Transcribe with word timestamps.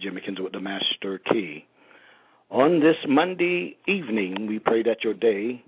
Jim 0.00 0.14
McKenzie 0.14 0.42
with 0.42 0.52
the 0.52 0.60
Master 0.60 1.20
Key. 1.30 1.64
On 2.50 2.80
this 2.80 2.96
Monday 3.06 3.76
evening, 3.86 4.46
we 4.48 4.58
pray 4.58 4.82
that 4.82 5.04
your 5.04 5.14
day 5.14 5.62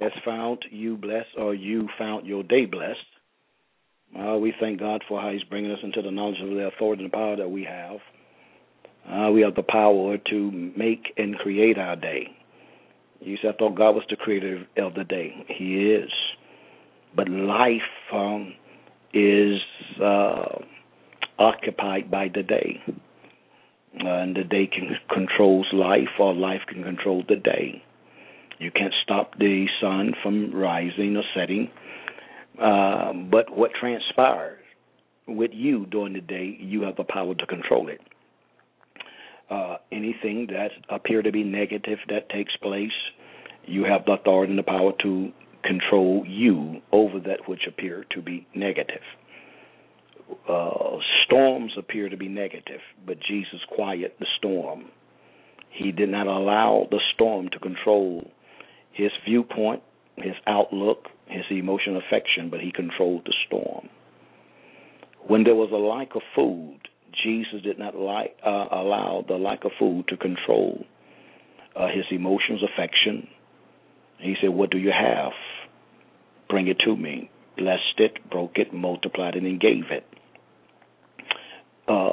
has 0.00 0.10
found 0.24 0.58
you 0.70 0.96
blessed 0.96 1.28
or 1.38 1.54
you 1.54 1.88
found 1.98 2.26
your 2.26 2.42
day 2.42 2.66
blessed. 2.66 2.98
Uh, 4.18 4.36
we 4.38 4.52
thank 4.58 4.80
God 4.80 5.02
for 5.08 5.20
how 5.20 5.30
He's 5.30 5.44
bringing 5.44 5.70
us 5.70 5.78
into 5.84 6.02
the 6.02 6.10
knowledge 6.10 6.40
of 6.42 6.50
the 6.50 6.66
authority 6.66 7.04
and 7.04 7.12
the 7.12 7.16
power 7.16 7.36
that 7.36 7.48
we 7.48 7.64
have. 7.64 7.98
Uh, 9.08 9.30
we 9.30 9.42
have 9.42 9.54
the 9.54 9.62
power 9.62 10.18
to 10.30 10.72
make 10.76 11.12
and 11.16 11.36
create 11.36 11.78
our 11.78 11.96
day. 11.96 12.26
You 13.20 13.36
said, 13.40 13.54
I 13.54 13.58
thought 13.58 13.76
God 13.76 13.92
was 13.92 14.04
the 14.10 14.16
creator 14.16 14.66
of 14.78 14.94
the 14.94 15.04
day. 15.04 15.32
He 15.48 15.92
is. 15.92 16.10
But 17.14 17.28
life 17.28 17.80
um, 18.12 18.54
is 19.14 19.60
uh, 20.02 20.58
occupied 21.38 22.10
by 22.10 22.28
the 22.34 22.42
day. 22.42 22.80
And 23.98 24.36
the 24.36 24.44
day 24.44 24.66
can 24.66 24.96
controls 25.12 25.66
life, 25.72 26.08
or 26.18 26.34
life 26.34 26.60
can 26.68 26.82
control 26.82 27.24
the 27.28 27.36
day. 27.36 27.82
You 28.58 28.70
can't 28.70 28.94
stop 29.02 29.38
the 29.38 29.66
sun 29.80 30.14
from 30.22 30.54
rising 30.54 31.16
or 31.16 31.24
setting, 31.34 31.70
uh, 32.60 33.12
but 33.30 33.56
what 33.56 33.72
transpires 33.78 34.62
with 35.26 35.50
you 35.54 35.86
during 35.86 36.12
the 36.12 36.20
day, 36.20 36.56
you 36.60 36.82
have 36.82 36.96
the 36.96 37.04
power 37.04 37.34
to 37.34 37.46
control 37.46 37.88
it. 37.88 38.00
Uh, 39.50 39.78
anything 39.90 40.46
that 40.50 40.70
appear 40.88 41.22
to 41.22 41.32
be 41.32 41.42
negative 41.42 41.98
that 42.08 42.28
takes 42.28 42.54
place, 42.62 42.92
you 43.66 43.84
have 43.84 44.04
the 44.04 44.12
authority 44.12 44.50
and 44.50 44.58
the 44.58 44.62
power 44.62 44.92
to 45.02 45.32
control 45.64 46.24
you 46.26 46.80
over 46.92 47.18
that 47.18 47.48
which 47.48 47.62
appear 47.66 48.04
to 48.10 48.22
be 48.22 48.46
negative 48.54 49.02
uh, 50.48 50.98
storms 51.24 51.72
appear 51.78 52.08
to 52.08 52.16
be 52.16 52.28
negative, 52.28 52.80
but 53.06 53.18
Jesus 53.20 53.60
quieted 53.74 54.12
the 54.18 54.26
storm. 54.38 54.86
He 55.70 55.92
did 55.92 56.08
not 56.08 56.26
allow 56.26 56.88
the 56.90 57.00
storm 57.14 57.48
to 57.52 57.58
control 57.58 58.30
his 58.92 59.10
viewpoint, 59.24 59.82
his 60.16 60.34
outlook, 60.46 61.06
his 61.26 61.44
emotional 61.50 62.00
affection, 62.06 62.50
but 62.50 62.60
he 62.60 62.72
controlled 62.72 63.22
the 63.24 63.34
storm. 63.46 63.88
When 65.26 65.44
there 65.44 65.54
was 65.54 65.70
a 65.72 65.76
lack 65.76 66.16
of 66.16 66.22
food, 66.34 66.80
Jesus 67.22 67.62
did 67.62 67.78
not 67.78 67.94
like, 67.94 68.36
uh, 68.44 68.66
allow 68.72 69.24
the 69.26 69.34
lack 69.34 69.64
of 69.64 69.72
food 69.78 70.08
to 70.08 70.16
control 70.16 70.84
uh, 71.76 71.86
his 71.88 72.04
emotions, 72.10 72.62
affection. 72.62 73.28
He 74.18 74.34
said, 74.40 74.50
What 74.50 74.70
do 74.70 74.78
you 74.78 74.92
have? 74.92 75.32
Bring 76.48 76.66
it 76.66 76.78
to 76.84 76.96
me. 76.96 77.30
Blessed 77.56 77.98
it, 77.98 78.30
broke 78.30 78.56
it, 78.56 78.72
multiplied 78.72 79.36
it, 79.36 79.44
and 79.44 79.60
gave 79.60 79.90
it 79.90 80.04
uh, 81.88 82.10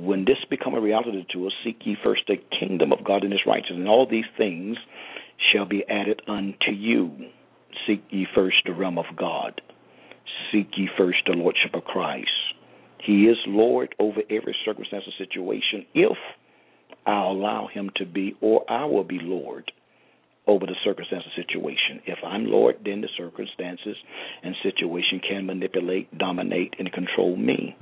when 0.00 0.24
this 0.24 0.38
become 0.50 0.74
a 0.74 0.80
reality 0.80 1.24
to 1.32 1.46
us, 1.46 1.52
seek 1.64 1.78
ye 1.84 1.96
first 2.02 2.22
the 2.28 2.36
kingdom 2.58 2.92
of 2.92 3.04
God 3.04 3.22
and 3.22 3.32
his 3.32 3.42
righteousness, 3.46 3.78
and 3.78 3.88
all 3.88 4.06
these 4.08 4.24
things 4.36 4.76
shall 5.52 5.64
be 5.64 5.84
added 5.88 6.22
unto 6.28 6.72
you. 6.72 7.10
Seek 7.86 8.02
ye 8.10 8.26
first 8.34 8.56
the 8.66 8.72
realm 8.72 8.98
of 8.98 9.06
God. 9.16 9.60
Seek 10.52 10.68
ye 10.76 10.88
first 10.96 11.18
the 11.26 11.32
lordship 11.32 11.74
of 11.74 11.84
Christ. 11.84 12.30
He 13.04 13.24
is 13.24 13.36
Lord 13.46 13.94
over 13.98 14.20
every 14.28 14.56
circumstance 14.64 15.04
or 15.06 15.24
situation 15.24 15.86
if 15.94 16.16
I 17.06 17.24
allow 17.24 17.68
him 17.72 17.90
to 17.96 18.04
be, 18.04 18.36
or 18.40 18.70
I 18.70 18.84
will 18.84 19.04
be 19.04 19.18
Lord 19.20 19.70
over 20.46 20.66
the 20.66 20.74
circumstance 20.84 21.24
or 21.26 21.42
situation. 21.42 22.00
If 22.06 22.18
I'm 22.24 22.46
Lord, 22.46 22.76
then 22.84 23.00
the 23.00 23.08
circumstances 23.16 23.96
and 24.42 24.54
situation 24.62 25.20
can 25.26 25.46
manipulate, 25.46 26.16
dominate, 26.18 26.74
and 26.78 26.90
control 26.92 27.36
me. 27.36 27.76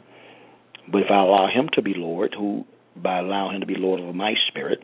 But 0.91 1.03
if 1.03 1.11
I 1.11 1.21
allow 1.21 1.49
Him 1.53 1.69
to 1.75 1.83
be 1.83 1.95
Lord, 1.97 2.35
who 2.37 2.65
by 2.97 3.19
allowing 3.19 3.57
Him 3.57 3.61
to 3.61 3.67
be 3.67 3.77
Lord 3.77 4.01
over 4.01 4.13
my 4.13 4.35
spirit, 4.49 4.79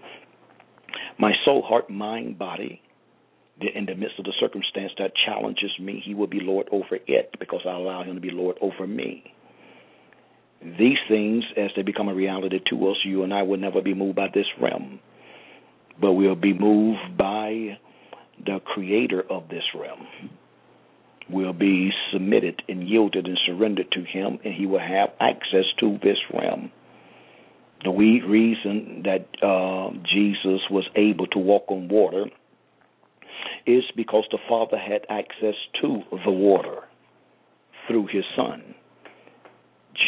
my 1.18 1.32
soul, 1.44 1.62
heart, 1.62 1.88
mind, 1.90 2.38
body, 2.38 2.82
in 3.60 3.86
the 3.86 3.94
midst 3.94 4.18
of 4.18 4.24
the 4.24 4.32
circumstance 4.40 4.92
that 4.98 5.12
challenges 5.26 5.70
me, 5.80 6.02
He 6.04 6.14
will 6.14 6.26
be 6.26 6.40
Lord 6.40 6.68
over 6.72 6.98
it 7.06 7.34
because 7.38 7.60
I 7.66 7.72
allow 7.72 8.02
Him 8.02 8.16
to 8.16 8.20
be 8.20 8.30
Lord 8.30 8.56
over 8.60 8.86
me. 8.86 9.24
These 10.60 10.98
things, 11.08 11.44
as 11.56 11.70
they 11.74 11.82
become 11.82 12.08
a 12.08 12.14
reality 12.14 12.60
to 12.70 12.88
us, 12.88 12.96
you 13.04 13.24
and 13.24 13.34
I 13.34 13.42
will 13.42 13.58
never 13.58 13.80
be 13.80 13.94
moved 13.94 14.16
by 14.16 14.28
this 14.32 14.46
realm, 14.60 15.00
but 16.00 16.12
we'll 16.12 16.36
be 16.36 16.52
moved 16.52 17.16
by 17.16 17.78
the 18.44 18.60
Creator 18.64 19.24
of 19.30 19.48
this 19.48 19.64
realm 19.74 20.06
will 21.32 21.52
be 21.52 21.90
submitted 22.12 22.62
and 22.68 22.88
yielded 22.88 23.26
and 23.26 23.38
surrendered 23.46 23.90
to 23.92 24.02
him, 24.04 24.38
and 24.44 24.54
he 24.54 24.66
will 24.66 24.80
have 24.80 25.10
access 25.20 25.64
to 25.80 25.98
this 26.02 26.18
realm. 26.32 26.70
The 27.84 27.90
reason 27.90 29.02
that 29.04 29.26
uh, 29.44 29.90
Jesus 30.12 30.60
was 30.70 30.84
able 30.94 31.26
to 31.28 31.38
walk 31.38 31.64
on 31.68 31.88
water 31.88 32.26
is 33.66 33.82
because 33.96 34.24
the 34.30 34.38
Father 34.48 34.78
had 34.78 35.02
access 35.08 35.54
to 35.80 36.02
the 36.24 36.30
water 36.30 36.80
through 37.88 38.06
his 38.06 38.24
Son. 38.36 38.74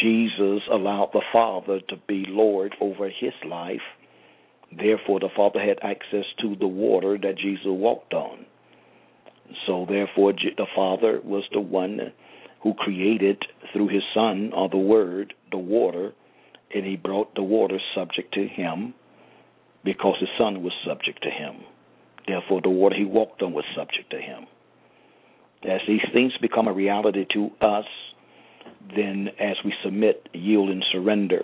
Jesus 0.01 0.61
allowed 0.71 1.09
the 1.13 1.21
Father 1.31 1.79
to 1.89 1.95
be 2.07 2.25
Lord 2.27 2.75
over 2.81 3.09
his 3.09 3.33
life. 3.47 3.81
Therefore, 4.75 5.19
the 5.19 5.29
Father 5.35 5.59
had 5.59 5.77
access 5.81 6.25
to 6.41 6.55
the 6.55 6.67
water 6.67 7.17
that 7.21 7.37
Jesus 7.37 7.65
walked 7.65 8.13
on. 8.13 8.45
So 9.65 9.85
therefore, 9.87 10.33
the 10.33 10.65
Father 10.75 11.19
was 11.23 11.43
the 11.51 11.61
one 11.61 12.11
who 12.61 12.73
created 12.73 13.43
through 13.71 13.89
His 13.89 14.03
Son, 14.13 14.51
or 14.55 14.69
the 14.69 14.77
Word, 14.77 15.33
the 15.51 15.57
water, 15.57 16.13
and 16.73 16.85
He 16.85 16.95
brought 16.95 17.35
the 17.35 17.43
water 17.43 17.79
subject 17.93 18.33
to 18.33 18.47
Him 18.47 18.93
because 19.83 20.15
His 20.19 20.29
Son 20.37 20.63
was 20.63 20.73
subject 20.85 21.21
to 21.23 21.29
Him. 21.29 21.63
Therefore, 22.27 22.61
the 22.61 22.69
water 22.69 22.95
He 22.97 23.05
walked 23.05 23.41
on 23.41 23.53
was 23.53 23.65
subject 23.75 24.09
to 24.11 24.17
Him. 24.17 24.47
As 25.63 25.81
these 25.87 26.01
things 26.13 26.33
become 26.41 26.67
a 26.67 26.73
reality 26.73 27.25
to 27.33 27.49
us, 27.61 27.85
then 28.95 29.29
as 29.39 29.57
we 29.63 29.73
submit, 29.83 30.27
yield, 30.33 30.69
and 30.69 30.83
surrender, 30.91 31.43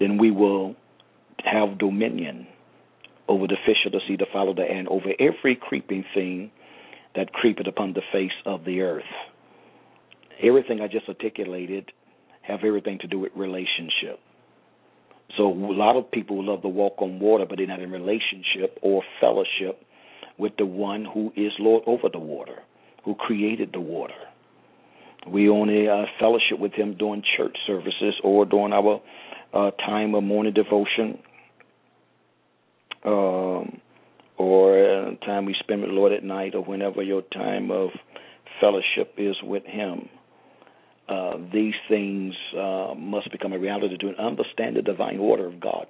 then 0.00 0.18
we 0.18 0.30
will 0.30 0.74
have 1.44 1.78
dominion 1.78 2.46
over 3.28 3.46
the 3.46 3.56
fish 3.66 3.84
of 3.86 3.92
the 3.92 4.00
sea, 4.08 4.16
the 4.16 4.26
fowl 4.32 4.50
of 4.50 4.56
the 4.56 4.62
and 4.62 4.88
over 4.88 5.12
every 5.20 5.56
creeping 5.56 6.04
thing 6.14 6.50
that 7.14 7.32
creepeth 7.32 7.66
upon 7.66 7.92
the 7.92 8.02
face 8.12 8.32
of 8.46 8.64
the 8.64 8.80
earth. 8.80 9.02
Everything 10.42 10.80
I 10.80 10.88
just 10.88 11.08
articulated 11.08 11.92
have 12.42 12.60
everything 12.64 12.98
to 13.00 13.06
do 13.06 13.18
with 13.18 13.32
relationship. 13.36 14.20
So 15.36 15.46
a 15.46 15.72
lot 15.72 15.96
of 15.96 16.10
people 16.10 16.42
love 16.42 16.62
to 16.62 16.68
walk 16.68 16.94
on 16.98 17.20
water, 17.20 17.44
but 17.46 17.58
they're 17.58 17.66
not 17.66 17.80
in 17.80 17.90
relationship 17.90 18.78
or 18.82 19.02
fellowship 19.20 19.82
with 20.38 20.52
the 20.56 20.64
one 20.64 21.04
who 21.04 21.32
is 21.36 21.52
Lord 21.58 21.82
over 21.86 22.08
the 22.10 22.18
water, 22.18 22.60
who 23.04 23.14
created 23.14 23.70
the 23.72 23.80
water. 23.80 24.14
We 25.26 25.50
only 25.50 25.88
uh, 25.88 26.04
fellowship 26.18 26.58
with 26.58 26.72
Him 26.72 26.96
during 26.96 27.22
church 27.36 27.56
services 27.66 28.14
or 28.24 28.46
during 28.46 28.72
our 28.72 29.02
uh, 29.52 29.70
time 29.72 30.14
of 30.14 30.22
morning 30.22 30.54
devotion 30.54 31.18
um, 33.08 33.80
or 34.36 35.12
time 35.24 35.44
we 35.44 35.56
spend 35.60 35.80
with 35.80 35.90
the 35.90 35.94
Lord 35.94 36.12
at 36.12 36.22
night, 36.22 36.54
or 36.54 36.62
whenever 36.62 37.02
your 37.02 37.22
time 37.22 37.70
of 37.70 37.90
fellowship 38.60 39.14
is 39.16 39.36
with 39.42 39.64
Him. 39.64 40.08
Uh, 41.08 41.38
these 41.52 41.74
things 41.88 42.34
uh, 42.56 42.94
must 42.96 43.32
become 43.32 43.52
a 43.52 43.58
reality 43.58 43.96
to 43.96 44.14
understand 44.22 44.76
the 44.76 44.82
divine 44.82 45.18
order 45.18 45.46
of 45.46 45.58
God. 45.58 45.86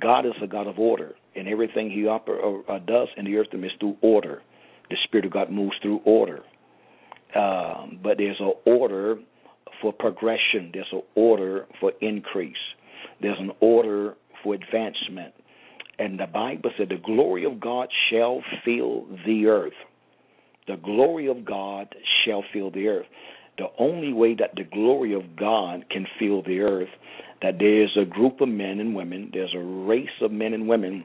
God 0.00 0.26
is 0.26 0.34
a 0.42 0.46
God 0.46 0.66
of 0.66 0.78
order, 0.78 1.14
and 1.34 1.48
everything 1.48 1.90
He 1.90 2.02
oper- 2.02 2.62
uh, 2.68 2.78
does 2.78 3.08
in 3.16 3.24
the 3.24 3.36
earth 3.36 3.48
is 3.52 3.72
through 3.80 3.96
order. 4.00 4.42
The 4.90 4.96
Spirit 5.04 5.26
of 5.26 5.32
God 5.32 5.50
moves 5.50 5.76
through 5.82 6.00
order. 6.04 6.40
Um, 7.34 7.98
but 8.02 8.18
there's 8.18 8.40
an 8.40 8.52
order 8.64 9.16
for 9.82 9.92
progression, 9.92 10.70
there's 10.72 10.86
an 10.92 11.02
order 11.14 11.66
for 11.80 11.92
increase, 12.00 12.56
there's 13.20 13.38
an 13.38 13.50
order 13.60 14.14
for 14.42 14.54
advancement. 14.54 15.34
And 15.98 16.18
the 16.18 16.26
Bible 16.26 16.70
said, 16.78 16.88
The 16.90 17.02
glory 17.04 17.44
of 17.44 17.60
God 17.60 17.88
shall 18.10 18.42
fill 18.64 19.06
the 19.26 19.46
earth. 19.46 19.72
The 20.66 20.76
glory 20.76 21.28
of 21.28 21.44
God 21.44 21.94
shall 22.24 22.44
fill 22.52 22.70
the 22.70 22.88
earth. 22.88 23.06
the 23.58 23.66
only 23.78 24.12
way 24.12 24.34
that 24.34 24.54
the 24.54 24.64
glory 24.64 25.14
of 25.14 25.36
God 25.36 25.84
can 25.90 26.06
fill 26.18 26.42
the 26.42 26.60
earth, 26.60 26.88
that 27.42 27.58
there's 27.58 27.96
a 28.00 28.04
group 28.04 28.40
of 28.40 28.48
men 28.48 28.78
and 28.78 28.94
women, 28.94 29.30
there's 29.32 29.54
a 29.54 29.58
race 29.58 30.08
of 30.20 30.30
men 30.30 30.54
and 30.54 30.68
women 30.68 31.04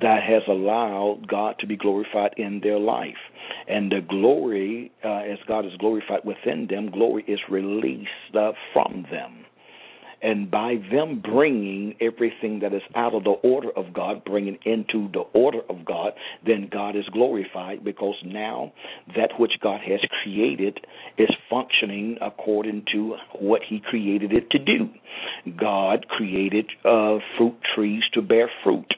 that 0.00 0.22
has 0.22 0.42
allowed 0.48 1.26
God 1.26 1.56
to 1.58 1.66
be 1.66 1.76
glorified 1.76 2.34
in 2.36 2.60
their 2.62 2.78
life. 2.78 3.16
And 3.68 3.90
the 3.90 4.00
glory, 4.06 4.92
uh, 5.04 5.22
as 5.32 5.38
God 5.48 5.64
is 5.64 5.72
glorified 5.78 6.24
within 6.24 6.66
them, 6.68 6.90
glory 6.90 7.24
is 7.26 7.40
released 7.50 8.10
uh, 8.38 8.52
from 8.72 9.06
them. 9.10 9.44
And 10.22 10.50
by 10.50 10.76
them 10.90 11.20
bringing 11.22 11.94
everything 12.00 12.60
that 12.60 12.72
is 12.72 12.82
out 12.94 13.14
of 13.14 13.24
the 13.24 13.30
order 13.30 13.70
of 13.76 13.92
God, 13.92 14.24
bringing 14.24 14.58
into 14.64 15.08
the 15.12 15.24
order 15.34 15.60
of 15.68 15.84
God, 15.84 16.12
then 16.44 16.68
God 16.72 16.96
is 16.96 17.04
glorified 17.12 17.84
because 17.84 18.16
now 18.24 18.72
that 19.14 19.38
which 19.38 19.52
God 19.62 19.80
has 19.86 20.00
created 20.22 20.80
is 21.18 21.28
functioning 21.50 22.16
according 22.22 22.84
to 22.92 23.16
what 23.38 23.62
He 23.68 23.80
created 23.80 24.32
it 24.32 24.50
to 24.50 24.58
do. 24.58 24.88
God 25.58 26.08
created 26.08 26.66
uh, 26.84 27.18
fruit 27.36 27.56
trees 27.74 28.02
to 28.14 28.22
bear 28.22 28.50
fruit. 28.64 28.92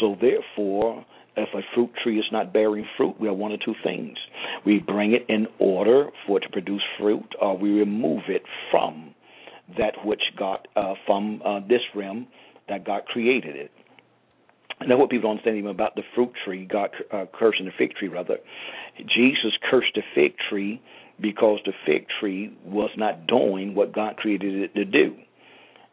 So 0.00 0.16
therefore, 0.20 1.04
if 1.36 1.48
a 1.54 1.62
fruit 1.74 1.90
tree 2.02 2.18
is 2.18 2.26
not 2.30 2.52
bearing 2.52 2.86
fruit, 2.96 3.16
we 3.18 3.28
have 3.28 3.36
one 3.36 3.52
of 3.52 3.60
two 3.64 3.74
things. 3.82 4.16
We 4.66 4.78
bring 4.78 5.12
it 5.12 5.24
in 5.28 5.46
order 5.58 6.10
for 6.26 6.38
it 6.38 6.42
to 6.42 6.48
produce 6.50 6.82
fruit, 6.98 7.34
or 7.40 7.56
we 7.56 7.70
remove 7.70 8.22
it 8.28 8.42
from 8.70 9.14
that 9.78 9.94
which 10.04 10.22
got 10.38 10.68
uh, 10.76 10.94
from 11.06 11.42
uh, 11.44 11.60
this 11.68 11.82
realm 11.94 12.26
that 12.68 12.84
God 12.84 13.04
created 13.06 13.56
it. 13.56 13.70
And 14.80 14.90
that's 14.90 14.98
what 14.98 15.10
people 15.10 15.28
don't 15.28 15.38
understand 15.38 15.58
even 15.58 15.70
about 15.70 15.94
the 15.94 16.02
fruit 16.14 16.32
tree, 16.44 16.66
God 16.70 16.90
uh, 17.12 17.26
cursing 17.32 17.66
the 17.66 17.72
fig 17.78 17.94
tree, 17.94 18.08
rather. 18.08 18.38
Jesus 18.98 19.52
cursed 19.70 19.94
the 19.94 20.02
fig 20.14 20.34
tree 20.50 20.82
because 21.20 21.60
the 21.64 21.72
fig 21.86 22.06
tree 22.20 22.56
was 22.64 22.90
not 22.96 23.26
doing 23.26 23.74
what 23.74 23.94
God 23.94 24.16
created 24.16 24.54
it 24.54 24.74
to 24.74 24.84
do. 24.84 25.14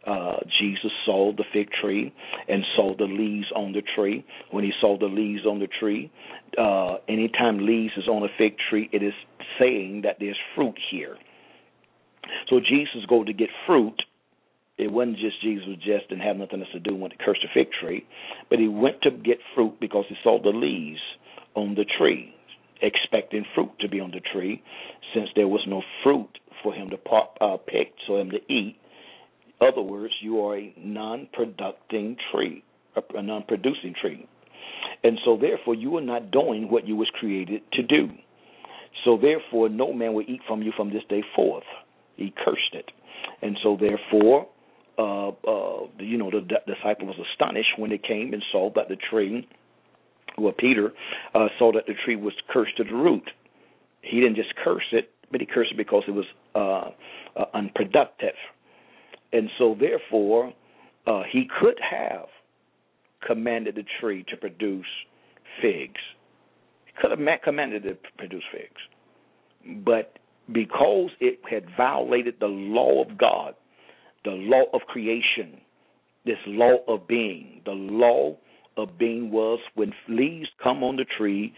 Uh, 0.08 0.38
Jesus 0.60 0.92
saw 1.06 1.32
the 1.36 1.44
fig 1.54 1.70
tree 1.82 2.14
and 2.48 2.64
saw 2.76 2.96
the 2.98 3.04
leaves 3.04 3.48
on 3.56 3.74
the 3.74 3.84
tree. 3.96 4.26
When 4.50 4.64
he 4.64 4.72
saw 4.82 4.98
the 4.98 5.06
leaves 5.06 5.46
on 5.46 5.60
the 5.60 5.68
tree, 5.68 6.10
uh, 6.58 6.96
anytime 7.08 7.66
leaves 7.66 7.94
is 7.98 8.08
on 8.08 8.24
a 8.24 8.30
fig 8.38 8.56
tree, 8.70 8.90
it 8.92 9.04
is 9.04 9.14
saying 9.60 10.02
that 10.06 10.16
there's 10.20 10.38
fruit 10.56 10.76
here. 10.90 11.18
So 12.50 12.60
Jesus 12.60 13.06
go 13.08 13.24
to 13.24 13.34
get 13.34 13.50
fruit. 13.66 14.02
It 14.78 14.92
wasn't 14.92 15.18
just 15.18 15.42
Jesus 15.42 15.68
was 15.68 15.78
just 15.78 16.10
didn't 16.10 16.24
have 16.24 16.38
nothing 16.38 16.62
else 16.62 16.72
to 16.72 16.80
do 16.80 16.96
went 16.96 17.14
to 17.18 17.24
curse 17.24 17.40
the 17.42 17.50
fig 17.54 17.68
tree, 17.82 18.06
but 18.50 18.60
he 18.60 18.68
went 18.68 19.02
to 19.02 19.12
get 19.12 19.38
fruit 19.54 19.78
because 19.80 20.06
he 20.08 20.16
saw 20.24 20.42
the 20.42 20.50
leaves 20.50 21.02
on 21.56 21.76
the 21.76 21.86
tree, 21.98 22.34
expecting 22.82 23.46
fruit 23.54 23.72
to 23.82 23.90
be 23.90 24.00
on 24.00 24.12
the 24.12 24.22
tree, 24.22 24.64
since 25.14 25.28
there 25.36 25.50
was 25.50 25.62
no 25.68 25.82
fruit 26.02 26.30
for 26.64 26.74
him 26.74 26.90
to 26.92 26.98
pop, 26.98 27.38
uh, 27.42 27.58
pick, 27.58 27.94
so 28.08 28.18
him 28.18 28.32
to 28.32 28.40
eat. 28.52 28.78
Other 29.60 29.82
words, 29.82 30.14
you 30.22 30.46
are 30.46 30.58
a 30.58 30.74
non-producing 30.78 32.16
tree, 32.32 32.64
a 32.96 33.22
non-producing 33.22 33.96
tree, 34.00 34.26
and 35.04 35.20
so 35.26 35.38
therefore 35.38 35.76
you 35.76 35.98
are 35.98 36.02
not 36.02 36.32
doing 36.32 36.72
what 36.72 36.88
you 36.88 36.96
was 36.96 37.10
created 37.20 37.62
to 37.74 37.84
do. 37.84 38.08
So 39.04 39.18
therefore, 39.18 39.70
no 39.70 39.94
man 39.94 40.14
will 40.14 40.26
eat 40.28 40.42
from 40.48 40.62
you 40.62 40.72
from 40.76 40.90
this 40.90 41.04
day 41.10 41.24
forth 41.36 41.64
he 42.20 42.34
cursed 42.46 42.74
it. 42.74 42.92
And 43.42 43.58
so 43.64 43.78
therefore, 43.80 44.48
uh, 44.98 45.30
uh, 45.30 45.88
you 46.00 46.18
know, 46.18 46.30
the, 46.30 46.42
disciple 46.42 47.08
was 47.08 47.16
astonished 47.32 47.78
when 47.78 47.90
they 47.90 47.98
came 47.98 48.34
and 48.34 48.44
saw 48.52 48.70
that 48.76 48.90
the 48.90 48.98
tree, 48.98 49.48
well, 50.38 50.54
Peter 50.58 50.92
uh, 51.34 51.48
saw 51.58 51.72
that 51.72 51.86
the 51.88 51.94
tree 52.06 52.16
was 52.16 52.34
cursed 52.50 52.78
to 52.78 52.84
the 52.84 52.94
root. 52.94 53.30
He 54.02 54.20
didn't 54.20 54.36
just 54.36 54.54
curse 54.64 54.84
it, 54.92 55.12
but 55.32 55.40
he 55.40 55.48
cursed 55.48 55.72
it 55.72 55.78
because 55.78 56.04
it 56.08 56.12
was 56.12 56.26
uh, 56.56 57.40
uh, 57.40 57.46
unproductive. 57.54 58.36
And 59.32 59.50
so 59.58 59.76
therefore, 59.80 60.54
uh, 61.08 61.22
he 61.32 61.48
could 61.60 61.80
have 61.80 62.26
commanded 63.26 63.76
the 63.76 63.84
tree 64.00 64.26
to 64.30 64.38
produce 64.38 64.86
figs. 65.62 66.00
He 66.86 66.92
could 67.00 67.12
have 67.12 67.42
commanded 67.44 67.86
it 67.86 68.04
to 68.04 68.10
produce 68.18 68.44
figs. 68.52 69.84
But 69.86 70.18
because 70.54 71.10
it 71.20 71.40
had 71.50 71.66
violated 71.78 72.36
the 72.40 72.48
law 72.48 73.04
of 73.04 73.18
God, 73.18 73.56
the 74.26 74.32
law 74.32 74.64
of 74.74 74.82
creation, 74.82 75.60
this 76.26 76.38
law 76.48 76.78
of 76.88 77.08
being. 77.08 77.62
The 77.66 77.72
law 77.72 78.38
of 78.78 78.98
being 78.98 79.32
was 79.32 79.60
when 79.76 79.94
leaves 80.08 80.50
come 80.62 80.84
on 80.84 80.96
the 80.96 81.06
tree, 81.18 81.54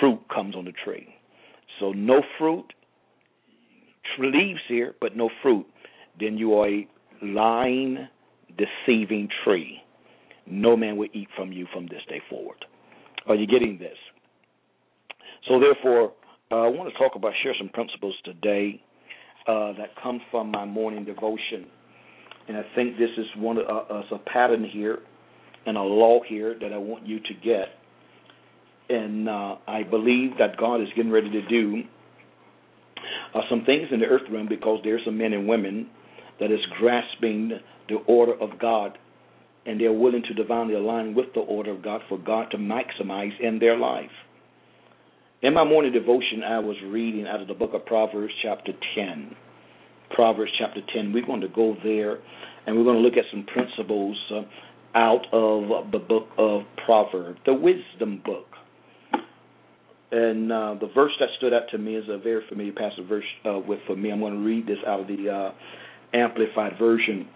fruit 0.00 0.20
comes 0.32 0.54
on 0.54 0.64
the 0.64 0.72
tree. 0.84 1.08
So 1.80 1.92
no 1.92 2.22
fruit, 2.38 2.72
leaves 4.18 4.60
here, 4.68 4.94
but 5.00 5.16
no 5.16 5.30
fruit. 5.42 5.66
Then 6.20 6.38
you 6.38 6.54
are 6.54 6.68
a 6.68 6.88
lying, 7.22 8.08
deceiving 8.56 9.28
tree. 9.44 9.80
No 10.46 10.76
man 10.76 10.96
will 10.96 11.08
eat 11.12 11.28
from 11.36 11.52
you 11.52 11.66
from 11.72 11.86
this 11.86 12.02
day 12.08 12.20
forward. 12.28 12.64
Are 13.26 13.34
you 13.34 13.46
getting 13.46 13.78
this? 13.78 13.96
So 15.48 15.58
therefore, 15.58 16.12
uh, 16.50 16.56
I 16.56 16.68
want 16.68 16.92
to 16.92 16.98
talk 16.98 17.12
about 17.16 17.32
share 17.42 17.54
some 17.58 17.68
principles 17.68 18.14
today 18.24 18.80
uh, 19.46 19.72
that 19.78 19.90
come 20.02 20.20
from 20.30 20.50
my 20.50 20.64
morning 20.64 21.04
devotion, 21.04 21.66
and 22.48 22.56
I 22.56 22.62
think 22.74 22.96
this 22.98 23.10
is 23.16 23.26
one 23.36 23.58
of 23.58 23.66
uh, 23.66 24.14
a 24.14 24.18
pattern 24.18 24.68
here 24.70 24.98
and 25.66 25.76
a 25.76 25.82
law 25.82 26.20
here 26.26 26.54
that 26.60 26.72
I 26.72 26.78
want 26.78 27.06
you 27.06 27.20
to 27.20 27.34
get. 27.42 27.68
And 28.88 29.28
uh, 29.28 29.56
I 29.66 29.82
believe 29.82 30.32
that 30.38 30.58
God 30.58 30.82
is 30.82 30.88
getting 30.94 31.10
ready 31.10 31.30
to 31.30 31.48
do 31.48 31.82
uh, 33.34 33.40
some 33.48 33.64
things 33.64 33.88
in 33.90 34.00
the 34.00 34.06
earth 34.06 34.22
realm 34.30 34.46
because 34.48 34.80
there's 34.84 35.00
some 35.04 35.16
men 35.16 35.32
and 35.32 35.48
women 35.48 35.88
that 36.38 36.50
is 36.50 36.60
grasping 36.78 37.52
the 37.88 37.96
order 38.06 38.34
of 38.34 38.58
God 38.58 38.98
and 39.66 39.80
they're 39.80 39.92
willing 39.92 40.22
to 40.28 40.34
divinely 40.34 40.74
align 40.74 41.14
with 41.14 41.26
the 41.34 41.40
order 41.40 41.70
of 41.70 41.82
God 41.82 42.02
for 42.08 42.18
God 42.18 42.50
to 42.50 42.58
maximize 42.58 43.32
in 43.40 43.58
their 43.58 43.78
life. 43.78 44.10
In 45.44 45.52
my 45.52 45.62
morning 45.62 45.92
devotion, 45.92 46.42
I 46.42 46.58
was 46.58 46.74
reading 46.86 47.26
out 47.26 47.42
of 47.42 47.48
the 47.48 47.52
book 47.52 47.74
of 47.74 47.84
Proverbs, 47.84 48.32
chapter 48.42 48.72
10. 48.94 49.36
Proverbs, 50.12 50.50
chapter 50.58 50.80
10. 50.94 51.12
We're 51.12 51.26
going 51.26 51.42
to 51.42 51.48
go 51.48 51.76
there 51.84 52.20
and 52.66 52.74
we're 52.74 52.84
going 52.84 52.96
to 52.96 53.02
look 53.02 53.18
at 53.18 53.26
some 53.30 53.44
principles 53.52 54.16
uh, 54.34 54.40
out 54.94 55.26
of 55.34 55.92
the 55.92 55.98
book 55.98 56.28
of 56.38 56.62
Proverbs, 56.86 57.38
the 57.44 57.52
wisdom 57.52 58.22
book. 58.24 58.46
And 60.12 60.50
uh, 60.50 60.76
the 60.80 60.88
verse 60.94 61.12
that 61.20 61.28
stood 61.36 61.52
out 61.52 61.64
to 61.72 61.78
me 61.78 61.96
is 61.96 62.06
a 62.08 62.16
very 62.16 62.42
familiar 62.48 62.72
passage 62.72 63.06
verse 63.06 63.24
uh, 63.44 63.58
with 63.58 63.80
for 63.86 63.96
me. 63.96 64.10
I'm 64.10 64.20
going 64.20 64.32
to 64.32 64.38
read 64.38 64.66
this 64.66 64.78
out 64.86 65.00
of 65.00 65.08
the 65.08 65.28
uh, 65.28 66.16
amplified 66.16 66.78
version 66.78 67.28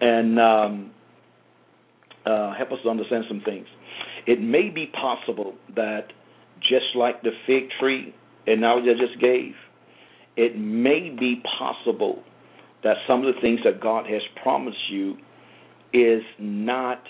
and 0.00 0.38
um, 0.38 0.90
uh, 2.24 2.54
help 2.54 2.70
us 2.70 2.78
to 2.84 2.88
understand 2.88 3.24
some 3.26 3.42
things. 3.44 3.66
It 4.28 4.40
may 4.40 4.68
be 4.68 4.92
possible 4.94 5.56
that 5.74 6.06
just 6.60 6.94
like 6.94 7.22
the 7.22 7.30
fig 7.46 7.70
tree 7.80 8.14
analogy 8.46 8.88
I 8.90 8.94
just 8.94 9.20
gave, 9.20 9.52
it 10.36 10.58
may 10.58 11.14
be 11.18 11.42
possible 11.58 12.22
that 12.82 12.96
some 13.08 13.24
of 13.24 13.34
the 13.34 13.40
things 13.40 13.60
that 13.64 13.80
God 13.80 14.06
has 14.06 14.22
promised 14.42 14.78
you 14.90 15.16
is 15.92 16.22
not 16.38 17.02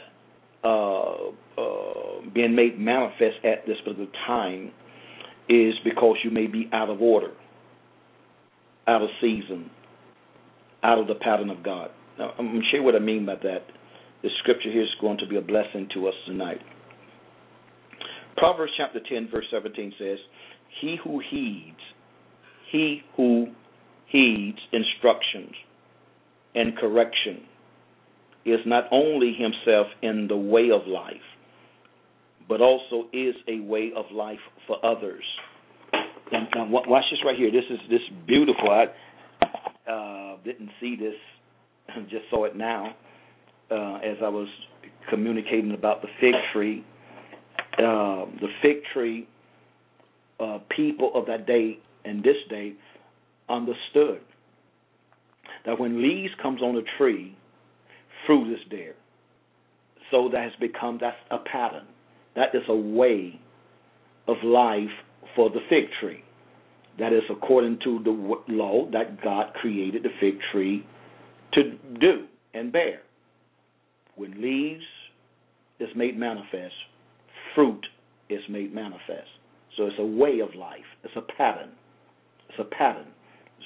uh, 0.64 1.30
uh, 1.58 2.20
being 2.34 2.54
made 2.54 2.78
manifest 2.78 3.44
at 3.44 3.66
this 3.66 3.76
particular 3.84 4.10
time 4.26 4.72
is 5.48 5.74
because 5.84 6.16
you 6.24 6.30
may 6.30 6.46
be 6.46 6.68
out 6.72 6.90
of 6.90 7.00
order, 7.00 7.32
out 8.86 9.02
of 9.02 9.08
season, 9.20 9.70
out 10.82 10.98
of 10.98 11.06
the 11.06 11.14
pattern 11.14 11.50
of 11.50 11.62
God. 11.62 11.90
Now, 12.18 12.32
I'm 12.38 12.46
going 12.46 12.60
to 12.60 12.66
share 12.70 12.82
what 12.82 12.94
I 12.94 12.98
mean 13.00 13.26
by 13.26 13.36
that. 13.36 13.66
The 14.22 14.30
scripture 14.40 14.72
here 14.72 14.82
is 14.82 14.94
going 15.00 15.18
to 15.18 15.26
be 15.26 15.36
a 15.36 15.40
blessing 15.40 15.88
to 15.94 16.08
us 16.08 16.14
tonight. 16.26 16.60
Proverbs 18.36 18.72
chapter 18.76 19.00
10, 19.08 19.28
verse 19.30 19.46
17 19.50 19.94
says, 19.98 20.18
He 20.80 20.96
who 21.02 21.20
heeds, 21.30 21.80
he 22.70 23.02
who 23.16 23.48
heeds 24.06 24.58
instructions 24.72 25.52
and 26.54 26.76
correction 26.76 27.42
is 28.44 28.60
not 28.66 28.84
only 28.92 29.34
himself 29.34 29.86
in 30.02 30.26
the 30.28 30.36
way 30.36 30.70
of 30.70 30.86
life, 30.86 31.16
but 32.48 32.60
also 32.60 33.08
is 33.12 33.34
a 33.48 33.60
way 33.60 33.90
of 33.96 34.04
life 34.12 34.38
for 34.66 34.84
others. 34.84 35.24
And, 36.32 36.46
and 36.52 36.72
watch 36.72 37.04
this 37.10 37.20
right 37.24 37.36
here. 37.36 37.50
This 37.50 37.64
is 37.70 37.78
this 37.90 38.00
beautiful. 38.26 38.70
I 38.70 39.90
uh, 39.90 40.36
didn't 40.44 40.70
see 40.80 40.96
this, 40.96 41.14
just 42.10 42.24
saw 42.30 42.44
it 42.44 42.56
now 42.56 42.94
uh, 43.70 43.96
as 43.96 44.16
I 44.22 44.28
was 44.28 44.48
communicating 45.10 45.72
about 45.72 46.02
the 46.02 46.08
fig 46.20 46.34
tree 46.52 46.84
uh, 47.78 48.26
the 48.40 48.48
fig 48.62 48.76
tree 48.92 49.28
uh, 50.40 50.58
people 50.74 51.12
of 51.14 51.26
that 51.26 51.46
day 51.46 51.78
and 52.04 52.22
this 52.22 52.36
day 52.48 52.74
understood 53.48 54.20
that 55.64 55.78
when 55.78 56.02
leaves 56.02 56.32
comes 56.40 56.62
on 56.62 56.76
a 56.76 56.82
tree, 56.98 57.36
fruit 58.26 58.52
is 58.52 58.60
there. 58.70 58.94
So 60.10 60.28
that 60.32 60.42
has 60.42 60.52
become 60.60 60.98
that's 61.00 61.16
a 61.30 61.38
pattern. 61.38 61.86
That 62.34 62.54
is 62.54 62.62
a 62.68 62.76
way 62.76 63.40
of 64.28 64.36
life 64.44 64.88
for 65.34 65.50
the 65.50 65.60
fig 65.68 65.84
tree. 66.00 66.22
That 66.98 67.12
is 67.12 67.22
according 67.30 67.80
to 67.84 68.00
the 68.04 68.52
law 68.52 68.88
that 68.92 69.22
God 69.22 69.52
created 69.54 70.02
the 70.02 70.10
fig 70.20 70.38
tree 70.52 70.86
to 71.54 71.76
do 72.00 72.26
and 72.54 72.72
bear. 72.72 73.00
When 74.14 74.40
leaves 74.40 74.84
is 75.78 75.88
made 75.94 76.18
manifest, 76.18 76.74
fruit 77.56 77.84
is 78.30 78.42
made 78.48 78.72
manifest. 78.72 79.26
So 79.76 79.86
it's 79.86 79.98
a 79.98 80.06
way 80.06 80.38
of 80.38 80.54
life. 80.54 80.86
It's 81.02 81.16
a 81.16 81.22
pattern. 81.36 81.70
It's 82.48 82.58
a 82.60 82.64
pattern. 82.64 83.08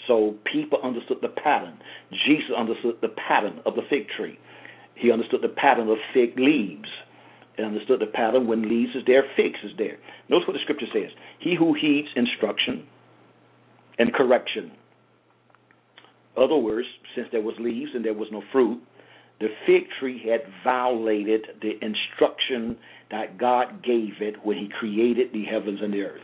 So 0.08 0.36
people 0.50 0.78
understood 0.82 1.18
the 1.20 1.28
pattern. 1.28 1.78
Jesus 2.26 2.50
understood 2.56 2.96
the 3.02 3.14
pattern 3.28 3.60
of 3.66 3.74
the 3.74 3.82
fig 3.90 4.06
tree. 4.16 4.38
He 4.94 5.12
understood 5.12 5.40
the 5.42 5.48
pattern 5.48 5.88
of 5.88 5.98
fig 6.14 6.38
leaves. 6.38 6.88
He 7.56 7.62
understood 7.62 8.00
the 8.00 8.06
pattern 8.06 8.46
when 8.46 8.68
leaves 8.68 8.94
is 8.94 9.02
there, 9.06 9.24
figs 9.36 9.58
is 9.64 9.72
there. 9.76 9.98
Notice 10.28 10.48
what 10.48 10.54
the 10.54 10.60
scripture 10.62 10.86
says. 10.92 11.10
He 11.38 11.54
who 11.54 11.74
heeds 11.74 12.08
instruction 12.16 12.86
and 13.98 14.14
correction. 14.14 14.72
Other 16.36 16.56
words, 16.56 16.86
since 17.14 17.28
there 17.32 17.42
was 17.42 17.54
leaves 17.58 17.90
and 17.94 18.04
there 18.04 18.14
was 18.14 18.28
no 18.32 18.42
fruit, 18.52 18.80
the 19.40 19.48
fig 19.66 19.84
tree 19.98 20.22
had 20.28 20.40
violated 20.64 21.46
the 21.60 21.72
instruction 21.84 22.76
that 23.10 23.38
God 23.38 23.82
gave 23.84 24.20
it 24.20 24.36
when 24.44 24.56
He 24.56 24.68
created 24.78 25.32
the 25.32 25.44
heavens 25.44 25.80
and 25.82 25.92
the 25.92 26.02
earth. 26.02 26.20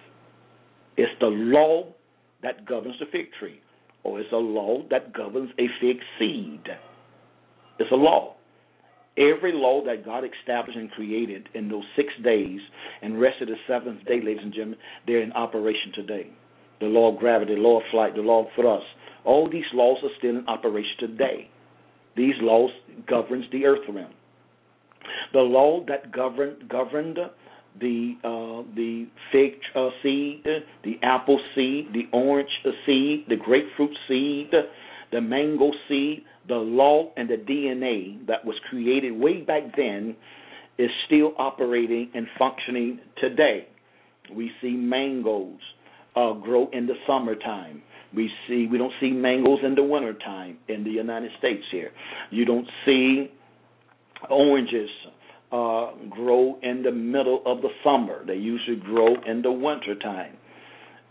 It's 0.97 1.13
the 1.21 1.27
law 1.27 1.93
that 2.43 2.67
governs 2.67 2.97
the 3.01 3.07
fig 3.07 3.27
tree, 3.39 3.61
or 4.05 4.21
it's 4.21 4.33
a 4.33 4.37
law 4.37 4.83
that 4.91 5.13
governs 5.13 5.51
a 5.59 5.67
fig 5.81 5.99
seed. 6.19 6.63
It's 7.79 7.91
a 7.93 7.97
law. 7.97 8.35
Every 9.19 9.53
law 9.53 9.83
that 9.85 10.05
God 10.05 10.25
established 10.25 10.79
and 10.79 10.91
created 10.91 11.49
in 11.55 11.69
those 11.69 11.85
six 11.97 12.09
days 12.23 12.61
and 13.03 13.21
rested 13.21 13.49
the 13.49 13.57
seventh 13.67 14.05
day, 14.05 14.21
ladies 14.23 14.43
and 14.43 14.53
gentlemen, 14.53 14.79
they're 15.07 15.23
in 15.23 15.33
operation 15.33 15.93
today. 15.95 16.31
The 16.81 16.87
law 16.87 17.13
of 17.13 17.19
gravity, 17.19 17.55
the 17.55 17.61
law 17.61 17.79
of 17.79 17.85
flight, 17.91 18.15
the 18.15 18.21
law 18.21 18.43
of 18.43 18.49
thrust. 18.55 18.85
All 19.25 19.49
these 19.51 19.65
laws 19.73 19.99
are 20.03 20.11
still 20.19 20.39
in 20.39 20.47
operation 20.47 20.97
today. 21.01 21.51
These 22.15 22.35
laws 22.41 22.71
governs 23.09 23.47
the 23.51 23.65
earth 23.65 23.89
realm. 23.89 24.13
The 25.33 25.41
law 25.41 25.85
that 25.89 26.13
governed 26.13 26.69
governed 26.69 27.19
the 27.81 28.15
uh, 28.25 28.75
the 28.75 29.07
fig 29.33 29.53
uh, 29.75 29.91
seed, 30.03 30.45
the 30.85 30.95
apple 31.03 31.41
seed, 31.55 31.89
the 31.93 32.05
orange 32.13 32.49
seed, 32.87 33.25
the 33.29 33.37
grapefruit 33.37 33.97
seed, 34.09 34.51
the 35.13 35.21
mango 35.21 35.71
seed, 35.89 36.25
the 36.49 36.55
law 36.55 37.11
and 37.17 37.29
the 37.29 37.37
DNA 37.37 38.27
that 38.27 38.45
was 38.45 38.57
created 38.71 39.13
way 39.13 39.43
back 39.43 39.63
then 39.77 40.17
is 40.79 40.91
still 41.07 41.33
operating 41.39 42.11
and 42.15 42.27
functioning 42.39 43.01
today. 43.21 43.67
We 44.35 44.51
see 44.61 44.73
mangoes 44.73 45.61
uh, 46.15 46.33
grow 46.35 46.69
in 46.73 46.87
the 46.87 46.95
summertime. 47.07 47.83
We 48.15 48.31
see 48.49 48.67
we 48.71 48.79
don't 48.79 48.93
see 49.01 49.11
mangoes 49.11 49.61
in 49.63 49.75
the 49.75 49.83
wintertime 49.83 50.59
in 50.69 50.85
the 50.85 50.91
United 50.91 51.31
States 51.39 51.65
here. 51.71 51.91
You 52.31 52.45
don't 52.45 52.69
see 52.85 53.31
oranges 54.31 54.91
uh, 55.53 55.93
grow 56.11 56.59
in 56.63 56.83
the 56.83 56.93
middle 56.93 57.43
of 57.47 57.63
the 57.63 57.69
summer. 57.85 58.25
They 58.27 58.35
usually 58.35 58.77
grow 58.77 59.15
in 59.27 59.43
the 59.43 59.53
wintertime. 59.53 60.37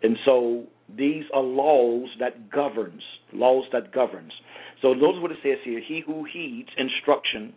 And 0.04 0.18
so 0.26 0.66
these 0.96 1.24
are 1.34 1.42
laws 1.42 2.10
that 2.20 2.52
governs, 2.52 3.02
laws 3.34 3.66
that 3.72 3.92
governs. 3.92 4.32
So 4.82 4.94
notice 4.94 5.22
what 5.22 5.32
it 5.32 5.38
says 5.42 5.58
here. 5.64 5.82
He 5.86 6.04
who 6.06 6.26
heeds 6.32 6.70
instruction 6.78 7.54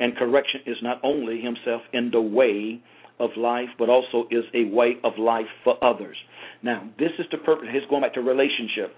and 0.00 0.16
correction 0.16 0.60
is 0.66 0.76
not 0.82 1.00
only 1.02 1.40
himself 1.40 1.82
in 1.92 2.10
the 2.10 2.20
way 2.20 2.80
of 3.20 3.30
life, 3.36 3.68
but 3.78 3.88
also 3.88 4.26
is 4.30 4.44
a 4.54 4.64
way 4.74 4.94
of 5.04 5.12
life 5.18 5.46
for 5.62 5.82
others. 5.84 6.16
Now, 6.62 6.88
this 6.98 7.10
is 7.18 7.26
the 7.30 7.38
purpose. 7.38 7.66
He's 7.72 7.88
going 7.88 8.02
back 8.02 8.14
to 8.14 8.20
relationship. 8.20 8.94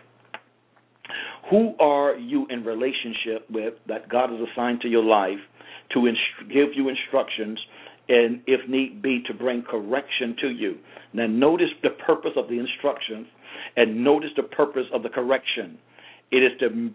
Who 1.51 1.75
are 1.79 2.17
you 2.17 2.47
in 2.51 2.65
relationship 2.65 3.49
with 3.51 3.75
that 3.89 4.09
God 4.09 4.31
has 4.31 4.41
assigned 4.53 4.81
to 4.83 4.89
your 4.89 5.05
life 5.05 5.39
to 5.95 6.07
inst- 6.07 6.49
give 6.53 6.69
you 6.75 6.89
instructions 6.89 7.59
and, 8.09 8.41
if 8.47 8.69
need 8.69 9.03
be, 9.03 9.23
to 9.27 9.35
bring 9.35 9.63
correction 9.63 10.37
to 10.41 10.49
you? 10.49 10.77
Now, 11.13 11.27
notice 11.27 11.71
the 11.83 11.91
purpose 11.91 12.33
of 12.37 12.49
the 12.49 12.59
instructions 12.59 13.27
and 13.77 14.05
notice 14.05 14.31
the 14.37 14.43
purpose 14.43 14.87
of 14.93 15.03
the 15.03 15.09
correction. 15.09 15.79
It 16.31 16.39
is 16.39 16.53
to, 16.61 16.91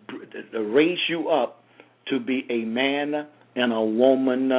to 0.51 0.59
raise 0.61 0.99
you 1.09 1.29
up 1.29 1.63
to 2.07 2.19
be 2.19 2.45
a 2.49 2.65
man 2.65 3.27
and 3.55 3.73
a 3.73 3.81
woman 3.81 4.51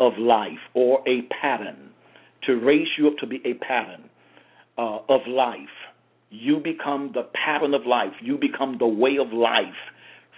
of 0.00 0.12
life 0.18 0.58
or 0.74 1.00
a 1.08 1.22
pattern, 1.40 1.90
to 2.46 2.54
raise 2.54 2.88
you 2.98 3.08
up 3.08 3.16
to 3.18 3.26
be 3.26 3.40
a 3.44 3.54
pattern 3.54 4.08
uh, 4.76 4.98
of 5.08 5.20
life. 5.28 5.58
You 6.30 6.58
become 6.58 7.12
the 7.14 7.28
pattern 7.44 7.74
of 7.74 7.86
life. 7.86 8.12
You 8.20 8.38
become 8.38 8.76
the 8.78 8.88
way 8.88 9.18
of 9.20 9.32
life 9.32 9.66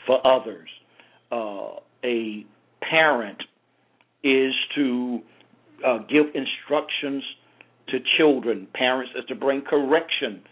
for 0.07 0.25
others. 0.27 0.69
Uh, 1.33 1.81
a 2.05 2.47
parent 2.81 3.43
is 4.23 4.53
to 4.75 5.21
uh, 5.87 5.99
give 6.09 6.27
instructions 6.35 7.23
to 7.89 7.99
children. 8.19 8.67
Parents 8.75 9.13
is 9.17 9.25
to 9.29 9.35
bring 9.35 9.63
correction 9.63 10.43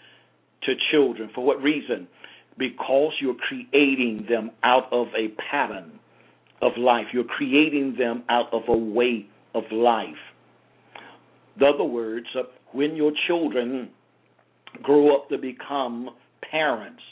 to 0.62 0.74
children. 0.90 1.30
For 1.34 1.44
what 1.44 1.60
reason? 1.62 2.06
Because 2.58 3.12
you're 3.20 3.34
creating 3.34 4.26
them 4.28 4.50
out 4.62 4.92
of 4.92 5.08
a 5.08 5.28
pattern 5.50 5.98
of 6.62 6.72
life. 6.78 7.06
You're 7.12 7.24
creating 7.24 7.96
them 7.98 8.22
out 8.28 8.52
of 8.52 8.62
a 8.68 8.76
way 8.76 9.26
of 9.54 9.64
life. 9.72 10.08
In 11.56 11.62
other 11.62 11.84
words, 11.84 12.26
uh, 12.38 12.42
when 12.72 12.96
your 12.96 13.12
children 13.26 13.90
grow 14.82 15.14
up 15.14 15.28
to 15.28 15.38
become 15.38 16.10
parents, 16.50 17.02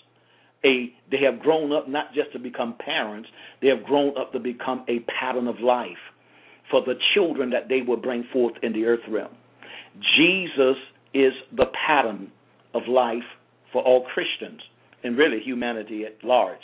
a 0.64 0.92
they 1.10 1.18
have 1.24 1.40
grown 1.40 1.72
up 1.72 1.88
not 1.88 2.14
just 2.14 2.32
to 2.32 2.38
become 2.38 2.74
parents, 2.84 3.28
they 3.60 3.68
have 3.68 3.84
grown 3.84 4.16
up 4.18 4.32
to 4.32 4.40
become 4.40 4.84
a 4.88 5.00
pattern 5.20 5.46
of 5.48 5.60
life 5.60 5.98
for 6.70 6.80
the 6.84 6.94
children 7.14 7.50
that 7.50 7.68
they 7.68 7.82
will 7.82 7.96
bring 7.96 8.24
forth 8.32 8.54
in 8.62 8.72
the 8.72 8.84
earth 8.84 9.00
realm. 9.08 9.34
Jesus 10.16 10.76
is 11.12 11.32
the 11.56 11.66
pattern 11.86 12.30
of 12.74 12.82
life 12.88 13.22
for 13.72 13.82
all 13.82 14.06
Christians 14.14 14.60
and 15.04 15.18
really 15.18 15.40
humanity 15.44 16.04
at 16.04 16.24
large. 16.24 16.60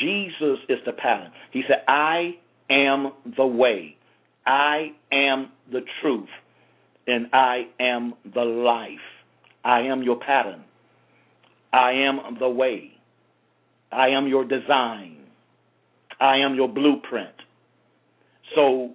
Jesus 0.00 0.58
is 0.68 0.78
the 0.86 0.92
pattern. 0.92 1.32
He 1.50 1.62
said, 1.66 1.82
I 1.88 2.36
am 2.70 3.12
the 3.36 3.46
way, 3.46 3.96
I 4.46 4.92
am 5.10 5.50
the 5.70 5.80
truth, 6.00 6.28
and 7.06 7.26
I 7.32 7.66
am 7.80 8.14
the 8.34 8.42
life. 8.42 8.98
I 9.64 9.80
am 9.80 10.02
your 10.02 10.18
pattern. 10.18 10.64
I 11.72 11.92
am 11.92 12.36
the 12.38 12.48
way. 12.48 12.91
I 13.92 14.08
am 14.08 14.26
your 14.26 14.44
design. 14.44 15.18
I 16.20 16.38
am 16.38 16.54
your 16.54 16.68
blueprint. 16.68 17.34
So, 18.54 18.92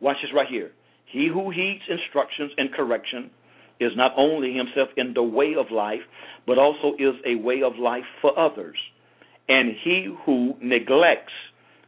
watch 0.00 0.16
this 0.22 0.30
right 0.34 0.48
here. 0.48 0.72
He 1.06 1.28
who 1.32 1.50
heeds 1.50 1.82
instructions 1.88 2.52
and 2.56 2.72
correction 2.72 3.30
is 3.80 3.92
not 3.96 4.12
only 4.16 4.52
himself 4.52 4.88
in 4.96 5.14
the 5.14 5.22
way 5.22 5.54
of 5.58 5.70
life, 5.70 6.00
but 6.46 6.58
also 6.58 6.94
is 6.98 7.14
a 7.26 7.34
way 7.36 7.62
of 7.64 7.78
life 7.78 8.04
for 8.20 8.38
others. 8.38 8.76
And 9.48 9.74
he 9.82 10.14
who 10.24 10.54
neglects 10.62 11.32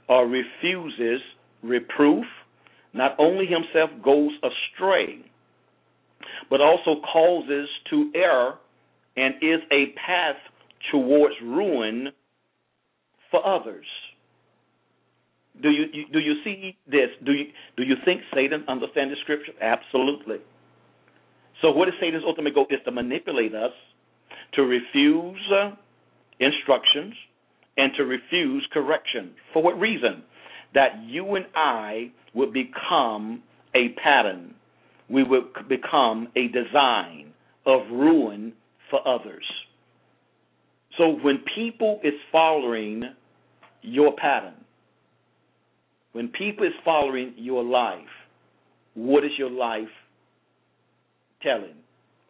or 0.08 0.26
refuses 0.26 1.20
reproof, 1.62 2.24
not 2.92 3.14
only 3.18 3.46
himself 3.46 3.90
goes 4.04 4.32
astray, 4.42 5.20
but 6.50 6.60
also 6.60 7.00
causes 7.12 7.68
to 7.90 8.10
err 8.14 8.54
and 9.16 9.34
is 9.36 9.60
a 9.70 9.92
path 10.06 10.36
towards 10.90 11.34
ruin 11.42 12.08
for 13.32 13.44
others. 13.44 13.86
Do 15.60 15.70
you, 15.70 15.86
do 16.12 16.20
you 16.20 16.34
see 16.44 16.76
this? 16.86 17.10
Do 17.26 17.32
you 17.32 17.46
do 17.76 17.82
you 17.82 17.96
think 18.04 18.20
Satan 18.32 18.64
understands 18.68 19.12
the 19.12 19.20
scripture? 19.22 19.52
Absolutely. 19.60 20.36
So 21.60 21.72
what 21.72 21.88
is 21.88 21.94
Satan's 22.00 22.22
ultimate 22.24 22.54
goal? 22.54 22.66
Is 22.70 22.78
to 22.84 22.92
manipulate 22.92 23.54
us, 23.54 23.72
to 24.54 24.62
refuse 24.62 25.40
uh, 25.52 25.72
instructions, 26.38 27.14
and 27.76 27.92
to 27.96 28.04
refuse 28.04 28.64
correction. 28.72 29.32
For 29.52 29.62
what 29.62 29.78
reason? 29.80 30.22
That 30.74 31.02
you 31.04 31.34
and 31.34 31.46
I 31.56 32.12
would 32.34 32.52
become 32.52 33.42
a 33.74 33.88
pattern 34.02 34.54
we 35.12 35.22
will 35.22 35.44
become 35.68 36.28
a 36.36 36.48
design 36.48 37.32
of 37.66 37.82
ruin 37.90 38.54
for 38.90 39.06
others. 39.06 39.44
So 40.96 41.10
when 41.22 41.44
people 41.54 42.00
is 42.02 42.14
following 42.32 43.02
your 43.82 44.14
pattern, 44.16 44.54
when 46.12 46.28
people 46.28 46.66
is 46.66 46.72
following 46.84 47.34
your 47.36 47.64
life, 47.64 48.00
what 48.94 49.24
is 49.24 49.30
your 49.38 49.50
life 49.50 49.88
telling? 51.42 51.74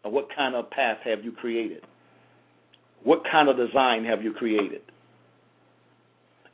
Or 0.04 0.10
what 0.10 0.28
kind 0.34 0.54
of 0.54 0.70
path 0.70 0.98
have 1.04 1.24
you 1.24 1.32
created? 1.32 1.84
What 3.04 3.22
kind 3.30 3.48
of 3.48 3.56
design 3.56 4.04
have 4.04 4.22
you 4.22 4.32
created? 4.32 4.82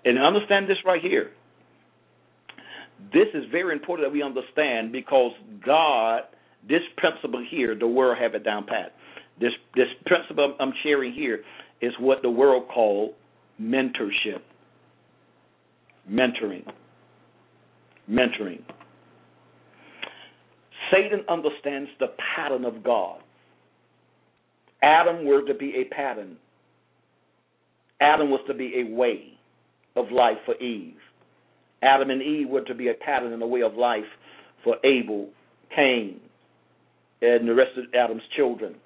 And 0.05 0.19
understand 0.19 0.69
this 0.69 0.79
right 0.85 1.01
here. 1.01 1.31
This 3.13 3.29
is 3.35 3.45
very 3.51 3.73
important 3.73 4.09
that 4.09 4.13
we 4.13 4.23
understand 4.23 4.93
because 4.93 5.33
God, 5.65 6.23
this 6.69 6.81
principle 6.97 7.45
here, 7.49 7.75
the 7.79 7.87
world 7.87 8.19
have 8.21 8.35
it 8.35 8.45
down 8.45 8.67
pat. 8.67 8.95
This 9.41 9.53
this 9.77 9.87
principle 10.05 10.57
I'm 10.59 10.73
sharing 10.83 11.13
here 11.13 11.41
is 11.81 11.93
what 12.01 12.23
the 12.23 12.31
world 12.31 12.69
call 12.75 13.15
mentorship. 13.61 14.41
Mentoring. 16.11 16.65
Mentoring. 18.11 18.63
Satan 20.91 21.25
understands 21.29 21.91
the 22.01 22.09
pattern 22.35 22.65
of 22.65 22.83
God. 22.83 23.21
Adam 24.83 25.27
were 25.27 25.43
to 25.43 25.55
be 25.55 25.75
a 25.77 25.95
pattern. 25.95 26.37
Adam 28.01 28.31
was 28.31 28.41
to 28.47 28.55
be 28.55 28.85
a 28.87 28.95
way 28.95 29.33
of 29.97 30.11
life 30.13 30.39
for 30.47 30.55
Eve. 30.57 30.95
Adam 31.83 32.11
and 32.11 32.23
Eve 32.23 32.49
were 32.49 32.63
to 32.63 32.75
be 32.75 32.89
a 32.89 32.95
pattern 32.95 33.33
and 33.33 33.43
a 33.43 33.47
way 33.47 33.63
of 33.63 33.75
life 33.75 34.05
for 34.65 34.77
Abel, 34.85 35.29
Cain, 35.75 36.21
and 37.21 37.49
the 37.49 37.55
rest 37.55 37.77
of 37.77 37.85
Adam's 37.95 38.23
children, 38.37 38.77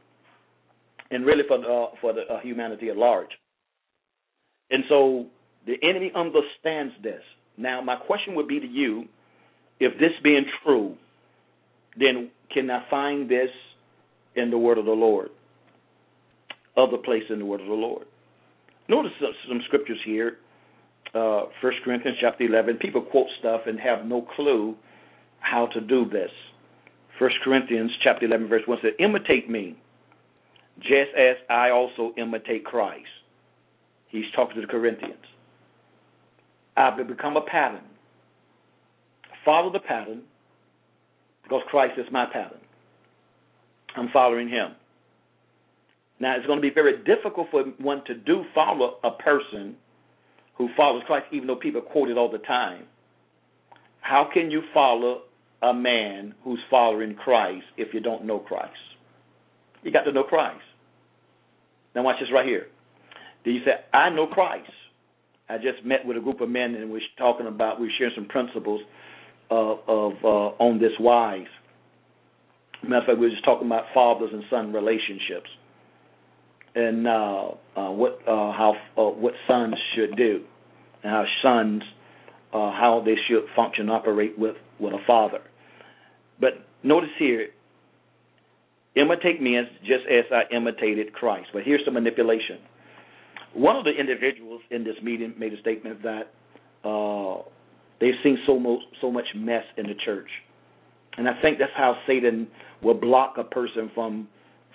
and 1.10 1.24
really 1.24 1.42
for 1.46 1.58
uh, 1.58 1.88
for 2.00 2.12
the 2.12 2.22
uh, 2.22 2.40
humanity 2.40 2.88
at 2.88 2.96
large. 2.96 3.28
And 4.70 4.84
so 4.88 5.26
the 5.66 5.76
enemy 5.83 6.12
understands 6.14 6.95
this. 7.02 7.23
Now, 7.57 7.81
my 7.81 7.97
question 7.97 8.35
would 8.35 8.49
be 8.49 8.61
to 8.61 8.66
you: 8.66 9.04
If 9.81 9.99
this 9.99 10.12
being 10.23 10.45
true, 10.64 10.97
then 11.99 12.31
can 12.52 12.71
I 12.71 12.88
find 12.90 13.31
this 13.31 13.50
in 14.37 14.50
the 14.50 14.59
Word 14.59 14.78
of 14.78 14.85
the 14.85 14.92
Lord? 14.92 15.31
Other 16.76 16.97
place 16.97 17.25
in 17.31 17.38
the 17.38 17.45
Word 17.45 17.61
of 17.61 17.66
the 17.66 17.75
Lord. 17.75 18.07
Notice 18.88 19.12
some, 19.49 19.61
scriptures 19.66 19.99
here. 20.04 20.38
Uh, 21.14 21.45
1 21.61 21.73
Corinthians 21.85 22.16
chapter 22.21 22.45
11. 22.45 22.76
People 22.78 23.02
quote 23.02 23.26
stuff 23.38 23.62
and 23.66 23.78
have 23.78 24.07
no 24.07 24.26
clue 24.35 24.75
how 25.40 25.66
to 25.75 25.81
do 25.81 26.09
this. 26.09 26.31
1 27.19 27.31
Corinthians 27.45 27.90
chapter 28.02 28.26
11, 28.26 28.49
verse 28.49 28.62
1 28.66 28.78
says, 28.83 28.92
Imitate 28.99 29.49
me, 29.49 29.76
just 30.78 31.11
as 31.16 31.37
I 31.50 31.71
also 31.71 32.12
imitate 32.16 32.64
Christ. 32.64 33.07
He's 34.09 34.25
talking 34.35 34.57
to 34.57 34.62
the 34.62 34.66
Corinthians. 34.66 35.23
I've 36.82 37.08
become 37.08 37.36
a 37.36 37.42
pattern. 37.42 37.84
Follow 39.44 39.72
the 39.72 39.80
pattern 39.80 40.22
because 41.42 41.62
Christ 41.68 41.98
is 41.98 42.06
my 42.10 42.26
pattern. 42.26 42.60
I'm 43.96 44.08
following 44.12 44.48
him. 44.48 44.72
Now, 46.20 46.36
it's 46.36 46.46
going 46.46 46.58
to 46.58 46.62
be 46.62 46.72
very 46.72 47.02
difficult 47.04 47.48
for 47.50 47.64
one 47.78 48.04
to 48.06 48.14
do 48.14 48.44
follow 48.54 48.98
a 49.02 49.10
person 49.10 49.76
who 50.56 50.68
follows 50.76 51.02
Christ, 51.06 51.26
even 51.32 51.48
though 51.48 51.56
people 51.56 51.80
quote 51.80 52.08
it 52.08 52.16
all 52.16 52.30
the 52.30 52.38
time. 52.38 52.84
How 54.00 54.28
can 54.32 54.50
you 54.50 54.62
follow 54.72 55.22
a 55.62 55.74
man 55.74 56.34
who's 56.44 56.60
following 56.70 57.14
Christ 57.14 57.64
if 57.76 57.92
you 57.92 58.00
don't 58.00 58.24
know 58.24 58.38
Christ? 58.38 58.72
You 59.82 59.90
got 59.90 60.02
to 60.02 60.12
know 60.12 60.22
Christ. 60.22 60.62
Now, 61.94 62.02
watch 62.02 62.16
this 62.20 62.28
right 62.32 62.46
here. 62.46 62.68
You 63.44 63.60
say, 63.64 63.72
I 63.92 64.08
know 64.10 64.26
Christ. 64.26 64.70
I 65.52 65.56
just 65.59 65.85
met 65.85 66.04
with 66.06 66.16
a 66.16 66.21
group 66.21 66.40
of 66.40 66.49
men 66.49 66.75
and 66.75 66.90
we're 66.90 67.00
talking 67.18 67.47
about, 67.47 67.78
we're 67.78 67.90
sharing 67.99 68.14
some 68.14 68.26
principles 68.26 68.80
of, 69.50 69.78
of 69.87 70.12
uh, 70.25 70.62
on 70.64 70.80
this 70.80 70.92
wise. 70.99 71.47
Matter 72.82 72.97
of 72.97 73.06
fact, 73.06 73.18
we 73.18 73.26
were 73.26 73.30
just 73.30 73.44
talking 73.44 73.66
about 73.66 73.85
fathers 73.92 74.30
and 74.32 74.42
son 74.50 74.73
relationships 74.73 75.50
and 76.75 77.06
uh, 77.06 77.49
uh, 77.76 77.90
what 77.90 78.18
uh, 78.26 78.52
how 78.52 78.75
uh, 78.97 79.02
what 79.02 79.35
sons 79.47 79.75
should 79.94 80.16
do, 80.16 80.42
and 81.02 81.12
how 81.12 81.25
sons 81.42 81.82
uh, 82.52 82.73
how 82.73 83.02
they 83.04 83.14
should 83.28 83.44
function, 83.54 83.90
operate 83.90 84.38
with 84.38 84.56
with 84.80 84.94
a 84.94 85.04
father. 85.06 85.40
But 86.40 86.66
notice 86.82 87.11
here, 87.18 87.49
imitate 88.97 89.40
me 89.42 89.59
as 89.59 89.66
just 89.80 90.04
as 90.11 90.25
I 90.32 90.54
imitated 90.54 91.12
Christ. 91.12 91.49
But 91.52 91.62
here's 91.64 91.85
the 91.85 91.90
manipulation. 91.90 92.59
One 93.54 93.76
of 93.76 93.85
the 93.85 93.90
individuals 93.90 94.62
in 94.71 94.85
this 94.85 94.97
meeting 95.02 95.35
made 95.38 95.52
a 95.52 95.61
statement 95.61 96.02
that 96.02 96.32
uh, 96.88 97.42
they've 98.00 98.14
seen 98.23 98.38
so 98.47 98.59
much 98.59 98.80
so 99.00 99.11
much 99.11 99.26
mess 99.37 99.64
in 99.76 99.87
the 99.87 99.94
church, 100.04 100.28
and 101.18 101.28
I 101.28 101.40
think 101.42 101.59
that's 101.59 101.73
how 101.76 101.96
Satan 102.07 102.48
will 102.83 102.94
block 102.94 103.35
a 103.38 103.44
person 103.44 103.90
from 103.94 104.29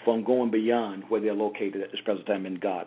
from 0.05 0.23
going 0.23 0.51
beyond 0.51 1.03
where 1.09 1.19
they're 1.19 1.33
located 1.33 1.81
at 1.81 1.91
this 1.91 1.99
present 2.05 2.27
time 2.27 2.45
in 2.45 2.59
God. 2.59 2.85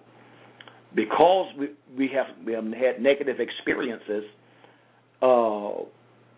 Because 0.95 1.53
we 1.59 1.71
we 1.97 2.09
have 2.15 2.27
we 2.47 2.53
have 2.53 2.65
had 2.65 3.03
negative 3.03 3.37
experiences, 3.41 4.25
uh, 5.23 5.83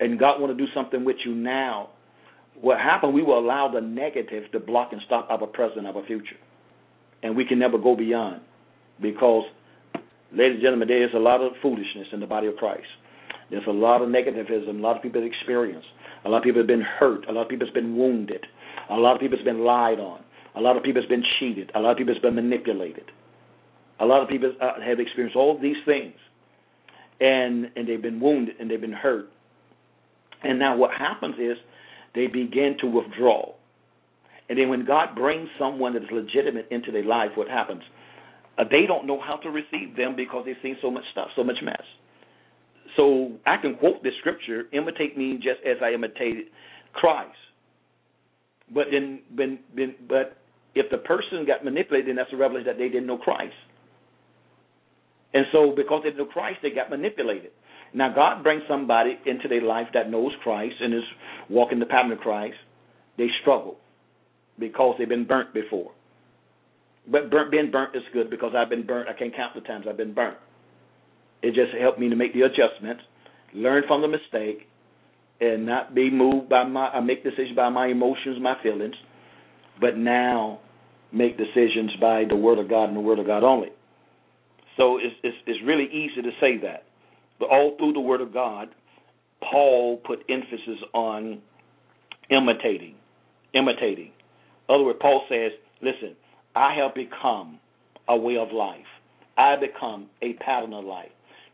and 0.01 0.19
God 0.19 0.41
want 0.41 0.57
to 0.57 0.67
do 0.67 0.71
something 0.75 1.05
with 1.05 1.17
you 1.25 1.35
now. 1.35 1.91
What 2.61 2.79
happened? 2.79 3.15
We 3.15 3.23
will 3.23 3.39
allow 3.39 3.71
the 3.73 3.81
negative 3.81 4.45
to 4.53 4.61
block 4.61 4.93
and 4.93 5.01
stop 5.07 5.29
our 5.31 5.47
present, 5.47 5.87
our 5.87 6.05
future, 6.07 6.37
and 7.23 7.37
we 7.37 7.45
can 7.45 7.59
never 7.59 7.79
go 7.79 7.97
beyond. 7.97 8.43
Because, 9.03 9.45
ladies 10.33 10.55
and 10.55 10.63
gentlemen, 10.63 10.89
there 10.89 11.05
is 11.05 11.11
a 11.15 11.19
lot 11.19 11.41
of 11.41 11.53
foolishness 11.61 12.07
in 12.13 12.21
the 12.21 12.27
body 12.27 12.47
of 12.47 12.57
Christ. 12.57 12.87
There's 13.51 13.67
a 13.67 13.73
lot 13.73 14.01
of 14.01 14.09
negativism. 14.09 14.79
A 14.79 14.83
lot 14.83 14.97
of 14.97 15.03
people 15.03 15.21
have 15.21 15.31
experienced. 15.31 15.89
A 16.25 16.29
lot 16.29 16.39
of 16.39 16.45
people 16.45 16.61
have 16.61 16.69
been 16.69 16.81
hurt. 16.81 17.29
A 17.29 17.33
lot 17.33 17.43
of 17.43 17.49
people 17.49 17.67
have 17.67 17.75
been 17.75 17.97
wounded. 17.97 18.47
A 18.89 18.95
lot 18.95 19.15
of 19.15 19.21
people 19.21 19.37
have 19.37 19.45
been 19.45 19.65
lied 19.65 19.99
on. 19.99 20.21
A 20.55 20.61
lot 20.61 20.77
of 20.77 20.83
people 20.83 21.03
have 21.03 21.09
been 21.09 21.25
cheated. 21.39 21.71
A 21.75 21.81
lot 21.81 21.93
of 21.93 21.99
people 21.99 22.15
have 22.15 22.23
been 22.23 22.35
manipulated. 22.35 23.11
A 24.01 24.07
lot 24.07 24.23
of 24.23 24.29
people 24.29 24.53
uh, 24.61 24.81
have 24.85 25.01
experienced 25.01 25.37
all 25.37 25.59
these 25.61 25.77
things, 25.87 26.15
and 27.21 27.71
and 27.77 27.89
they've 27.89 28.03
been 28.03 28.21
wounded 28.21 28.57
and 28.59 28.71
they've 28.71 28.81
been 28.81 28.93
hurt. 28.93 29.27
And 30.43 30.59
now 30.59 30.77
what 30.77 30.91
happens 30.91 31.37
is 31.39 31.57
they 32.15 32.27
begin 32.27 32.77
to 32.81 32.87
withdraw. 32.87 33.53
And 34.49 34.59
then 34.59 34.69
when 34.69 34.85
God 34.85 35.15
brings 35.15 35.49
someone 35.59 35.95
that 35.95 36.03
is 36.03 36.09
legitimate 36.11 36.67
into 36.71 36.91
their 36.91 37.05
life, 37.05 37.31
what 37.37 37.49
happens? 37.49 37.83
Uh, 38.59 38.65
they 38.71 38.87
don't 38.87 39.07
know 39.07 39.21
how 39.21 39.37
to 39.37 39.51
receive 39.51 39.97
them 39.97 40.15
because 40.17 40.45
they've 40.45 40.57
seen 40.63 40.77
so 40.83 40.91
much 40.91 41.05
stuff, 41.13 41.29
so 41.37 41.45
much 41.45 41.57
mess. 41.63 41.83
So 42.97 43.33
I 43.47 43.57
can 43.57 43.77
quote 43.77 44.03
this 44.03 44.13
scripture: 44.21 44.65
"Imitate 44.73 45.17
me, 45.17 45.37
just 45.37 45.61
as 45.67 45.79
I 45.83 45.93
imitated 45.93 46.47
Christ." 46.93 47.37
But 48.73 48.87
then, 48.91 49.21
but 50.09 50.37
if 50.75 50.91
the 50.91 50.99
person 50.99 51.47
got 51.47 51.65
manipulated, 51.65 52.09
then 52.09 52.17
that's 52.17 52.33
a 52.33 52.37
revelation 52.37 52.67
that 52.67 52.79
they 52.79 52.89
didn't 52.89 53.07
know 53.07 53.19
Christ. 53.19 53.55
And 55.35 55.47
so, 55.53 55.73
because 55.75 56.03
they 56.03 56.11
didn't 56.11 56.27
know 56.27 56.33
Christ, 56.33 56.59
they 56.63 56.71
got 56.71 56.91
manipulated. 56.91 57.53
Now, 57.95 58.15
God 58.15 58.43
brings 58.43 58.63
somebody 58.69 59.19
into 59.27 59.49
their 59.49 59.63
life 59.63 59.89
that 59.95 60.11
knows 60.11 60.33
Christ 60.43 60.77
and 60.81 60.95
is 60.95 61.03
walking 61.51 61.79
the 61.79 61.87
pattern 61.87 62.13
of 62.13 62.19
Christ. 62.19 62.57
They 63.19 63.29
struggle 63.41 63.77
because 64.59 64.97
they've 64.99 65.09
been 65.09 65.27
burnt 65.27 65.53
before. 65.53 65.93
But 67.11 67.31
burnt, 67.31 67.51
being 67.51 67.71
burnt 67.71 67.97
is 67.97 68.03
good 68.13 68.31
because 68.31 68.53
I've 68.57 68.71
been 68.71 68.87
burnt. 68.87 69.09
I 69.09 69.19
can't 69.19 69.35
count 69.35 69.55
the 69.55 69.61
times 69.63 69.87
I've 69.89 69.97
been 69.97 70.15
burnt. 70.15 70.37
It 71.43 71.55
just 71.55 71.73
helped 71.81 71.99
me 71.99 72.09
to 72.09 72.17
make 72.17 72.33
the 72.33 72.43
adjustments, 72.43 73.03
learn 73.55 73.83
from 73.89 74.03
the 74.03 74.09
mistake, 74.09 74.69
and 75.41 75.67
not 75.67 75.95
be 75.95 76.11
moved 76.11 76.49
by 76.49 76.65
my. 76.65 76.89
I 76.89 77.01
make 77.01 77.25
decisions 77.25 77.57
by 77.57 77.69
my 77.69 77.89
emotions, 77.89 78.39
my 78.41 78.55
feelings, 78.63 78.95
but 79.81 79.97
now 79.97 80.61
make 81.13 81.37
decisions 81.37 81.91
by 82.01 82.25
the 82.29 82.37
Word 82.37 82.59
of 82.59 82.71
God 82.71 82.85
and 82.85 82.97
the 82.97 83.01
Word 83.01 83.19
of 83.19 83.27
God 83.27 83.43
only. 83.43 83.69
So 84.77 84.99
it's, 84.99 85.15
it's, 85.23 85.37
it's 85.47 85.59
really 85.67 85.85
easy 85.85 86.23
to 86.23 86.31
say 86.41 86.59
that. 86.63 86.85
But 87.39 87.51
all 87.51 87.77
through 87.77 87.93
the 87.93 88.01
Word 88.01 88.21
of 88.21 88.33
God, 88.33 88.69
Paul 89.51 89.99
put 90.07 90.21
emphasis 90.31 90.79
on 90.95 91.43
imitating. 92.31 92.95
Imitating. 93.53 94.13
In 94.69 94.75
other 94.75 94.85
words, 94.85 94.99
Paul 95.03 95.23
says, 95.29 95.53
listen, 95.83 96.17
I 96.55 96.75
have 96.75 96.95
become 96.95 97.59
a 98.09 98.17
way 98.17 98.37
of 98.37 98.53
life. 98.53 98.81
I 99.37 99.57
become 99.57 100.09
a 100.21 100.35
pattern 100.35 100.73
of 100.75 100.85
life. 100.85 101.11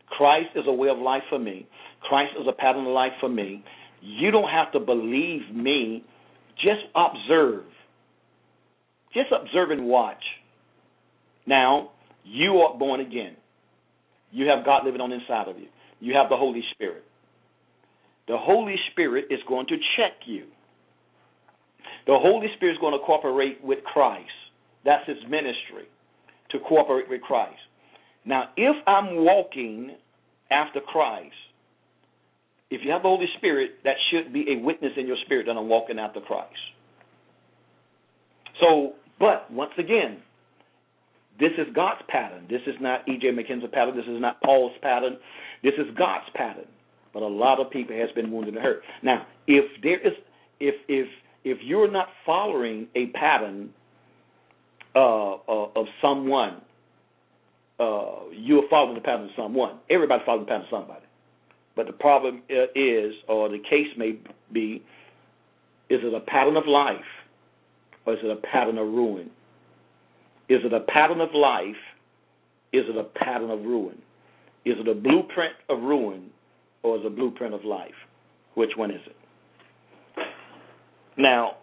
Christ 0.09 0.49
is 0.55 0.63
a 0.67 0.73
way 0.73 0.89
of 0.89 0.97
life 0.97 1.23
for 1.29 1.39
me. 1.39 1.67
Christ 2.01 2.33
is 2.39 2.47
a 2.47 2.53
pattern 2.53 2.85
of 2.85 2.93
life 2.93 3.13
for 3.19 3.29
me. 3.29 3.63
You 4.01 4.31
don't 4.31 4.49
have 4.49 4.71
to 4.73 4.79
believe 4.79 5.53
me. 5.53 6.03
Just 6.55 6.81
observe. 6.95 7.63
Just 9.13 9.27
observe 9.31 9.71
and 9.71 9.85
watch. 9.85 10.23
Now, 11.45 11.91
you 12.23 12.57
are 12.57 12.77
born 12.77 12.99
again. 12.99 13.35
You 14.31 14.47
have 14.47 14.65
God 14.65 14.85
living 14.85 15.01
on 15.01 15.11
inside 15.11 15.47
of 15.47 15.57
you. 15.57 15.67
You 15.99 16.15
have 16.15 16.29
the 16.29 16.37
Holy 16.37 16.63
Spirit. 16.73 17.03
The 18.27 18.37
Holy 18.37 18.75
Spirit 18.91 19.25
is 19.31 19.39
going 19.47 19.67
to 19.67 19.75
check 19.97 20.13
you. 20.25 20.45
The 22.05 22.17
Holy 22.17 22.47
Spirit 22.55 22.73
is 22.73 22.77
going 22.79 22.97
to 22.97 23.03
cooperate 23.05 23.63
with 23.63 23.83
Christ. 23.83 24.29
That's 24.85 25.05
his 25.07 25.17
ministry, 25.23 25.87
to 26.51 26.59
cooperate 26.67 27.09
with 27.09 27.21
Christ. 27.21 27.59
Now, 28.25 28.49
if 28.57 28.75
I'm 28.87 29.23
walking 29.23 29.95
after 30.51 30.79
Christ, 30.79 31.33
if 32.69 32.81
you 32.83 32.91
have 32.91 33.01
the 33.01 33.07
Holy 33.07 33.27
Spirit, 33.37 33.71
that 33.83 33.95
should 34.11 34.31
be 34.31 34.45
a 34.51 34.63
witness 34.63 34.91
in 34.97 35.07
your 35.07 35.17
spirit 35.25 35.47
that 35.47 35.57
I'm 35.57 35.69
walking 35.69 35.97
after 35.99 36.21
Christ. 36.21 36.53
So, 38.59 38.93
but 39.19 39.51
once 39.51 39.71
again, 39.77 40.19
this 41.39 41.51
is 41.57 41.73
God's 41.73 42.01
pattern. 42.09 42.45
This 42.49 42.61
is 42.67 42.75
not 42.81 43.07
E.J. 43.07 43.27
McKenzie's 43.31 43.71
pattern. 43.71 43.95
This 43.95 44.05
is 44.05 44.19
not 44.21 44.41
Paul's 44.41 44.73
pattern. 44.81 45.17
This 45.63 45.73
is 45.77 45.85
God's 45.97 46.25
pattern. 46.35 46.67
But 47.13 47.23
a 47.23 47.27
lot 47.27 47.59
of 47.59 47.71
people 47.71 47.95
has 47.95 48.09
been 48.13 48.31
wounded 48.31 48.55
and 48.55 48.63
hurt. 48.63 48.81
Now, 49.01 49.25
if 49.47 49.65
there 49.81 50.05
is, 50.05 50.13
if 50.59 50.75
if 50.87 51.07
if 51.43 51.57
you're 51.63 51.89
not 51.89 52.07
following 52.25 52.87
a 52.95 53.07
pattern, 53.07 53.71
uh, 54.95 55.33
uh, 55.33 55.69
of 55.75 55.85
someone, 56.01 56.61
uh, 57.79 58.29
you 58.33 58.59
are 58.59 58.69
following 58.69 58.95
the 58.95 59.01
pattern 59.01 59.25
of 59.25 59.31
someone. 59.37 59.77
Everybody 59.89 60.23
following 60.25 60.45
the 60.45 60.49
pattern 60.49 60.65
of 60.65 60.69
somebody. 60.69 61.05
But 61.75 61.87
the 61.87 61.93
problem 61.93 62.41
uh, 62.49 62.63
is, 62.75 63.13
or 63.27 63.49
the 63.49 63.59
case 63.59 63.87
may 63.97 64.17
be, 64.51 64.83
is 65.89 66.01
it 66.03 66.13
a 66.13 66.19
pattern 66.19 66.57
of 66.57 66.67
life 66.67 66.99
or 68.05 68.13
is 68.13 68.19
it 68.23 68.29
a 68.29 68.35
pattern 68.35 68.77
of 68.77 68.87
ruin? 68.87 69.29
Is 70.49 70.59
it 70.63 70.73
a 70.73 70.81
pattern 70.81 71.21
of 71.21 71.29
life? 71.33 71.75
Is 72.73 72.83
it 72.87 72.97
a 72.97 73.03
pattern 73.03 73.49
of 73.49 73.61
ruin? 73.61 74.01
Is 74.65 74.75
it 74.77 74.87
a 74.87 74.93
blueprint 74.93 75.53
of 75.69 75.81
ruin 75.81 76.29
or 76.83 76.97
is 76.97 77.03
it 77.03 77.07
a 77.07 77.09
blueprint 77.09 77.53
of 77.53 77.63
life? 77.63 77.93
Which 78.55 78.71
one 78.75 78.91
is 78.91 79.01
it? 79.05 79.15
Now, 81.17 81.57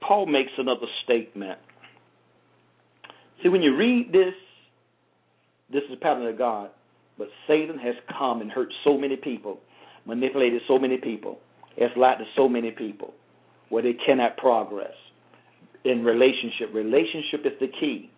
Paul 0.00 0.26
makes 0.26 0.52
another 0.58 0.86
statement. 1.04 1.58
See, 3.42 3.48
when 3.48 3.62
you 3.62 3.76
read 3.76 4.12
this, 4.12 4.34
this 5.72 5.82
is 5.84 5.96
a 5.96 6.00
pattern 6.00 6.26
of 6.26 6.36
God, 6.36 6.70
but 7.16 7.28
Satan 7.46 7.78
has 7.78 7.94
come 8.18 8.40
and 8.40 8.50
hurt 8.50 8.68
so 8.84 8.98
many 8.98 9.16
people, 9.16 9.58
manipulated 10.06 10.62
so 10.66 10.78
many 10.78 10.96
people, 10.96 11.38
has 11.78 11.90
lied 11.96 12.18
to 12.18 12.24
so 12.36 12.48
many 12.48 12.70
people 12.70 13.14
where 13.68 13.82
they 13.82 13.94
cannot 14.06 14.36
progress 14.36 14.92
in 15.84 16.04
relationship. 16.04 16.74
Relationship 16.74 17.40
is 17.44 17.52
the 17.60 17.68
key. 17.80 18.10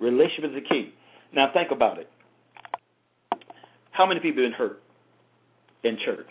Relationship 0.00 0.44
is 0.50 0.54
the 0.54 0.68
key. 0.68 0.94
Now 1.34 1.50
think 1.52 1.70
about 1.70 1.98
it. 1.98 2.08
How 3.90 4.06
many 4.06 4.20
people 4.20 4.42
have 4.42 4.50
been 4.50 4.58
hurt 4.58 4.82
in 5.82 5.98
church 6.04 6.30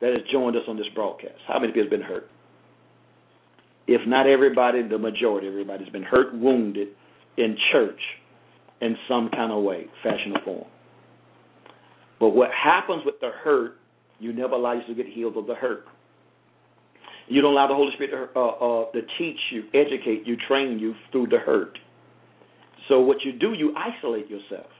that 0.00 0.12
has 0.12 0.22
joined 0.32 0.56
us 0.56 0.62
on 0.68 0.76
this 0.76 0.86
broadcast? 0.94 1.38
How 1.46 1.58
many 1.58 1.72
people 1.72 1.84
have 1.84 1.90
been 1.90 2.02
hurt? 2.02 2.28
If 3.86 4.06
not 4.06 4.26
everybody, 4.26 4.86
the 4.86 4.98
majority, 4.98 5.46
everybody's 5.46 5.88
been 5.90 6.02
hurt, 6.02 6.34
wounded 6.34 6.88
in 7.36 7.56
church 7.72 8.00
in 8.80 8.96
some 9.08 9.28
kind 9.30 9.52
of 9.52 9.62
way, 9.62 9.86
fashion, 10.02 10.32
or 10.34 10.40
form. 10.44 10.68
But 12.18 12.30
what 12.30 12.50
happens 12.50 13.02
with 13.04 13.16
the 13.20 13.30
hurt, 13.30 13.76
you 14.18 14.32
never 14.32 14.54
allow 14.54 14.72
you 14.72 14.86
to 14.86 14.94
get 14.94 15.12
healed 15.12 15.36
of 15.36 15.46
the 15.46 15.54
hurt. 15.54 15.84
You 17.28 17.42
don't 17.42 17.52
allow 17.52 17.66
the 17.66 17.74
Holy 17.74 17.92
Spirit 17.94 18.10
to, 18.10 18.38
uh, 18.38 18.48
uh, 18.48 18.92
to 18.92 19.00
teach 19.18 19.38
you, 19.50 19.64
educate 19.74 20.26
you, 20.26 20.36
train 20.48 20.78
you 20.78 20.94
through 21.10 21.26
the 21.28 21.38
hurt. 21.38 21.78
So 22.88 23.00
what 23.00 23.18
you 23.24 23.32
do, 23.32 23.52
you 23.52 23.74
isolate 23.76 24.28
yourself. 24.30 24.70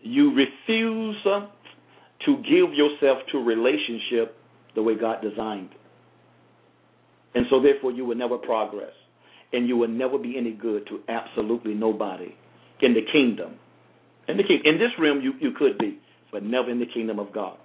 You 0.00 0.32
refuse 0.34 1.16
to 1.24 2.36
give 2.36 2.72
yourself 2.72 3.18
to 3.32 3.38
relationship 3.38 4.36
the 4.74 4.82
way 4.82 4.94
God 4.94 5.20
designed. 5.22 5.70
And 7.34 7.46
so 7.50 7.62
therefore 7.62 7.92
you 7.92 8.04
will 8.04 8.16
never 8.16 8.38
progress. 8.38 8.92
And 9.52 9.68
you 9.68 9.76
will 9.76 9.88
never 9.88 10.18
be 10.18 10.36
any 10.38 10.52
good 10.52 10.86
to 10.88 11.00
absolutely 11.08 11.74
nobody 11.74 12.34
in 12.82 12.94
the 12.94 13.02
kingdom. 13.12 13.56
In 14.28 14.36
the 14.36 14.44
kingdom. 14.44 14.66
In 14.66 14.78
this 14.78 14.90
realm 14.98 15.20
you, 15.20 15.32
you 15.40 15.52
could 15.56 15.78
be, 15.78 15.98
but 16.32 16.42
never 16.42 16.70
in 16.70 16.78
the 16.78 16.86
kingdom 16.86 17.18
of 17.18 17.32
God. 17.32 17.58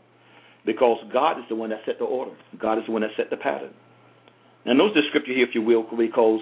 Because 0.66 0.98
God 1.14 1.38
is 1.38 1.46
the 1.48 1.56
one 1.56 1.70
that 1.70 1.80
set 1.86 2.00
the 2.00 2.06
order. 2.06 2.32
God 2.60 2.80
is 2.80 2.86
the 2.88 2.92
one 2.92 3.04
that 3.04 3.12
set 3.16 3.30
the 3.30 3.38
pattern. 3.38 3.74
Now 4.66 4.74
notice 4.74 4.96
the 4.96 5.02
scripture 5.10 5.34
here, 5.34 5.48
if 5.48 5.54
you 5.54 5.62
will, 5.62 5.86
because 5.96 6.42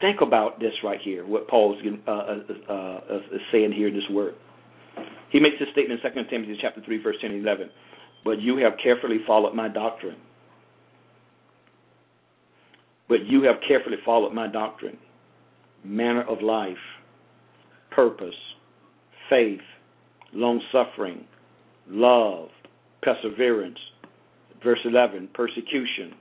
think 0.00 0.22
about 0.22 0.58
this 0.58 0.72
right 0.82 1.00
here, 1.02 1.26
what 1.26 1.46
Paul 1.48 1.76
is 1.78 1.86
uh, 2.06 2.10
uh, 2.10 2.72
uh, 2.72 3.18
saying 3.52 3.72
here 3.72 3.88
in 3.88 3.94
this 3.94 4.08
word. 4.10 4.34
He 5.30 5.38
makes 5.38 5.56
this 5.60 5.68
statement 5.72 6.00
in 6.02 6.24
2 6.24 6.30
Timothy 6.30 6.58
chapter 6.60 6.80
3, 6.84 7.02
verse 7.02 7.16
10 7.20 7.30
and 7.30 7.42
11. 7.42 7.70
But 8.24 8.40
you 8.40 8.56
have 8.58 8.72
carefully 8.82 9.18
followed 9.26 9.54
my 9.54 9.68
doctrine. 9.68 10.16
But 13.10 13.26
you 13.26 13.42
have 13.42 13.56
carefully 13.66 13.96
followed 14.04 14.32
my 14.32 14.46
doctrine, 14.46 14.96
manner 15.84 16.22
of 16.22 16.42
life, 16.42 16.78
purpose, 17.90 18.36
faith, 19.28 19.60
long 20.32 20.62
suffering, 20.70 21.24
love, 21.88 22.50
perseverance. 23.02 23.78
Verse 24.62 24.78
11, 24.84 25.30
persecution, 25.34 26.14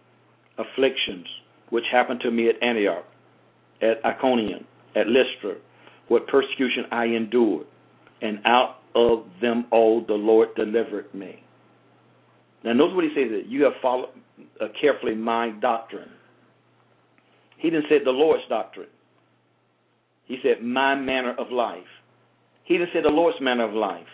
afflictions, 0.58 1.28
which 1.70 1.84
happened 1.92 2.22
to 2.22 2.32
me 2.32 2.50
at 2.50 2.56
Antioch, 2.64 3.06
at 3.84 4.04
Iconium, 4.04 4.66
at 4.96 5.06
Lystra, 5.08 5.58
what 6.08 6.26
persecution 6.28 6.86
I 6.92 7.06
endured, 7.06 7.68
and 8.24 8.40
out 8.46 8.78
of 8.96 9.26
them 9.42 9.66
all 9.72 10.04
the 10.04 10.14
Lord 10.14 10.56
delivered 10.56 11.14
me. 11.14 11.44
Now, 12.64 12.74
notice 12.74 12.96
what 12.96 13.04
he 13.04 13.12
says 13.14 13.30
that 13.32 13.48
you 13.48 13.64
have 13.66 13.74
followed 13.80 14.10
uh, 14.60 14.70
carefully 14.82 15.14
my 15.14 15.52
doctrine. 15.62 16.10
He 17.60 17.70
didn't 17.70 17.86
say 17.90 18.04
the 18.04 18.12
Lord's 18.12 18.44
doctrine. 18.50 18.88
He 20.26 20.38
said 20.42 20.64
my 20.64 20.96
manner 20.96 21.36
of 21.38 21.52
life. 21.52 21.84
He 22.64 22.78
didn't 22.78 22.92
say 22.94 23.02
the 23.02 23.10
Lord's 23.10 23.40
manner 23.42 23.68
of 23.68 23.74
life. 23.74 24.08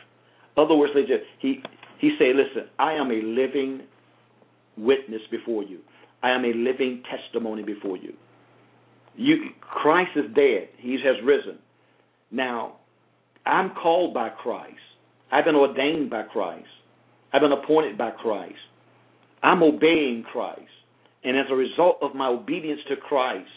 Other 0.58 0.76
words, 0.76 0.94
he 1.40 1.62
he 2.00 2.16
said, 2.18 2.36
"Listen, 2.36 2.70
I 2.80 2.94
am 2.94 3.12
a 3.12 3.22
living 3.22 3.82
witness 4.78 5.22
before 5.30 5.64
you. 5.64 5.80
I 6.24 6.32
am 6.32 6.44
a 6.44 6.54
living 6.54 7.04
testimony 7.10 7.64
before 7.64 7.98
you. 7.98 8.14
You 9.16 9.52
Christ 9.62 10.12
is 10.16 10.26
dead. 10.34 10.70
He 10.78 10.98
has 11.04 11.16
risen. 11.24 11.60
Now, 12.32 12.78
I'm 13.46 13.72
called 13.72 14.14
by 14.14 14.30
Christ. 14.30 14.76
I've 15.32 15.46
been 15.46 15.56
ordained 15.56 16.10
by 16.10 16.24
Christ. 16.24 16.68
I've 17.34 17.42
been 17.42 17.52
appointed 17.52 17.98
by 17.98 18.12
Christ. 18.12 18.56
I'm 19.44 19.62
obeying 19.62 20.24
Christ. 20.32 20.62
And 21.26 21.38
as 21.38 21.48
a 21.50 21.56
result 21.56 21.98
of 22.02 22.14
my 22.14 22.28
obedience 22.28 22.80
to 22.88 22.96
Christ, 22.96 23.50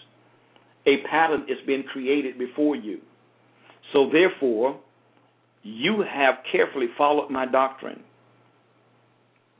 a 0.87 1.07
pattern 1.09 1.43
is 1.49 1.59
being 1.67 1.85
created 1.85 2.39
before 2.39 2.75
you. 2.75 2.99
So 3.93 4.11
therefore, 4.11 4.81
you 5.63 6.03
have 6.11 6.37
carefully 6.51 6.87
followed 6.97 7.31
my 7.31 7.45
doctrine, 7.45 8.03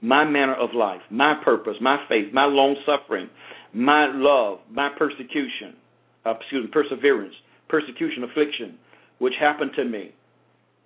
my 0.01 0.25
manner 0.25 0.55
of 0.55 0.71
life, 0.75 1.03
my 1.11 1.35
purpose, 1.45 1.75
my 1.83 1.99
faith, 2.09 2.33
my 2.33 2.45
long 2.45 2.77
suffering, 2.87 3.29
my 3.75 4.07
love, 4.11 4.61
my 4.71 4.89
persecution, 4.97 5.77
uh, 6.25 6.35
excuse 6.41 6.65
me, 6.65 6.71
perseverance, 6.73 7.35
persecution, 7.69 8.25
affliction, 8.25 8.79
which 9.19 9.35
happened 9.39 9.73
to 9.77 9.85
me. 9.85 10.15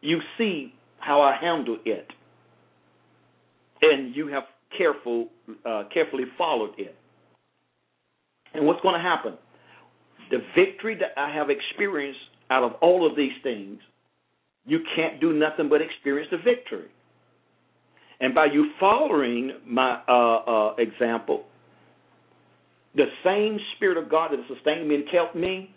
You 0.01 0.19
see 0.37 0.75
how 0.99 1.21
I 1.21 1.37
handle 1.41 1.79
it, 1.85 2.09
and 3.81 4.17
you 4.17 4.27
have 4.29 4.45
careful, 4.77 5.29
uh, 5.65 5.85
carefully 5.93 6.25
followed 6.37 6.73
it. 6.79 6.97
And 8.55 8.67
what's 8.67 8.81
going 8.81 8.95
to 8.95 9.01
happen? 9.01 9.35
The 10.31 10.39
victory 10.57 10.97
that 10.97 11.19
I 11.21 11.35
have 11.35 11.49
experienced 11.51 12.21
out 12.51 12.63
of 12.63 12.73
all 12.81 13.09
of 13.09 13.17
these 13.17 13.33
things, 13.43 13.79
you 14.67 14.81
can't 14.97 15.21
do 15.21 15.33
nothing 15.33 15.69
but 15.69 15.81
experience 15.81 16.29
the 16.31 16.39
victory. 16.39 16.89
And 18.21 18.35
by 18.35 18.47
you 18.47 18.71
following 18.79 19.53
my 19.67 20.01
uh, 20.09 20.37
uh, 20.37 20.75
example, 20.77 21.45
the 22.95 23.07
same 23.25 23.59
Spirit 23.77 23.97
of 23.97 24.11
God 24.11 24.31
that 24.33 24.39
sustained 24.55 24.89
me 24.89 24.97
and 24.97 25.05
kept 25.11 25.35
me 25.35 25.75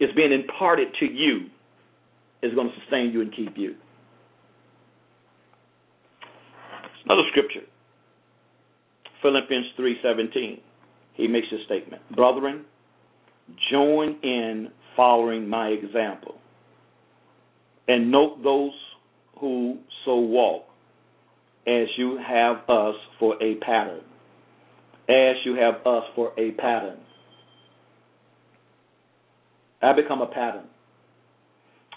is 0.00 0.10
being 0.16 0.32
imparted 0.32 0.88
to 1.00 1.06
you, 1.06 1.46
is 2.42 2.54
going 2.54 2.68
to 2.68 2.74
sustain 2.80 3.12
you 3.12 3.20
and 3.20 3.34
keep 3.34 3.56
you. 3.56 3.74
Another 7.04 7.22
scripture, 7.30 7.66
Philippians 9.22 9.66
3:17. 9.78 10.60
He 11.18 11.28
makes 11.28 11.50
this 11.50 11.60
statement, 11.66 12.00
"Brethren, 12.16 12.64
join 13.70 14.16
in 14.22 14.70
following 14.96 15.46
my 15.46 15.68
example, 15.68 16.40
and 17.86 18.10
note 18.10 18.42
those 18.42 18.72
who 19.36 19.78
so 20.06 20.16
walk, 20.16 20.64
as 21.66 21.86
you 21.98 22.16
have 22.16 22.68
us 22.70 22.96
for 23.18 23.36
a 23.42 23.56
pattern." 23.56 24.00
as 25.08 25.36
you 25.44 25.54
have 25.54 25.86
us 25.86 26.04
for 26.14 26.32
a 26.38 26.50
pattern. 26.52 26.98
I 29.80 29.94
become 29.94 30.20
a 30.20 30.26
pattern. 30.26 30.66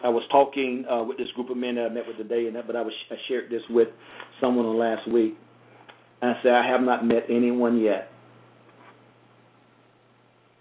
I 0.03 0.10
was 0.10 0.23
talking 0.31 0.86
uh, 0.89 1.03
with 1.03 1.17
this 1.17 1.27
group 1.36 1.49
of 1.49 1.57
men 1.57 1.75
that 1.75 1.86
I 1.86 1.89
met 1.89 2.07
with 2.07 2.17
today, 2.17 2.47
and 2.47 2.55
that, 2.55 2.67
but 2.67 2.75
I, 2.75 2.81
was, 2.81 2.93
I 3.12 3.15
shared 3.27 3.51
this 3.51 3.62
with 3.69 3.89
someone 4.39 4.77
last 4.77 5.07
week. 5.12 5.36
I 6.21 6.34
said 6.41 6.53
I 6.53 6.65
have 6.67 6.81
not 6.81 7.05
met 7.05 7.23
anyone 7.29 7.79
yet, 7.79 8.10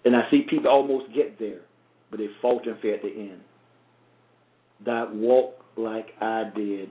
and 0.05 0.15
I 0.15 0.21
see 0.31 0.45
people 0.49 0.69
almost 0.69 1.13
get 1.13 1.39
there, 1.39 1.61
but 2.09 2.19
they 2.19 2.27
falter 2.41 2.71
and 2.71 2.81
fail 2.81 2.95
at 2.95 3.01
the 3.01 3.09
end. 3.09 3.41
That 4.85 5.13
walk 5.13 5.55
like 5.77 6.07
I 6.19 6.43
did 6.55 6.89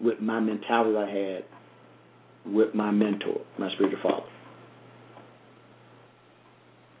with 0.00 0.20
my 0.20 0.40
mentality 0.40 0.96
I 0.96 1.10
had 1.10 1.44
with 2.54 2.74
my 2.74 2.90
mentor, 2.90 3.40
my 3.58 3.70
spiritual 3.74 4.00
father. 4.02 4.26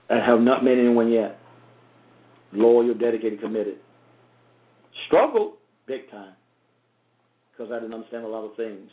I 0.08 0.24
have 0.24 0.40
not 0.40 0.64
met 0.64 0.78
anyone 0.78 1.10
yet. 1.10 1.38
Loyal, 2.52 2.94
dedicated, 2.94 3.40
committed. 3.40 3.76
Struggled 5.06 5.54
big 5.86 6.10
time 6.10 6.34
because 7.50 7.72
I 7.72 7.76
didn't 7.80 7.94
understand 7.94 8.24
a 8.24 8.28
lot 8.28 8.44
of 8.44 8.56
things. 8.56 8.88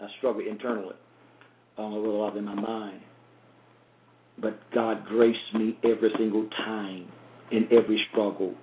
I 0.00 0.06
struggled 0.18 0.46
internally, 0.46 0.94
um, 1.78 1.92
a 1.92 1.98
lot 1.98 2.36
in 2.36 2.44
my 2.44 2.54
mind. 2.54 3.00
But 4.40 4.58
God 4.74 5.04
graced 5.06 5.54
me 5.54 5.76
every 5.84 6.10
single 6.18 6.48
time 6.64 7.08
in 7.50 7.64
every 7.72 8.00
struggle 8.10 8.54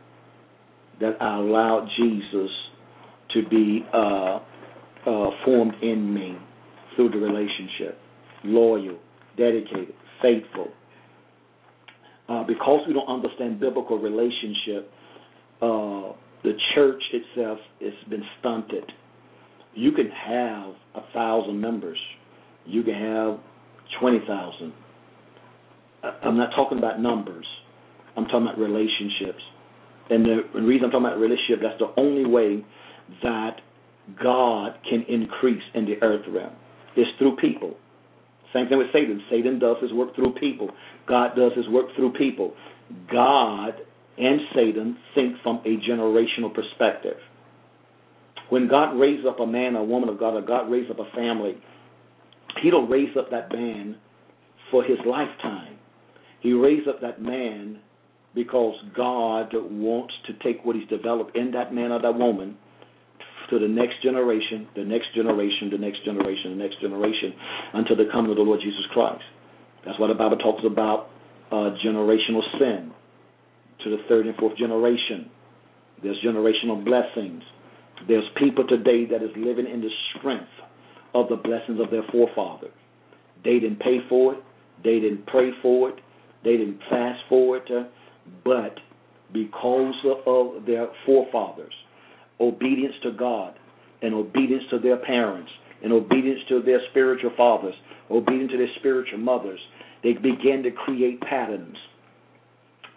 that 0.99 1.21
I 1.21 1.37
allowed 1.37 1.87
Jesus 1.97 2.51
to 3.33 3.47
be 3.49 3.85
uh, 3.93 4.39
uh, 5.05 5.29
formed 5.43 5.73
in 5.81 6.13
me 6.13 6.37
through 6.95 7.09
the 7.09 7.17
relationship. 7.17 7.99
Loyal, 8.43 8.97
dedicated, 9.37 9.93
faithful. 10.21 10.69
Uh, 12.29 12.43
because 12.43 12.81
we 12.87 12.93
don't 12.93 13.07
understand 13.07 13.59
biblical 13.59 13.99
relationship, 13.99 14.91
uh, 15.61 16.13
the 16.43 16.53
church 16.73 17.01
itself 17.11 17.59
has 17.81 17.93
been 18.09 18.23
stunted. 18.39 18.91
You 19.73 19.91
can 19.91 20.09
have 20.09 20.73
a 20.95 21.13
thousand 21.13 21.59
members. 21.59 21.97
You 22.65 22.83
can 22.83 22.93
have 22.93 23.39
twenty 23.99 24.19
thousand. 24.25 24.73
I'm 26.23 26.37
not 26.37 26.49
talking 26.55 26.77
about 26.77 26.99
numbers. 26.99 27.45
I'm 28.17 28.25
talking 28.25 28.43
about 28.43 28.57
relationships. 28.57 29.41
And 30.09 30.25
the, 30.25 30.59
reason 30.61 30.85
I'm 30.85 30.91
talking 30.91 31.07
about 31.07 31.19
relationship, 31.19 31.59
that's 31.61 31.79
the 31.79 31.93
only 31.99 32.25
way 32.25 32.63
that 33.23 33.57
God 34.21 34.77
can 34.89 35.03
increase 35.07 35.63
in 35.73 35.85
the 35.85 35.95
earth 36.01 36.25
realm. 36.29 36.53
Is 36.95 37.07
through 37.19 37.35
people. 37.37 37.75
Same 38.53 38.69
thing 38.69 38.77
with 38.77 38.87
Satan. 38.93 39.21
Satan 39.29 39.59
does 39.59 39.75
his 39.81 39.91
work 39.91 40.15
through 40.15 40.33
people. 40.35 40.69
God 41.09 41.35
does 41.35 41.51
his 41.57 41.67
work 41.67 41.87
through 41.97 42.13
people. 42.13 42.53
God 43.11 43.73
and 44.17 44.39
Satan 44.55 44.97
think 45.13 45.35
from 45.43 45.57
a 45.65 45.75
generational 45.89 46.53
perspective. 46.53 47.17
When 48.49 48.69
God 48.69 48.97
raises 48.97 49.25
up 49.27 49.41
a 49.41 49.45
man, 49.45 49.75
a 49.75 49.83
woman 49.83 50.07
of 50.07 50.17
God, 50.19 50.35
or 50.35 50.41
God 50.41 50.71
raises 50.71 50.91
up 50.91 50.99
a 50.99 51.15
family, 51.15 51.57
He 52.61 52.69
don't 52.69 52.89
raise 52.89 53.17
up 53.17 53.31
that 53.31 53.51
man 53.51 53.97
for 54.71 54.83
his 54.83 54.97
lifetime. 55.05 55.74
He 56.45 56.53
raised 56.53 56.87
up 56.87 57.01
that 57.01 57.19
man 57.19 57.79
because 58.35 58.75
God 58.95 59.49
wants 59.51 60.13
to 60.27 60.33
take 60.43 60.63
what 60.63 60.75
He's 60.75 60.87
developed 60.87 61.35
in 61.35 61.49
that 61.53 61.73
man 61.73 61.91
or 61.91 61.99
that 61.99 62.13
woman 62.13 62.55
to 63.49 63.57
the 63.57 63.67
next 63.67 64.03
generation, 64.03 64.67
the 64.75 64.83
next 64.83 65.07
generation, 65.15 65.71
the 65.71 65.79
next 65.79 66.05
generation, 66.05 66.51
the 66.51 66.63
next 66.63 66.79
generation, 66.79 67.33
until 67.73 67.95
the 67.97 68.05
coming 68.13 68.29
of 68.29 68.37
the 68.37 68.43
Lord 68.43 68.59
Jesus 68.61 68.85
Christ. 68.93 69.23
That's 69.87 69.97
why 69.99 70.07
the 70.07 70.13
Bible 70.13 70.37
talks 70.37 70.61
about 70.63 71.09
uh, 71.49 71.73
generational 71.83 72.45
sin 72.59 72.93
to 73.83 73.89
the 73.89 74.03
third 74.07 74.27
and 74.27 74.35
fourth 74.37 74.55
generation. 74.55 75.31
There's 76.03 76.23
generational 76.23 76.85
blessings. 76.85 77.41
There's 78.07 78.29
people 78.37 78.67
today 78.67 79.05
that 79.09 79.23
is 79.23 79.31
living 79.35 79.65
in 79.65 79.81
the 79.81 79.89
strength 80.13 80.53
of 81.15 81.27
the 81.27 81.37
blessings 81.37 81.79
of 81.81 81.89
their 81.89 82.03
forefathers. 82.11 82.69
They 83.43 83.57
didn't 83.57 83.79
pay 83.79 83.97
for 84.07 84.35
it. 84.35 84.43
They 84.83 84.99
didn't 84.99 85.25
pray 85.25 85.49
for 85.63 85.89
it. 85.89 86.04
They 86.45 86.57
didn't 86.57 86.79
fast 86.89 87.19
forward. 87.27 87.63
Uh, 87.69 87.83
but 88.45 88.75
because 89.33 89.95
of 90.25 90.65
their 90.65 90.87
forefathers, 91.05 91.73
obedience 92.39 92.93
to 93.03 93.11
God 93.11 93.55
and 94.01 94.13
obedience 94.13 94.63
to 94.69 94.79
their 94.79 94.97
parents 94.97 95.51
and 95.83 95.91
obedience 95.91 96.39
to 96.49 96.61
their 96.61 96.79
spiritual 96.91 97.31
fathers, 97.35 97.73
obedience 98.09 98.51
to 98.51 98.57
their 98.57 98.69
spiritual 98.79 99.19
mothers, 99.19 99.59
they 100.03 100.13
began 100.13 100.63
to 100.63 100.71
create 100.71 101.19
patterns. 101.21 101.75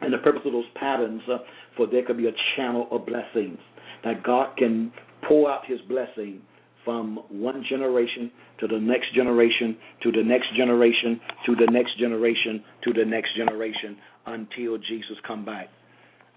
And 0.00 0.12
the 0.12 0.18
purpose 0.18 0.42
of 0.44 0.52
those 0.52 0.64
patterns, 0.76 1.22
uh, 1.28 1.38
for 1.76 1.87
there 1.87 2.04
could 2.04 2.18
be 2.18 2.28
a 2.28 2.32
channel 2.56 2.87
of 2.90 3.06
blessings, 3.06 3.58
that 4.04 4.22
God 4.22 4.56
can 4.56 4.92
pour 5.26 5.50
out 5.50 5.62
his 5.66 5.80
blessing 5.88 6.40
from 6.88 7.18
one 7.29 7.62
generation 7.68 8.31
to 8.59 8.66
the 8.66 8.79
next 8.79 9.14
generation 9.14 9.77
to 10.03 10.11
the 10.11 10.22
next 10.24 10.57
generation 10.57 11.20
to 11.44 11.55
the 11.55 11.70
next 11.70 11.98
generation 11.98 12.64
to 12.83 12.94
the 12.94 13.05
next 13.05 13.37
generation 13.37 13.98
until 14.24 14.79
Jesus 14.79 15.18
come 15.27 15.44
back. 15.44 15.68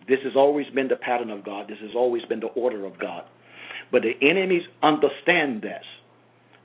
This 0.10 0.20
has 0.26 0.34
always 0.36 0.66
been 0.76 0.90
the 0.90 0.98
pattern 0.98 1.30
of 1.30 1.46
God. 1.46 1.70
This 1.70 1.78
has 1.80 1.92
always 1.96 2.24
been 2.26 2.42
the 2.42 2.48
order 2.48 2.86
of 2.86 3.00
God. 3.00 3.24
But 3.94 4.02
the 4.02 4.12
enemies 4.22 4.64
understand 4.84 5.62
this. 5.62 5.86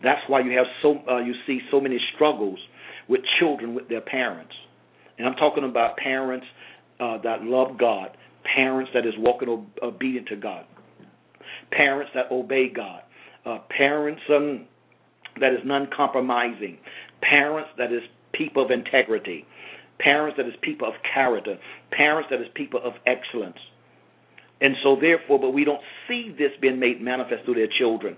That's 0.03 0.23
why 0.27 0.41
you 0.41 0.51
have 0.59 0.67
so 0.83 0.99
uh, 1.09 1.19
you 1.19 1.35
see 1.47 1.61
so 1.71 1.81
many 1.81 2.01
struggles 2.17 2.59
with 3.09 3.21
children 3.39 3.73
with 3.77 3.89
their 3.89 4.01
parents. 4.01 4.55
And 5.17 5.29
I'm 5.29 5.37
talking 5.37 5.63
about 5.63 5.97
parents 5.97 6.47
uh, 6.99 7.19
that 7.23 7.45
love 7.45 7.79
God, 7.79 8.17
parents 8.57 8.91
that 8.95 9.07
is 9.07 9.15
walking 9.17 9.69
obedient 9.81 10.27
to 10.27 10.37
God, 10.37 10.65
parents 11.71 12.11
that 12.17 12.33
obey 12.33 12.69
God, 12.69 13.03
uh, 13.47 13.59
parents 13.71 14.21
um, 14.29 14.67
that 15.41 15.53
is 15.53 15.61
non-compromising, 15.65 16.79
parents 17.23 17.71
that 17.79 17.93
is 17.93 18.03
people 18.33 18.65
of 18.65 18.71
integrity, 18.71 19.47
parents 19.99 20.37
that 20.37 20.47
is 20.47 20.55
people 20.63 20.89
of 20.89 20.95
character, 21.15 21.57
parents 21.93 22.29
that 22.31 22.41
is 22.41 22.49
people 22.55 22.81
of 22.83 22.95
excellence. 23.07 23.59
And 24.61 24.75
so, 24.83 24.97
therefore, 25.01 25.39
but 25.39 25.51
we 25.51 25.65
don't 25.65 25.81
see 26.09 26.35
this 26.37 26.51
being 26.61 26.81
made 26.81 27.01
manifest 27.01 27.45
through 27.45 27.55
their 27.55 27.69
children. 27.79 28.17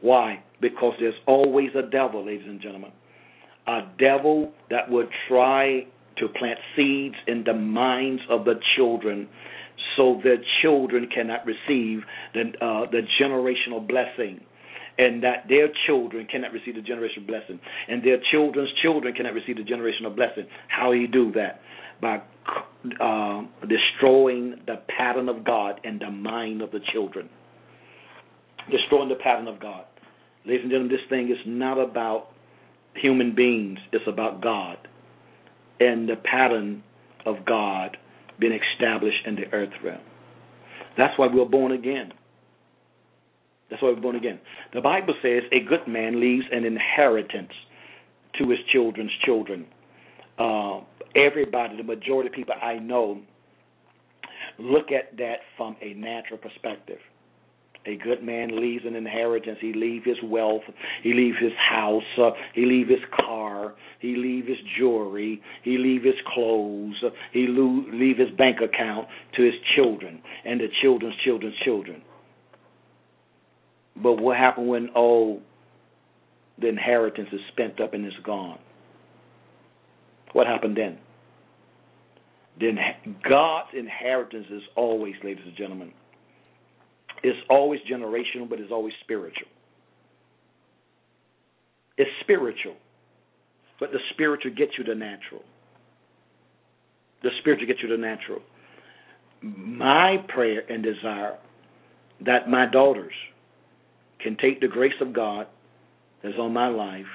Why? 0.00 0.42
Because 0.60 0.94
there's 1.00 1.14
always 1.26 1.70
a 1.74 1.82
devil, 1.90 2.24
ladies 2.24 2.46
and 2.46 2.60
gentlemen. 2.60 2.92
A 3.66 3.80
devil 3.98 4.52
that 4.70 4.90
would 4.90 5.08
try 5.28 5.86
to 6.18 6.28
plant 6.28 6.58
seeds 6.76 7.16
in 7.26 7.42
the 7.44 7.54
minds 7.54 8.22
of 8.30 8.44
the 8.44 8.54
children 8.76 9.28
so 9.96 10.20
their 10.22 10.38
children 10.62 11.08
cannot 11.12 11.44
receive 11.44 12.02
the, 12.34 12.52
uh, 12.60 12.90
the 12.90 13.00
generational 13.20 13.86
blessing 13.86 14.40
and 14.98 15.22
that 15.22 15.44
their 15.48 15.68
children 15.86 16.26
cannot 16.30 16.52
receive 16.52 16.74
the 16.74 16.80
generational 16.80 17.26
blessing, 17.26 17.58
and 17.88 18.02
their 18.04 18.18
children's 18.30 18.70
children 18.82 19.14
cannot 19.14 19.34
receive 19.34 19.56
the 19.56 19.62
generational 19.62 20.14
blessing. 20.14 20.46
How 20.68 20.92
he 20.92 21.06
do 21.06 21.32
that? 21.32 21.60
By 22.00 22.22
uh, 23.00 23.42
destroying 23.66 24.56
the 24.66 24.82
pattern 24.96 25.28
of 25.28 25.44
God 25.44 25.80
in 25.84 25.98
the 25.98 26.10
mind 26.10 26.62
of 26.62 26.70
the 26.70 26.80
children. 26.92 27.28
Destroying 28.70 29.08
the 29.08 29.16
pattern 29.16 29.48
of 29.48 29.60
God. 29.60 29.84
Ladies 30.46 30.62
and 30.62 30.70
gentlemen, 30.70 30.92
this 30.92 31.08
thing 31.08 31.30
is 31.30 31.38
not 31.46 31.78
about 31.78 32.28
human 32.94 33.34
beings, 33.34 33.78
it's 33.92 34.04
about 34.06 34.42
God 34.42 34.76
and 35.80 36.08
the 36.08 36.16
pattern 36.16 36.82
of 37.26 37.36
God 37.46 37.96
being 38.38 38.58
established 38.74 39.26
in 39.26 39.36
the 39.36 39.44
earth 39.52 39.72
realm. 39.82 40.00
That's 40.96 41.18
why 41.18 41.28
we're 41.32 41.44
born 41.44 41.72
again. 41.72 42.12
That's 43.70 43.82
why 43.82 43.90
we're 43.90 44.00
born 44.00 44.16
again. 44.16 44.38
The 44.72 44.80
Bible 44.80 45.14
says 45.22 45.42
a 45.52 45.60
good 45.60 45.88
man 45.88 46.20
leaves 46.20 46.44
an 46.52 46.64
inheritance 46.64 47.52
to 48.38 48.48
his 48.48 48.58
children's 48.72 49.12
children. 49.24 49.66
Uh, 50.38 50.80
everybody, 51.16 51.76
the 51.76 51.82
majority 51.82 52.28
of 52.28 52.34
people 52.34 52.54
I 52.60 52.74
know, 52.74 53.20
look 54.58 54.90
at 54.92 55.16
that 55.18 55.38
from 55.56 55.76
a 55.80 55.94
natural 55.94 56.38
perspective. 56.38 56.98
A 57.86 57.96
good 57.96 58.22
man 58.22 58.58
leaves 58.60 58.84
an 58.86 58.96
inheritance. 58.96 59.58
He 59.60 59.74
leaves 59.74 60.06
his 60.06 60.16
wealth. 60.24 60.62
He 61.02 61.12
leaves 61.12 61.36
his 61.38 61.52
house. 61.58 62.02
Uh, 62.18 62.30
he 62.54 62.64
leaves 62.64 62.88
his 62.88 63.04
car. 63.14 63.74
He 64.00 64.16
leaves 64.16 64.48
his 64.48 64.56
jewelry. 64.78 65.42
He 65.62 65.76
leaves 65.76 66.04
his 66.04 66.14
clothes. 66.32 66.94
He 67.32 67.46
lo- 67.46 67.84
leave 67.92 68.16
his 68.16 68.30
bank 68.38 68.58
account 68.62 69.06
to 69.36 69.42
his 69.42 69.54
children 69.76 70.22
and 70.46 70.60
the 70.60 70.68
children's 70.82 71.16
children's 71.24 71.56
children. 71.62 72.02
But 74.00 74.20
what 74.20 74.36
happened 74.36 74.68
when 74.68 74.88
all 74.90 75.40
the 76.60 76.68
inheritance 76.68 77.28
is 77.32 77.40
spent 77.52 77.80
up 77.80 77.94
and 77.94 78.06
is 78.06 78.12
gone? 78.24 78.58
What 80.32 80.46
happened 80.46 80.76
then? 80.76 80.98
Then 82.58 82.76
God's 83.28 83.70
inheritance 83.76 84.46
is 84.50 84.62
always, 84.76 85.14
ladies 85.22 85.44
and 85.46 85.56
gentlemen, 85.56 85.92
it's 87.22 87.38
always 87.48 87.80
generational, 87.90 88.48
but 88.48 88.60
it's 88.60 88.70
always 88.70 88.92
spiritual. 89.02 89.48
It's 91.96 92.10
spiritual, 92.20 92.74
but 93.78 93.92
the 93.92 93.98
spiritual 94.12 94.52
gets 94.54 94.72
you 94.76 94.84
the 94.84 94.94
natural. 94.94 95.42
The 97.22 97.30
spiritual 97.40 97.66
gets 97.66 97.80
you 97.82 97.88
the 97.88 97.96
natural. 97.96 98.40
My 99.40 100.16
prayer 100.28 100.62
and 100.68 100.82
desire 100.82 101.38
that 102.26 102.48
my 102.48 102.66
daughters 102.70 103.12
can 104.24 104.36
take 104.38 104.60
the 104.60 104.66
grace 104.66 104.94
of 105.00 105.12
God 105.12 105.46
that's 106.22 106.38
on 106.40 106.52
my 106.52 106.68
life 106.68 107.06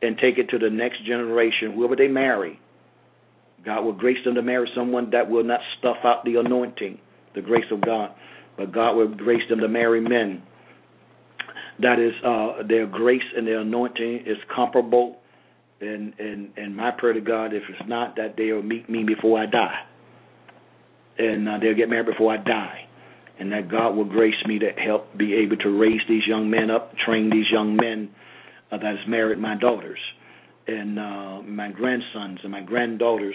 and 0.00 0.16
take 0.16 0.38
it 0.38 0.48
to 0.50 0.58
the 0.58 0.70
next 0.70 1.04
generation, 1.04 1.72
whoever 1.74 1.96
they 1.96 2.08
marry. 2.08 2.58
God 3.64 3.82
will 3.82 3.92
grace 3.92 4.18
them 4.24 4.36
to 4.36 4.42
marry 4.42 4.70
someone 4.76 5.10
that 5.10 5.28
will 5.28 5.42
not 5.44 5.60
stuff 5.78 5.96
out 6.04 6.24
the 6.24 6.36
anointing, 6.36 6.98
the 7.34 7.42
grace 7.42 7.64
of 7.72 7.80
God, 7.80 8.10
but 8.56 8.72
God 8.72 8.94
will 8.94 9.08
grace 9.08 9.42
them 9.48 9.58
to 9.58 9.68
marry 9.68 10.00
men. 10.00 10.42
That 11.80 11.98
is, 11.98 12.12
uh, 12.24 12.66
their 12.68 12.86
grace 12.86 13.22
and 13.36 13.46
their 13.46 13.60
anointing 13.60 14.24
is 14.26 14.36
comparable. 14.54 15.18
And, 15.80 16.14
and 16.20 16.50
and 16.56 16.76
my 16.76 16.92
prayer 16.92 17.14
to 17.14 17.20
God, 17.20 17.52
if 17.52 17.62
it's 17.68 17.88
not, 17.88 18.14
that 18.16 18.36
they'll 18.38 18.62
meet 18.62 18.88
me 18.88 19.02
before 19.02 19.40
I 19.40 19.46
die, 19.46 19.80
and 21.18 21.48
uh, 21.48 21.58
they'll 21.60 21.74
get 21.74 21.90
married 21.90 22.06
before 22.06 22.32
I 22.32 22.36
die 22.36 22.83
and 23.38 23.52
that 23.52 23.70
God 23.70 23.96
will 23.96 24.04
grace 24.04 24.34
me 24.46 24.58
to 24.60 24.70
help 24.70 25.16
be 25.16 25.34
able 25.34 25.56
to 25.58 25.70
raise 25.70 26.00
these 26.08 26.22
young 26.26 26.50
men 26.50 26.70
up, 26.70 26.92
train 27.04 27.30
these 27.30 27.46
young 27.52 27.76
men 27.76 28.10
uh, 28.70 28.78
that 28.78 28.86
has 28.86 29.08
married 29.08 29.38
my 29.38 29.56
daughters, 29.56 29.98
and 30.66 30.98
uh, 30.98 31.42
my 31.42 31.70
grandsons 31.70 32.38
and 32.42 32.52
my 32.52 32.62
granddaughters 32.62 33.34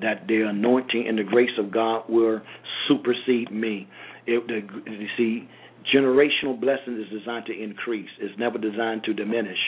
that 0.00 0.26
the 0.26 0.42
anointing 0.42 1.06
and 1.08 1.18
the 1.18 1.22
grace 1.22 1.56
of 1.58 1.70
God 1.70 2.04
will 2.08 2.40
supersede 2.88 3.52
me. 3.52 3.88
It, 4.26 4.46
the, 4.46 4.90
you 4.90 5.08
see, 5.16 5.48
generational 5.94 6.58
blessing 6.58 7.00
is 7.00 7.18
designed 7.18 7.46
to 7.46 7.52
increase. 7.52 8.08
It's 8.20 8.36
never 8.38 8.58
designed 8.58 9.04
to 9.04 9.14
diminish, 9.14 9.58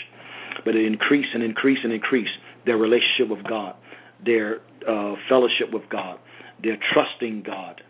but 0.65 0.75
it 0.75 0.85
increase 0.87 1.27
and 1.33 1.43
increase 1.43 1.79
and 1.85 1.93
increase 1.93 2.29
their 2.65 2.77
relationship 2.77 3.29
with 3.29 3.45
God, 3.49 3.77
their 4.25 4.61
uh, 4.89 5.15
fellowship 5.29 5.73
with 5.73 5.83
God, 5.91 6.19
their 6.63 6.79
trusting 6.93 7.45
God. 7.47 7.81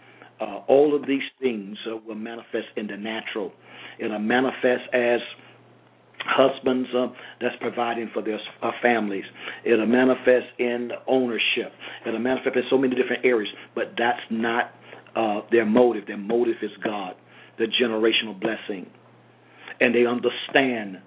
Uh, 0.40 0.60
all 0.68 0.94
of 0.94 1.06
these 1.06 1.22
things 1.40 1.76
uh, 1.90 1.96
will 2.06 2.14
manifest 2.14 2.66
in 2.76 2.86
the 2.86 2.96
natural. 2.96 3.52
It'll 3.98 4.18
manifest 4.18 4.82
as 4.92 5.20
husbands 6.26 6.88
uh, 6.96 7.06
that's 7.40 7.54
providing 7.60 8.10
for 8.12 8.22
their 8.22 8.38
uh, 8.62 8.70
families. 8.82 9.24
It'll 9.64 9.86
manifest 9.86 10.46
in 10.58 10.90
ownership. 11.06 11.72
It'll 12.06 12.20
manifest 12.20 12.56
in 12.56 12.62
so 12.70 12.78
many 12.78 12.94
different 12.94 13.24
areas, 13.24 13.52
but 13.74 13.94
that's 13.96 14.20
not 14.30 14.72
uh, 15.14 15.40
their 15.50 15.66
motive. 15.66 16.06
Their 16.06 16.18
motive 16.18 16.56
is 16.62 16.70
God, 16.84 17.14
the 17.58 17.66
generational 17.82 18.38
blessing. 18.38 18.86
And 19.80 19.94
they 19.94 20.06
understand 20.06 20.98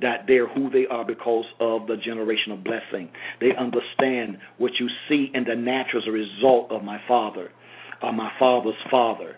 that 0.00 0.24
they're 0.26 0.48
who 0.48 0.70
they 0.70 0.86
are 0.90 1.04
because 1.04 1.44
of 1.60 1.86
the 1.86 1.94
generational 1.94 2.62
blessing. 2.62 3.10
They 3.40 3.50
understand 3.58 4.38
what 4.58 4.72
you 4.80 4.88
see 5.08 5.30
in 5.32 5.44
the 5.44 5.54
natural 5.54 6.02
as 6.02 6.08
a 6.08 6.10
result 6.10 6.72
of 6.72 6.82
my 6.82 6.98
father, 7.06 7.52
or 8.02 8.12
my 8.12 8.30
father's 8.38 8.74
father. 8.90 9.36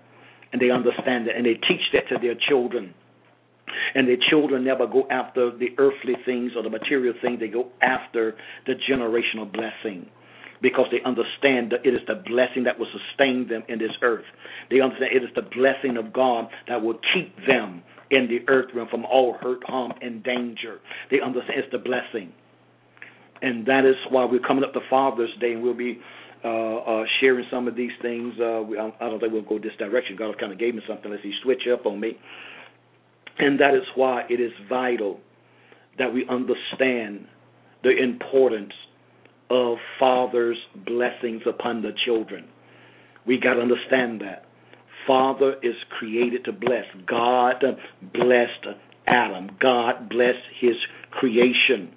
And 0.53 0.63
they 0.63 0.71
understand 0.71 1.27
that, 1.27 1.37
and 1.37 1.45
they 1.45 1.55
teach 1.55 1.83
that 1.93 2.09
to 2.09 2.19
their 2.21 2.37
children 2.49 2.95
and 3.95 4.09
their 4.09 4.17
children 4.31 4.65
never 4.65 4.87
go 4.87 5.07
after 5.11 5.51
the 5.57 5.71
earthly 5.79 6.15
things 6.25 6.53
or 6.57 6.63
the 6.63 6.71
material 6.71 7.15
things, 7.21 7.41
they 7.41 7.49
go 7.49 7.69
after 7.83 8.37
the 8.67 8.75
generational 8.89 9.51
blessing 9.51 10.07
because 10.63 10.87
they 10.91 10.99
understand 11.05 11.73
that 11.73 11.85
it 11.85 11.95
is 11.95 12.01
the 12.07 12.23
blessing 12.27 12.65
that 12.65 12.79
will 12.79 12.89
sustain 12.93 13.47
them 13.49 13.63
in 13.69 13.79
this 13.79 13.93
earth. 14.03 14.25
They 14.71 14.81
understand 14.81 15.13
it 15.15 15.23
is 15.23 15.35
the 15.35 15.43
blessing 15.43 15.97
of 15.97 16.13
God 16.13 16.47
that 16.69 16.81
will 16.81 16.99
keep 17.15 17.35
them 17.47 17.83
in 18.11 18.29
the 18.29 18.51
earth 18.51 18.71
realm 18.75 18.89
from 18.91 19.05
all 19.05 19.37
hurt, 19.41 19.63
harm, 19.65 19.93
and 20.01 20.23
danger. 20.23 20.79
They 21.11 21.21
understand 21.21 21.59
it's 21.59 21.73
the 21.73 21.79
blessing. 21.79 22.33
And 23.43 23.67
that 23.67 23.85
is 23.85 23.97
why 24.11 24.25
we're 24.25 24.41
coming 24.41 24.65
up 24.65 24.73
to 24.73 24.81
Father's 24.89 25.31
Day, 25.41 25.53
and 25.53 25.63
we'll 25.63 25.75
be 25.75 26.01
uh, 26.45 26.77
uh, 26.77 27.05
sharing 27.21 27.47
some 27.51 27.69
of 27.69 27.77
these 27.77 27.93
things. 28.03 28.35
Uh, 28.41 28.63
we, 28.63 28.79
I 28.79 28.91
don't 29.01 29.21
think 29.21 29.33
we'll 29.33 29.43
go 29.43 29.59
this 29.59 29.77
direction. 29.79 30.17
God 30.17 30.39
kind 30.39 30.53
of 30.53 30.59
gave 30.59 30.75
me 30.75 30.83
something. 30.89 31.11
Let's 31.11 31.23
see, 31.23 31.33
switch 31.43 31.63
up 31.73 31.87
on 31.87 32.01
me. 32.01 32.19
And 33.39 33.61
that 33.61 33.75
is 33.75 33.83
why 33.95 34.23
it 34.31 34.41
is 34.41 34.53
vital 34.69 35.21
that 35.99 36.13
we 36.13 36.27
understand 36.29 37.27
the 37.83 37.91
importance 37.91 38.73
of 39.51 39.79
fathers' 39.99 40.59
blessings 40.87 41.43
upon 41.47 41.83
the 41.83 41.93
children. 42.05 42.47
We 43.27 43.39
got 43.39 43.55
to 43.55 43.61
understand 43.61 44.21
that. 44.23 44.45
Father 45.07 45.55
is 45.63 45.75
created 45.99 46.45
to 46.47 46.53
bless. 46.53 46.85
God 47.07 47.63
blessed 48.13 48.77
Adam. 49.07 49.51
God 49.61 50.09
blessed 50.09 50.39
his 50.61 50.75
creation. 51.11 51.93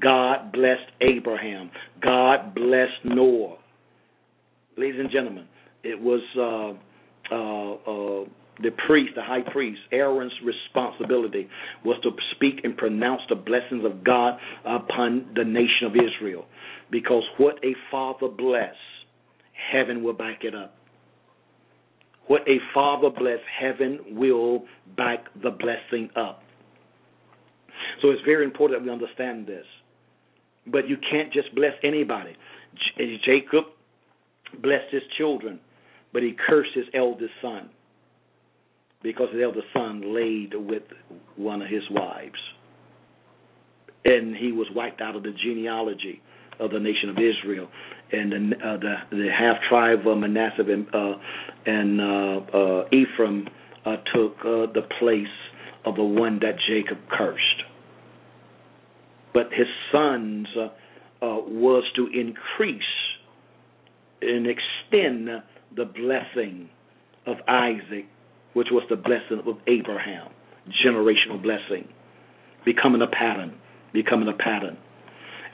God 0.00 0.52
blessed 0.52 0.90
Abraham. 1.00 1.70
God 2.02 2.54
blessed 2.54 3.04
Noah. 3.04 3.56
Ladies 4.76 5.00
and 5.00 5.10
gentlemen, 5.10 5.46
it 5.82 6.00
was 6.00 6.20
uh, 6.36 7.34
uh, 7.34 7.72
uh, 7.74 8.24
the 8.62 8.70
priest, 8.86 9.12
the 9.14 9.22
high 9.22 9.48
priest, 9.52 9.80
Aaron's 9.92 10.32
responsibility 10.44 11.48
was 11.84 11.98
to 12.02 12.10
speak 12.34 12.60
and 12.64 12.76
pronounce 12.76 13.22
the 13.28 13.36
blessings 13.36 13.84
of 13.84 14.04
God 14.04 14.34
upon 14.64 15.30
the 15.34 15.44
nation 15.44 15.86
of 15.86 15.92
Israel. 15.92 16.44
Because 16.90 17.22
what 17.38 17.56
a 17.64 17.74
father 17.90 18.28
bless, 18.28 18.74
heaven 19.72 20.02
will 20.02 20.14
back 20.14 20.42
it 20.42 20.54
up. 20.54 20.74
What 22.26 22.42
a 22.42 22.58
father 22.74 23.10
bless, 23.10 23.38
heaven 23.58 24.00
will 24.10 24.64
back 24.96 25.24
the 25.42 25.50
blessing 25.50 26.10
up. 26.16 26.42
So 28.00 28.10
it's 28.10 28.22
very 28.24 28.44
important 28.44 28.80
that 28.80 28.84
we 28.86 28.92
understand 28.92 29.46
this. 29.46 29.64
But 30.66 30.88
you 30.88 30.96
can't 31.10 31.32
just 31.32 31.54
bless 31.54 31.72
anybody. 31.82 32.36
Jacob 33.24 33.64
blessed 34.62 34.92
his 34.92 35.02
children, 35.16 35.60
but 36.12 36.22
he 36.22 36.34
cursed 36.46 36.70
his 36.74 36.86
eldest 36.94 37.32
son 37.42 37.70
because 39.02 39.28
the 39.34 39.42
eldest 39.42 39.66
son 39.72 40.14
laid 40.14 40.54
with 40.54 40.82
one 41.36 41.62
of 41.62 41.68
his 41.68 41.82
wives. 41.90 42.38
And 44.04 44.36
he 44.36 44.52
was 44.52 44.66
wiped 44.74 45.00
out 45.00 45.16
of 45.16 45.22
the 45.22 45.32
genealogy 45.44 46.20
of 46.60 46.70
the 46.70 46.80
nation 46.80 47.08
of 47.10 47.16
Israel. 47.16 47.68
And 48.10 48.32
the 48.32 48.56
uh, 48.56 48.76
the, 48.78 48.94
the 49.10 49.28
half 49.30 49.56
tribe 49.68 50.06
of 50.06 50.18
Manasseh 50.18 50.62
and, 50.62 50.86
uh, 50.94 51.14
and 51.66 52.00
uh, 52.00 52.56
uh, 52.56 52.84
Ephraim 52.92 53.48
uh, 53.84 53.96
took 54.14 54.36
uh, 54.40 54.72
the 54.72 54.86
place 54.98 55.26
of 55.84 55.96
the 55.96 56.04
one 56.04 56.38
that 56.40 56.54
Jacob 56.68 56.98
cursed. 57.10 57.62
But 59.34 59.52
his 59.52 59.66
sons 59.92 60.48
uh, 60.56 60.64
uh, 61.24 61.40
was 61.46 61.84
to 61.96 62.06
increase 62.06 62.82
and 64.20 64.46
extend 64.46 65.28
the 65.76 65.84
blessing 65.84 66.68
of 67.26 67.36
Isaac 67.46 68.06
which 68.58 68.68
was 68.72 68.82
the 68.90 68.96
blessing 68.96 69.40
of 69.46 69.56
Abraham, 69.68 70.28
generational 70.84 71.40
blessing, 71.40 71.88
becoming 72.64 73.02
a 73.02 73.06
pattern, 73.06 73.54
becoming 73.92 74.28
a 74.28 74.32
pattern. 74.32 74.76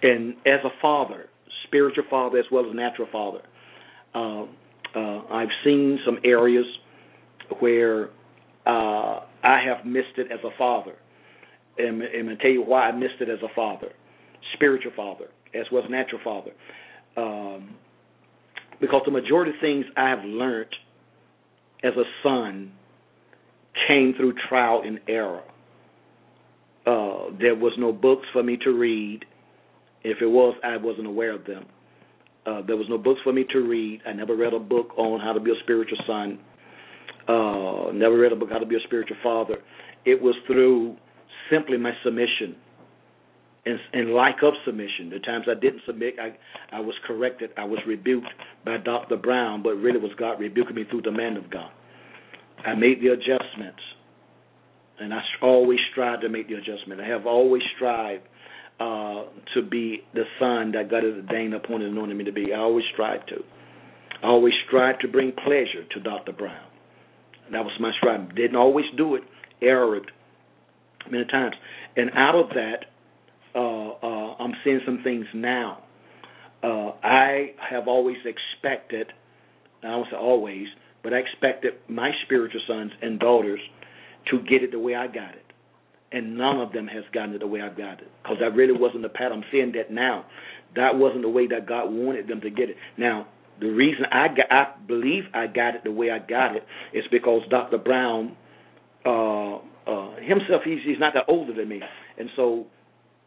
And 0.03 0.35
as 0.47 0.61
a 0.65 0.71
father, 0.81 1.27
spiritual 1.67 2.05
father 2.09 2.39
as 2.39 2.47
well 2.51 2.65
as 2.67 2.75
natural 2.75 3.09
father, 3.13 3.43
uh, 4.15 4.45
uh, 4.99 5.23
I've 5.31 5.51
seen 5.65 5.99
some 6.07 6.19
areas 6.25 6.65
where 7.59 8.11
uh, 8.67 9.21
I 9.43 9.61
have 9.67 9.85
missed 9.85 10.17
it 10.17 10.29
as 10.33 10.41
a 10.45 10.57
father. 10.57 10.95
And, 11.77 12.03
I'll 12.31 12.37
tell 12.37 12.51
you 12.51 12.63
why 12.63 12.89
I 12.89 12.93
missed 12.93 13.21
it 13.21 13.29
as 13.29 13.39
a 13.43 13.53
father, 13.55 13.89
spiritual 14.55 14.93
father, 14.97 15.27
as 15.55 15.67
well 15.73 15.85
as 15.85 15.91
natural 15.91 16.21
father. 16.23 16.53
Um, 17.17 17.75
because 18.81 19.03
the 19.05 19.13
majority 19.13 19.53
of 19.53 19.57
things 19.61 19.85
I 19.97 20.11
have 20.11 20.25
learned 20.25 20.75
as 21.83 21.93
a 21.95 22.05
son 22.23 22.73
came 23.89 24.15
through 24.17 24.35
trial 24.49 24.83
and 24.85 25.01
error. 25.09 25.43
Uh, 26.87 27.31
there 27.41 27.55
was 27.55 27.73
no 27.79 27.93
books 27.93 28.27
for 28.33 28.43
me 28.43 28.57
to 28.59 28.71
read. 28.71 29.25
If 30.03 30.19
it 30.21 30.27
was, 30.27 30.55
I 30.63 30.77
wasn't 30.77 31.07
aware 31.07 31.33
of 31.33 31.45
them. 31.45 31.65
Uh, 32.47 32.61
there 32.67 32.77
was 32.77 32.87
no 32.91 32.99
books 32.99 33.21
for 33.25 33.33
me 33.33 33.45
to 33.53 33.61
read. 33.61 34.03
I 34.07 34.13
never 34.13 34.37
read 34.37 34.53
a 34.53 34.59
book 34.59 34.91
on 34.99 35.21
how 35.21 35.33
to 35.33 35.41
be 35.41 35.51
a 35.51 35.55
spiritual 35.63 35.99
son. 36.07 36.39
Uh, 37.27 37.91
never 37.93 38.19
read 38.19 38.33
a 38.33 38.37
book 38.37 38.51
how 38.51 38.59
to 38.59 38.67
be 38.67 38.77
a 38.77 38.81
spiritual 38.87 39.17
father. 39.23 39.57
It 40.05 40.21
was 40.21 40.35
through 40.47 40.97
simply 41.51 41.77
my 41.79 41.93
submission 42.05 42.57
and, 43.67 43.79
and 43.93 44.15
lack 44.15 44.37
of 44.43 44.55
submission. 44.65 45.11
The 45.11 45.21
times 45.21 45.47
I 45.49 45.59
didn't 45.59 45.83
submit, 45.87 46.15
I 46.21 46.37
I 46.75 46.81
was 46.81 46.95
corrected. 47.07 47.51
I 47.57 47.65
was 47.65 47.79
rebuked 47.87 48.29
by 48.65 48.77
Dr. 48.79 49.17
Brown, 49.17 49.63
but 49.63 49.75
really 49.77 49.99
was 49.99 50.13
God 50.19 50.41
rebuking 50.41 50.77
me 50.77 50.85
through 50.91 51.03
the 51.03 51.13
man 51.13 51.37
of 51.37 51.51
God. 51.51 51.71
I 52.65 52.75
made 52.75 53.01
the 53.01 53.09
adjustments, 53.09 53.81
and 55.01 55.13
I 55.13 55.21
always 55.43 55.79
strive 55.93 56.21
to 56.23 56.29
make 56.29 56.49
the 56.49 56.55
adjustment. 56.55 57.01
I 57.01 57.07
have 57.09 57.27
always 57.27 57.63
strived 57.77 58.25
uh, 58.81 59.25
to 59.55 59.63
be 59.63 60.03
the 60.15 60.25
son 60.39 60.73
that 60.73 60.91
God 60.91 61.05
has 61.05 61.15
ordained, 61.15 61.55
appointed, 61.55 61.91
anointed 61.91 62.17
me 62.17 62.25
to 62.25 62.33
be. 62.33 62.53
I 62.53 62.59
always 62.59 62.85
strive 62.93 63.25
to. 63.27 63.37
I 64.23 64.27
always 64.27 64.55
strive 64.67 64.99
to 65.01 65.09
bring 65.09 65.33
pleasure 65.33 65.85
to 65.93 66.01
Dr. 66.01 66.33
Brown. 66.33 66.67
That 67.53 67.63
was 67.63 67.73
my 67.79 67.93
strive. 67.99 68.35
Didn't 68.35 68.57
always 68.57 68.87
do 68.97 69.17
it. 69.17 69.23
Erred 69.61 70.11
many 71.11 71.25
times. 71.27 71.55
And 71.97 72.11
out 72.15 72.35
of 72.35 72.49
that, 72.51 72.87
uh, 73.55 74.07
uh, 74.07 74.35
I'm 74.39 74.53
seeing 74.65 74.81
some 74.85 75.01
things 75.03 75.27
now. 75.35 75.83
Uh, 76.63 76.93
I 77.03 77.53
have 77.71 77.89
always 77.89 78.17
expected, 78.25 79.13
I 79.83 79.89
don't 79.89 80.07
say 80.11 80.17
always, 80.17 80.67
but 81.03 81.13
I 81.13 81.19
expected 81.19 81.75
my 81.89 82.11
spiritual 82.25 82.63
sons 82.67 82.91
and 83.03 83.21
daughters 83.21 83.61
to 84.31 84.39
get 84.41 84.63
it 84.63 84.73
the 84.73 84.79
way 84.79 84.95
I 84.95 85.07
got 85.07 85.35
it. 85.35 85.45
And 86.11 86.37
none 86.39 86.61
of 86.61 86.73
them 86.73 86.87
has 86.87 87.05
gotten 87.13 87.35
it 87.35 87.41
the 87.41 87.47
way 87.47 87.61
I 87.61 87.69
got 87.69 88.01
it. 88.01 88.09
Because 88.23 88.39
that 88.41 88.55
really 88.55 88.73
wasn't 88.73 89.03
the 89.03 89.09
path. 89.09 89.31
I'm 89.33 89.45
seeing 89.53 89.73
that 89.73 89.91
now. 89.91 90.25
That 90.77 90.97
wasn't 90.97 91.23
the 91.23 91.29
way 91.29 91.47
that 91.49 91.67
God 91.67 91.91
wanted 91.91 92.29
them 92.29 92.41
to 92.41 92.51
get 92.51 92.71
it. 92.71 92.77
Now, 92.97 93.27
the 93.61 93.69
reason 93.69 94.05
I 94.11 94.29
got, 94.29 94.51
I 94.51 94.75
believe 94.87 95.25
I 95.35 95.47
got 95.47 95.75
it 95.75 95.85
the 95.85 95.93
way 95.93 96.11
I 96.11 96.19
got 96.19 96.57
it 96.57 96.65
is 96.93 97.05
because 97.11 97.43
Dr. 97.51 97.79
Brown 97.79 98.37
uh, 99.05 99.59
himself, 100.27 100.63
he's 100.65 100.79
he's 100.85 100.99
not 100.99 101.15
that 101.15 101.25
older 101.29 101.53
than 101.53 101.69
me, 101.69 101.81
and 102.19 102.29
so 102.37 102.67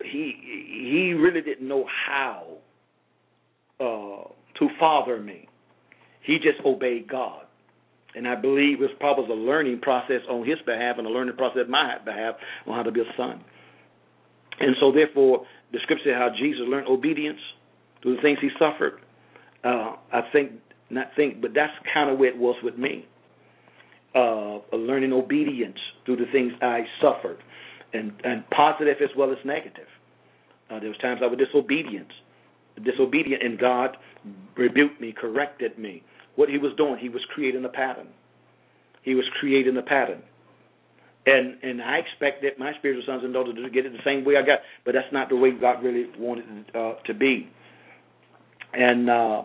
he 0.03 0.33
he 0.83 1.13
really 1.13 1.41
didn't 1.41 1.67
know 1.67 1.85
how 2.07 2.57
uh, 3.79 4.29
to 4.59 4.69
father 4.79 5.19
me. 5.19 5.47
He 6.21 6.37
just 6.37 6.59
obeyed 6.65 7.07
God. 7.07 7.43
And 8.15 8.27
I 8.27 8.35
believe 8.35 8.79
it 8.79 8.81
was 8.81 8.91
probably 8.99 9.31
a 9.31 9.37
learning 9.37 9.79
process 9.79 10.21
on 10.29 10.45
his 10.45 10.57
behalf 10.65 10.95
and 10.97 11.05
a 11.05 11.09
learning 11.09 11.35
process 11.35 11.63
on 11.65 11.71
my 11.71 11.97
behalf 12.03 12.35
on 12.65 12.75
how 12.75 12.83
to 12.83 12.91
be 12.91 13.01
a 13.01 13.13
son. 13.15 13.43
And 14.59 14.75
so, 14.79 14.91
therefore, 14.91 15.45
the 15.71 15.79
scripture 15.83 16.15
how 16.15 16.29
Jesus 16.37 16.61
learned 16.67 16.87
obedience 16.87 17.39
through 18.01 18.15
the 18.15 18.21
things 18.21 18.39
he 18.41 18.49
suffered. 18.57 18.99
Uh, 19.63 19.95
I 20.11 20.21
think, 20.31 20.53
not 20.89 21.07
think, 21.15 21.41
but 21.41 21.51
that's 21.53 21.73
kind 21.93 22.09
of 22.09 22.17
where 22.17 22.29
it 22.29 22.37
was 22.37 22.55
with 22.63 22.77
me. 22.77 23.05
Uh, 24.17 24.75
learning 24.75 25.13
obedience 25.13 25.77
through 26.03 26.15
the 26.15 26.25
things 26.31 26.51
I 26.59 26.79
suffered, 26.99 27.37
and 27.93 28.11
and 28.23 28.43
positive 28.49 28.97
as 28.99 29.11
well 29.15 29.31
as 29.31 29.37
negative. 29.45 29.89
Uh, 30.71 30.79
there 30.79 30.89
was 30.89 30.97
times 30.97 31.21
I 31.23 31.27
was 31.27 31.37
disobedient, 31.37 32.07
disobedient, 32.83 33.43
and 33.43 33.59
God 33.59 33.95
rebuked 34.57 34.99
me, 34.99 35.13
corrected 35.13 35.77
me. 35.77 36.01
What 36.35 36.49
He 36.49 36.57
was 36.57 36.73
doing, 36.77 36.97
He 36.99 37.09
was 37.09 37.21
creating 37.35 37.63
a 37.63 37.69
pattern. 37.69 38.07
He 39.03 39.13
was 39.13 39.25
creating 39.39 39.77
a 39.77 39.83
pattern. 39.83 40.23
And 41.27 41.61
and 41.61 41.81
I 41.81 41.97
expected 41.97 42.53
my 42.57 42.71
spiritual 42.79 43.03
sons 43.05 43.21
and 43.23 43.33
daughters 43.33 43.55
to 43.55 43.69
get 43.69 43.85
it 43.85 43.91
the 43.91 44.03
same 44.03 44.25
way 44.25 44.35
I 44.37 44.41
got, 44.41 44.59
but 44.83 44.93
that's 44.93 45.11
not 45.13 45.29
the 45.29 45.35
way 45.35 45.51
God 45.51 45.83
really 45.83 46.05
wanted 46.17 46.45
it 46.49 46.75
uh, 46.75 46.93
to 47.05 47.13
be. 47.13 47.49
And 48.73 49.09
uh, 49.09 49.43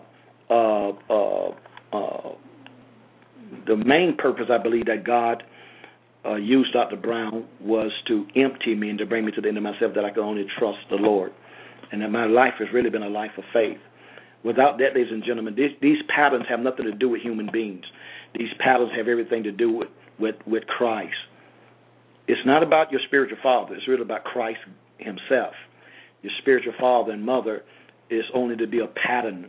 uh, 0.49 0.93
uh, 1.11 1.51
uh, 1.93 2.35
the 3.67 3.77
main 3.77 4.17
purpose, 4.17 4.47
I 4.51 4.63
believe, 4.63 4.87
that 4.87 5.05
God 5.05 5.43
uh, 6.25 6.37
used 6.37 6.73
Dr. 6.73 6.97
Brown 6.97 7.47
was 7.61 7.91
to 8.09 8.27
empty 8.37 8.75
me 8.75 8.91
and 8.91 8.99
to 8.99 9.07
bring 9.07 9.25
me 9.25 9.33
to 9.33 9.41
the 9.41 9.49
end 9.49 9.57
of 9.57 9.63
myself 9.63 9.93
that 9.95 10.05
I 10.05 10.11
could 10.11 10.25
only 10.25 10.47
trust 10.59 10.79
the 10.91 10.97
Lord. 10.97 11.33
And 11.91 12.01
that 12.01 12.11
my 12.11 12.27
life 12.27 12.55
has 12.59 12.69
really 12.73 12.91
been 12.91 13.03
a 13.03 13.09
life 13.09 13.33
of 13.37 13.45
faith. 13.53 13.79
Without 14.45 14.79
that, 14.79 14.95
ladies 14.95 15.13
and 15.13 15.23
gentlemen, 15.25 15.55
these, 15.55 15.71
these 15.81 15.99
patterns 16.15 16.47
have 16.49 16.61
nothing 16.61 16.85
to 16.87 16.93
do 16.93 17.09
with 17.09 17.23
human 17.23 17.49
beings. 17.53 17.85
These 18.35 18.49
patterns 18.59 18.91
have 18.97 19.09
everything 19.09 19.43
to 19.45 19.53
do 19.53 19.71
with, 19.71 19.89
with, 20.19 20.37
with 20.47 20.67
Christ. 20.67 21.15
It's 22.27 22.41
not 22.47 22.63
about 22.63 22.91
your 22.91 23.01
spiritual 23.07 23.39
father, 23.43 23.75
it's 23.75 23.87
really 23.89 24.03
about 24.03 24.25
Christ 24.25 24.61
himself. 24.99 25.55
Your 26.23 26.33
spiritual 26.41 26.73
father 26.79 27.13
and 27.13 27.25
mother 27.25 27.63
is 28.11 28.25
only 28.35 28.57
to 28.57 28.67
be 28.67 28.79
a 28.79 28.87
pattern 28.87 29.49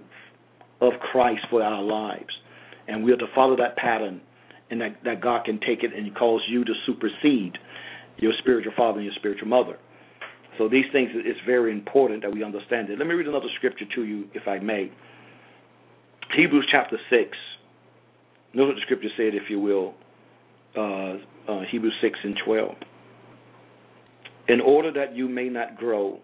of 0.81 0.93
Christ 1.11 1.41
for 1.49 1.61
our 1.61 1.81
lives. 1.81 2.33
And 2.87 3.03
we 3.03 3.11
are 3.11 3.17
to 3.17 3.27
follow 3.33 3.55
that 3.57 3.75
pattern 3.77 4.21
and 4.69 4.81
that, 4.81 4.97
that 5.05 5.21
God 5.21 5.45
can 5.45 5.59
take 5.59 5.83
it 5.83 5.91
and 5.95 6.13
cause 6.15 6.41
you 6.49 6.63
to 6.65 6.73
supersede 6.85 7.57
your 8.17 8.33
spiritual 8.39 8.73
father 8.75 8.97
and 8.99 9.05
your 9.05 9.15
spiritual 9.15 9.47
mother. 9.47 9.77
So 10.57 10.69
these 10.69 10.85
things, 10.91 11.09
it's 11.13 11.39
very 11.45 11.71
important 11.71 12.21
that 12.21 12.31
we 12.31 12.43
understand 12.43 12.89
it. 12.89 12.99
Let 12.99 13.07
me 13.07 13.15
read 13.15 13.27
another 13.27 13.47
scripture 13.57 13.85
to 13.95 14.03
you, 14.03 14.25
if 14.33 14.47
I 14.47 14.59
may. 14.59 14.91
Hebrews 16.35 16.67
chapter 16.71 16.97
6. 17.09 17.37
Notice 18.53 18.69
what 18.69 18.75
the 18.75 18.81
scripture 18.81 19.09
said, 19.17 19.33
if 19.33 19.49
you 19.49 19.59
will. 19.59 19.95
Uh, 20.77 21.17
uh, 21.51 21.61
Hebrews 21.69 21.93
6 22.01 22.19
and 22.23 22.37
12. 22.45 22.75
In 24.49 24.61
order 24.61 24.91
that 24.93 25.15
you 25.15 25.27
may 25.27 25.49
not 25.49 25.77
grow 25.77 26.19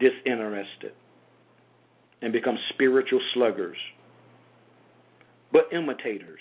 disinterested 0.00 0.92
and 2.22 2.32
become 2.32 2.56
spiritual 2.74 3.20
sluggards, 3.34 3.76
but 5.52 5.68
imitators, 5.72 6.40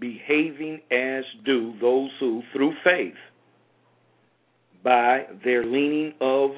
behaving 0.00 0.80
as 0.90 1.24
do 1.44 1.74
those 1.80 2.10
who, 2.20 2.42
through 2.52 2.74
faith, 2.82 3.14
by 4.82 5.24
their 5.44 5.64
leaning 5.64 6.12
of 6.20 6.50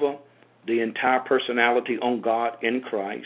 the 0.67 0.81
entire 0.81 1.21
personality 1.21 1.97
on 2.01 2.21
God 2.21 2.57
in 2.61 2.81
Christ, 2.81 3.25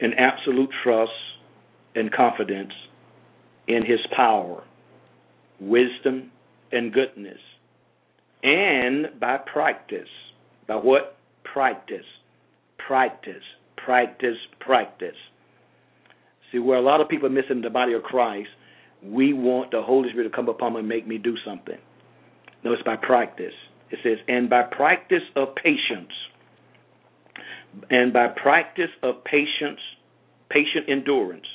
in 0.00 0.12
absolute 0.14 0.70
trust 0.82 1.12
and 1.94 2.12
confidence 2.12 2.72
in 3.68 3.84
His 3.84 4.00
power, 4.16 4.64
wisdom, 5.60 6.32
and 6.72 6.92
goodness, 6.92 7.38
and 8.42 9.20
by 9.20 9.38
practice. 9.38 10.08
By 10.66 10.76
what? 10.76 11.16
Practice. 11.44 12.06
Practice. 12.78 13.42
Practice. 13.76 14.36
Practice. 14.60 15.16
See, 16.52 16.58
where 16.58 16.78
a 16.78 16.82
lot 16.82 17.00
of 17.00 17.08
people 17.08 17.26
are 17.26 17.30
missing 17.30 17.62
the 17.62 17.70
body 17.70 17.94
of 17.94 18.02
Christ, 18.02 18.50
we 19.02 19.32
want 19.32 19.70
the 19.70 19.82
Holy 19.82 20.10
Spirit 20.10 20.28
to 20.28 20.36
come 20.36 20.48
upon 20.48 20.74
me 20.74 20.80
and 20.80 20.88
make 20.88 21.06
me 21.08 21.18
do 21.18 21.34
something. 21.44 21.78
No, 22.62 22.72
it's 22.72 22.82
by 22.82 22.96
practice. 22.96 23.54
It 23.90 23.98
says, 24.02 24.18
and 24.28 24.48
by 24.48 24.62
practice 24.62 25.22
of 25.34 25.48
patience, 25.56 26.12
and 27.90 28.12
by 28.12 28.28
practice 28.28 28.90
of 29.02 29.24
patience, 29.24 29.80
patient 30.50 30.86
endurance, 30.88 31.46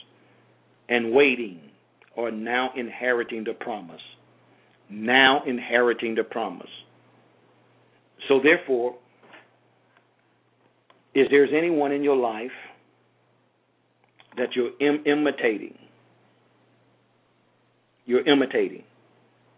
and 0.90 1.12
waiting, 1.12 1.62
are 2.18 2.32
now 2.32 2.72
inheriting 2.76 3.44
the 3.44 3.54
promise. 3.54 4.02
Now 4.90 5.44
inheriting 5.46 6.16
the 6.16 6.24
promise. 6.24 6.70
So, 8.28 8.40
therefore, 8.42 8.96
is 11.14 11.28
there's 11.30 11.52
anyone 11.56 11.92
in 11.92 12.04
your 12.04 12.16
life 12.16 12.52
that 14.38 14.56
you're 14.56 14.72
Im- 14.80 15.04
imitating? 15.06 15.78
You're 18.06 18.26
imitating, 18.28 18.84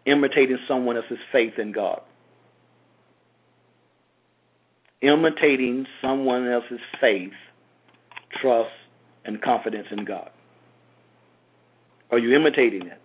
imitating 0.05 0.57
someone 0.67 0.97
else's 0.97 1.19
faith 1.32 1.53
in 1.59 1.71
God 1.71 2.01
imitating 5.01 5.86
someone 6.01 6.47
else's 6.47 6.80
faith, 6.99 7.32
trust, 8.41 8.69
and 9.25 9.41
confidence 9.41 9.88
in 9.91 10.05
God? 10.05 10.30
Are 12.11 12.19
you 12.19 12.36
imitating 12.36 12.88
it? 12.88 13.01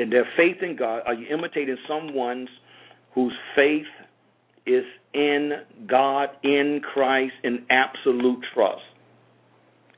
In 0.00 0.10
their 0.10 0.26
faith 0.36 0.62
in 0.62 0.76
God, 0.76 1.02
are 1.06 1.14
you 1.14 1.26
imitating 1.26 1.76
someone's 1.88 2.48
whose 3.14 3.34
faith 3.54 3.86
is 4.66 4.84
in 5.12 5.52
God, 5.86 6.28
in 6.42 6.80
Christ, 6.82 7.34
in 7.44 7.64
absolute 7.70 8.44
trust? 8.54 8.82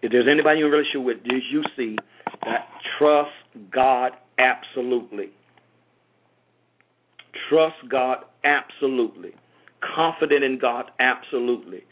If 0.04 0.12
there's 0.12 0.28
anybody 0.30 0.60
you're 0.60 0.70
relationship 0.70 1.00
with, 1.00 1.24
did 1.24 1.42
you 1.50 1.62
see 1.76 1.96
that 2.44 2.68
trust 2.98 3.30
God 3.72 4.12
absolutely? 4.38 5.30
Trust 7.48 7.76
God 7.90 8.18
absolutely 8.44 9.32
confident 9.94 10.44
in 10.44 10.58
God 10.58 10.90
absolutely, 10.98 11.84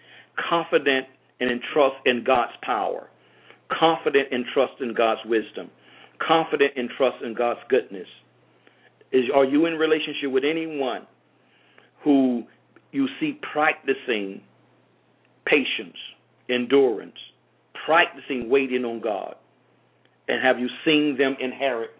confident 0.48 1.06
and 1.40 1.50
in 1.50 1.60
trust 1.72 1.96
in 2.06 2.24
God's 2.24 2.52
power, 2.62 3.08
confident 3.78 4.28
and 4.30 4.44
trust 4.54 4.74
in 4.80 4.94
God's 4.94 5.20
wisdom, 5.24 5.70
confident 6.26 6.72
and 6.76 6.88
trust 6.96 7.16
in 7.24 7.34
God's 7.34 7.60
goodness. 7.68 8.06
Is 9.12 9.24
are 9.34 9.44
you 9.44 9.66
in 9.66 9.74
relationship 9.74 10.30
with 10.30 10.44
anyone 10.44 11.06
who 12.02 12.44
you 12.92 13.08
see 13.20 13.38
practicing 13.52 14.42
patience, 15.44 15.96
endurance, 16.48 17.16
practicing 17.86 18.48
waiting 18.48 18.84
on 18.84 19.00
God? 19.00 19.34
And 20.28 20.42
have 20.42 20.58
you 20.58 20.68
seen 20.84 21.16
them 21.18 21.36
inherit 21.40 21.90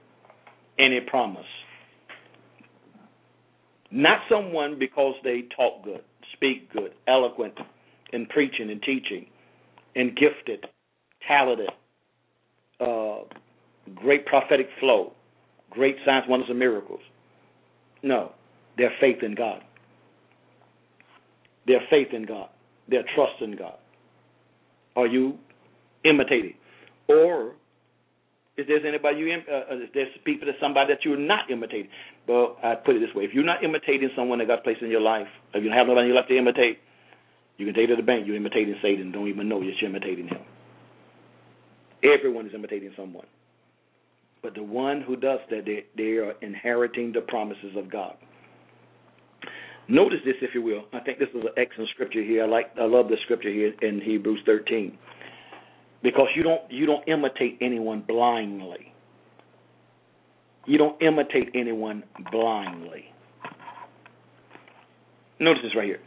any 0.79 1.01
promise? 1.01 1.47
Not 3.91 4.21
someone 4.31 4.79
because 4.79 5.15
they 5.23 5.45
talk 5.55 5.85
good, 5.85 6.03
speak 6.33 6.73
good, 6.73 6.95
eloquent 7.07 7.55
in 8.13 8.27
preaching 8.27 8.71
and 8.71 8.83
teaching, 8.83 9.27
and 9.95 10.17
gifted, 10.17 10.65
talented, 11.27 11.69
uh, 12.81 13.19
great 13.95 14.25
prophetic 14.27 14.69
flow, 14.81 15.13
great 15.71 15.97
signs, 16.07 16.25
wonders, 16.29 16.49
and 16.49 16.59
miracles. 16.59 17.01
No, 18.03 18.33
their 18.79 18.93
faith 19.01 19.23
in 19.23 19.35
God. 19.35 19.63
Their 21.67 21.81
faith 21.91 22.09
in 22.13 22.25
God. 22.25 22.49
Their 22.89 23.05
trust 23.15 23.41
in 23.41 23.57
God. 23.57 23.77
Are 24.97 25.07
you 25.07 25.39
imitating? 26.05 26.55
Or 27.09 27.55
is 28.57 28.67
there 28.69 28.87
anybody 28.87 29.19
you, 29.19 29.33
uh, 29.33 29.81
if 29.81 29.93
there's 29.95 30.09
people, 30.25 30.47
that 30.47 30.57
somebody 30.61 30.93
that 30.93 31.05
you're 31.05 31.17
not 31.17 31.51
imitating. 31.51 31.89
Well, 32.29 32.57
I 32.63 32.75
put 32.75 32.97
it 32.97 33.01
this 33.01 33.15
way: 33.15 33.25
if 33.25 33.33
you're 33.33 33.45
not 33.45 33.65
imitating 33.65 34.11
someone 34.15 34.39
that 34.41 34.49
got 34.49 34.63
placed 34.63 34.83
in 34.83 34.91
your 34.91 35.01
life, 35.01 35.27
if 35.55 35.63
you 35.63 35.71
don't 35.71 35.79
have 35.79 35.87
nobody 35.87 36.13
like 36.13 36.29
to 36.29 36.37
imitate, 36.37 36.79
you 37.57 37.65
can 37.65 37.75
take 37.75 37.85
it 37.85 37.89
to 37.89 37.97
the 37.97 38.03
bank. 38.03 38.27
You're 38.27 38.37
imitating 38.37 38.75
Satan. 38.83 39.11
Don't 39.11 39.29
even 39.29 39.49
know 39.49 39.63
you're 39.63 39.73
imitating 39.83 40.29
him. 40.29 40.43
Everyone 42.05 42.47
is 42.47 42.53
imitating 42.55 42.93
someone, 42.97 43.27
but 44.43 44.55
the 44.55 44.63
one 44.63 45.01
who 45.01 45.17
does 45.17 45.39
that, 45.51 45.65
they, 45.65 45.87
they 45.97 46.19
are 46.19 46.33
inheriting 46.43 47.13
the 47.13 47.21
promises 47.21 47.77
of 47.77 47.91
God. 47.91 48.17
Notice 49.89 50.19
this, 50.25 50.35
if 50.43 50.55
you 50.55 50.63
will. 50.63 50.85
I 50.93 51.01
think 51.01 51.19
this 51.19 51.29
is 51.31 51.43
an 51.43 51.55
excellent 51.57 51.91
scripture 51.91 52.23
here. 52.23 52.45
I 52.45 52.49
like, 52.49 52.67
I 52.81 52.85
love 52.85 53.09
the 53.09 53.17
scripture 53.25 53.51
here 53.51 53.73
in 53.83 54.01
Hebrews 54.01 54.41
13 54.47 54.99
because 56.03 56.29
you 56.35 56.43
don't 56.43 56.63
you 56.71 56.87
don't 56.87 57.07
imitate 57.09 57.59
anyone 57.61 58.05
blindly. 58.07 58.93
You 60.67 60.79
don't 60.79 61.01
imitate 61.03 61.51
anyone 61.55 62.05
blindly. 62.31 63.07
Notice 65.41 65.63
this 65.65 65.75
right 65.75 65.87
here. 65.87 66.01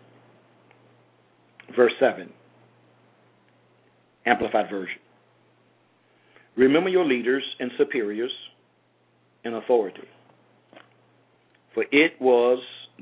Verse 1.76 1.92
7. 2.00 2.30
Amplified 4.26 4.70
version. 4.70 5.00
Remember 6.56 6.90
your 6.90 7.06
leaders 7.06 7.44
and 7.60 7.70
superiors 7.78 8.32
in 9.44 9.56
authority. 9.56 10.08
For 11.74 11.84
it 11.92 12.14
was 12.22 12.60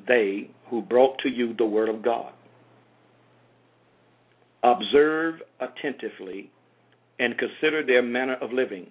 they 0.07 0.49
who 0.69 0.81
brought 0.81 1.19
to 1.19 1.29
you 1.29 1.53
the 1.55 1.65
word 1.65 1.87
of 1.87 2.01
God. 2.01 2.33
Observe 4.63 5.35
attentively 5.59 6.49
and 7.19 7.35
consider 7.37 7.85
their 7.85 8.01
manner 8.01 8.35
of 8.41 8.51
living. 8.51 8.87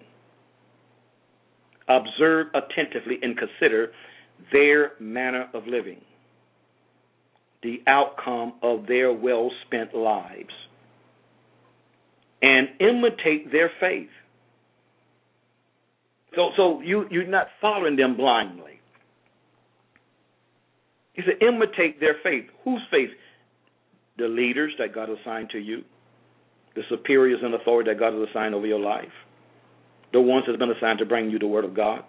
Observe 1.87 2.47
attentively 2.53 3.19
and 3.21 3.37
consider 3.37 3.91
their 4.51 4.93
manner 4.99 5.49
of 5.53 5.67
living, 5.67 6.01
the 7.61 7.81
outcome 7.87 8.53
of 8.61 8.87
their 8.87 9.13
well 9.13 9.51
spent 9.65 9.93
lives, 9.93 10.53
and 12.41 12.69
imitate 12.79 13.51
their 13.51 13.71
faith. 13.79 14.09
So, 16.35 16.49
so 16.57 16.81
you, 16.81 17.05
you're 17.11 17.27
not 17.27 17.47
following 17.61 17.95
them 17.95 18.17
blindly. 18.17 18.79
He 21.13 21.21
said, 21.21 21.47
imitate 21.47 21.99
their 21.99 22.15
faith. 22.23 22.45
Whose 22.63 22.81
faith? 22.89 23.09
The 24.17 24.27
leaders 24.27 24.73
that 24.79 24.93
God 24.93 25.09
assigned 25.09 25.49
to 25.51 25.59
you, 25.59 25.83
the 26.75 26.81
superiors 26.89 27.39
and 27.43 27.53
authority 27.53 27.91
that 27.91 27.99
God 27.99 28.13
has 28.13 28.27
assigned 28.29 28.55
over 28.55 28.65
your 28.65 28.79
life, 28.79 29.11
the 30.11 30.21
ones 30.21 30.45
that's 30.47 30.59
been 30.59 30.71
assigned 30.71 30.99
to 30.99 31.05
bring 31.05 31.29
you 31.29 31.39
the 31.39 31.47
Word 31.47 31.65
of 31.65 31.75
God. 31.75 32.03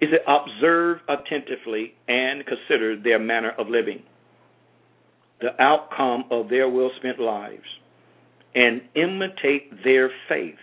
He 0.00 0.06
said, 0.06 0.20
observe 0.26 1.00
attentively 1.08 1.94
and 2.08 2.44
consider 2.46 3.00
their 3.00 3.18
manner 3.18 3.52
of 3.58 3.68
living, 3.68 4.02
the 5.40 5.60
outcome 5.60 6.24
of 6.30 6.48
their 6.48 6.68
well 6.68 6.90
spent 6.98 7.18
lives, 7.20 7.64
and 8.54 8.82
imitate 8.94 9.84
their 9.84 10.10
faith, 10.28 10.54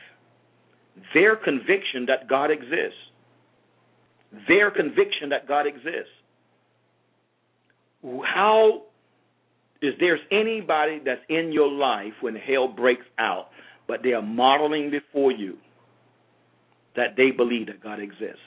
their 1.13 1.35
conviction 1.35 2.05
that 2.07 2.27
God 2.27 2.51
exists. 2.51 2.97
Their 4.47 4.71
conviction 4.71 5.29
that 5.29 5.47
God 5.47 5.65
exists. 5.65 6.11
How 8.03 8.83
is 9.81 9.93
there's 9.99 10.19
anybody 10.31 10.99
that's 11.03 11.21
in 11.29 11.51
your 11.51 11.71
life 11.71 12.13
when 12.21 12.35
hell 12.35 12.67
breaks 12.67 13.05
out, 13.19 13.47
but 13.87 14.01
they 14.03 14.13
are 14.13 14.21
modeling 14.21 14.91
before 14.91 15.31
you 15.31 15.57
that 16.95 17.15
they 17.15 17.31
believe 17.31 17.67
that 17.67 17.81
God 17.81 17.99
exists? 17.99 18.41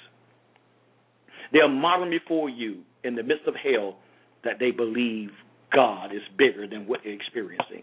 They 1.53 1.61
are 1.61 1.69
modeling 1.69 2.11
before 2.11 2.49
you 2.49 2.83
in 3.05 3.15
the 3.15 3.23
midst 3.23 3.47
of 3.47 3.55
hell 3.55 3.99
that 4.45 4.59
they 4.59 4.71
believe 4.71 5.31
God 5.75 6.13
is 6.13 6.23
bigger 6.37 6.67
than 6.67 6.87
what 6.87 7.01
they're 7.05 7.13
experiencing. 7.13 7.83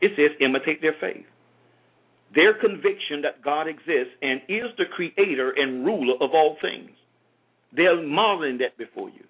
It 0.00 0.12
says, 0.16 0.36
imitate 0.40 0.82
their 0.82 0.96
faith. 1.00 1.26
Their 2.34 2.54
conviction 2.54 3.22
that 3.22 3.42
God 3.44 3.68
exists 3.68 4.14
and 4.22 4.40
is 4.48 4.70
the 4.78 4.84
creator 4.94 5.52
and 5.56 5.84
ruler 5.84 6.14
of 6.20 6.30
all 6.32 6.56
things. 6.60 6.90
They're 7.74 8.02
modeling 8.02 8.58
that 8.58 8.76
before 8.78 9.10
you. 9.10 9.24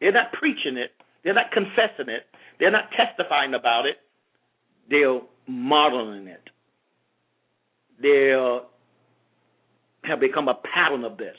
They're 0.00 0.12
not 0.12 0.32
preaching 0.32 0.76
it, 0.76 0.90
they're 1.24 1.34
not 1.34 1.50
confessing 1.52 2.08
it, 2.08 2.26
they're 2.58 2.70
not 2.70 2.90
testifying 2.96 3.54
about 3.54 3.86
it, 3.86 3.96
they're 4.90 5.20
modeling 5.46 6.26
it. 6.26 6.42
They 8.00 8.34
have 10.04 10.20
become 10.20 10.48
a 10.48 10.54
pattern 10.74 11.04
of 11.04 11.16
this. 11.16 11.36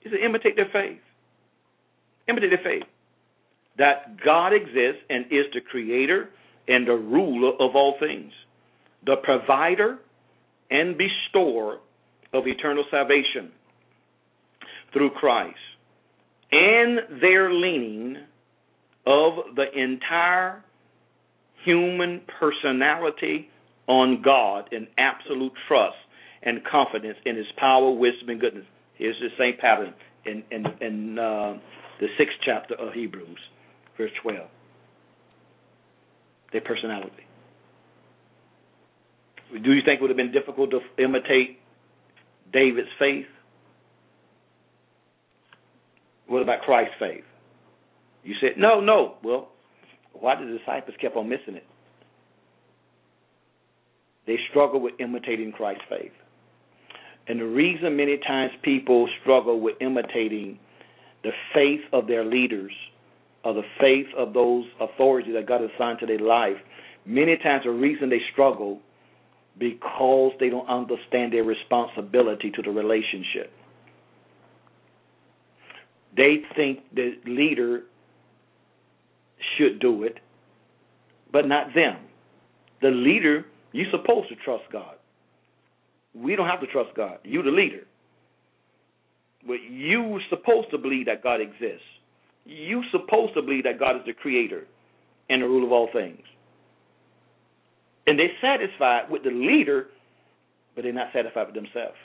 He 0.00 0.10
said, 0.10 0.18
imitate 0.24 0.56
their 0.56 0.68
faith. 0.72 1.00
Imitate 2.28 2.50
their 2.50 2.64
faith. 2.64 2.86
That 3.78 4.22
God 4.22 4.52
exists 4.52 5.02
and 5.08 5.24
is 5.26 5.46
the 5.54 5.60
creator 5.60 6.28
and 6.68 6.86
the 6.86 6.92
ruler 6.92 7.52
of 7.54 7.74
all 7.74 7.96
things, 7.98 8.32
the 9.04 9.16
provider 9.22 9.98
and 10.70 10.96
bestower 10.98 11.78
of 12.32 12.46
eternal 12.46 12.84
salvation 12.90 13.50
through 14.92 15.10
Christ, 15.10 15.56
and 16.52 17.20
their 17.20 17.52
leaning 17.52 18.16
of 19.06 19.54
the 19.56 19.66
entire 19.74 20.62
human 21.64 22.22
personality 22.40 23.48
on 23.86 24.22
God 24.22 24.72
in 24.72 24.86
absolute 24.98 25.52
trust 25.68 25.96
and 26.42 26.60
confidence 26.64 27.16
in 27.24 27.36
His 27.36 27.46
power, 27.56 27.90
wisdom, 27.90 28.28
and 28.28 28.40
goodness. 28.40 28.64
Here's 28.96 29.16
the 29.20 29.28
same 29.38 29.54
pattern 29.60 29.94
in 30.24 30.42
in, 30.50 30.66
in 30.80 31.18
uh, 31.18 31.58
the 32.00 32.06
sixth 32.18 32.36
chapter 32.44 32.74
of 32.74 32.92
Hebrews, 32.92 33.38
verse 33.96 34.10
twelve. 34.22 34.48
Their 36.52 36.62
personality. 36.62 37.26
Do 39.52 39.72
you 39.72 39.82
think 39.84 39.98
it 39.98 40.02
would 40.02 40.10
have 40.10 40.16
been 40.16 40.32
difficult 40.32 40.70
to 40.70 40.80
imitate 41.02 41.58
David's 42.52 42.88
faith? 42.98 43.26
What 46.26 46.42
about 46.42 46.62
Christ's 46.62 46.94
faith? 46.98 47.24
You 48.24 48.34
said 48.40 48.52
no, 48.58 48.80
no. 48.80 49.16
Well, 49.22 49.48
why 50.12 50.34
the 50.36 50.58
disciples 50.58 50.96
kept 51.00 51.16
on 51.16 51.28
missing 51.28 51.56
it? 51.56 51.66
They 54.26 54.36
struggle 54.50 54.80
with 54.80 54.94
imitating 54.98 55.52
Christ's 55.52 55.84
faith. 55.88 56.12
And 57.26 57.40
the 57.40 57.46
reason 57.46 57.96
many 57.96 58.18
times 58.18 58.52
people 58.62 59.08
struggle 59.20 59.60
with 59.60 59.76
imitating 59.80 60.58
the 61.22 61.30
faith 61.54 61.80
of 61.92 62.06
their 62.06 62.24
leaders 62.24 62.72
or 63.44 63.54
the 63.54 63.62
faith 63.80 64.06
of 64.16 64.32
those 64.32 64.64
authorities 64.80 65.34
that 65.34 65.46
God 65.46 65.60
assigned 65.62 65.98
to 66.00 66.06
their 66.06 66.18
life, 66.18 66.56
many 67.04 67.36
times 67.36 67.64
the 67.64 67.70
reason 67.70 68.08
they 68.08 68.20
struggle 68.32 68.80
because 69.58 70.32
they 70.40 70.48
don't 70.48 70.68
understand 70.68 71.32
their 71.32 71.44
responsibility 71.44 72.50
to 72.50 72.62
the 72.62 72.70
relationship. 72.70 73.52
They 76.16 76.38
think 76.56 76.80
the 76.94 77.14
leader 77.26 77.82
should 79.56 79.80
do 79.80 80.02
it, 80.04 80.18
but 81.32 81.46
not 81.46 81.68
them. 81.74 81.96
The 82.82 82.90
leader, 82.90 83.44
you're 83.72 83.90
supposed 83.90 84.28
to 84.28 84.36
trust 84.44 84.64
God. 84.72 84.96
We 86.14 86.36
don't 86.36 86.48
have 86.48 86.60
to 86.60 86.66
trust 86.66 86.90
God. 86.96 87.18
You 87.24 87.42
the 87.42 87.50
leader. 87.50 87.84
But 89.46 89.58
you 89.68 90.20
supposed 90.30 90.70
to 90.70 90.78
believe 90.78 91.06
that 91.06 91.22
God 91.22 91.40
exists. 91.40 91.84
You 92.44 92.82
supposed 92.92 93.34
to 93.34 93.42
believe 93.42 93.64
that 93.64 93.78
God 93.78 93.96
is 93.96 94.02
the 94.06 94.12
creator 94.12 94.66
and 95.28 95.42
the 95.42 95.46
ruler 95.46 95.66
of 95.66 95.72
all 95.72 95.88
things. 95.92 96.20
And 98.06 98.18
they're 98.18 98.28
satisfied 98.40 99.10
with 99.10 99.24
the 99.24 99.30
leader, 99.30 99.86
but 100.74 100.82
they're 100.82 100.92
not 100.92 101.08
satisfied 101.12 101.46
with 101.46 101.54
themselves. 101.54 101.96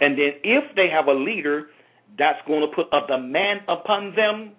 And 0.00 0.18
then 0.18 0.32
if 0.42 0.64
they 0.76 0.88
have 0.90 1.06
a 1.06 1.14
leader 1.14 1.68
that's 2.18 2.38
going 2.46 2.60
to 2.60 2.74
put 2.74 2.86
a 2.92 3.06
demand 3.06 3.60
upon 3.68 4.14
them 4.14 4.52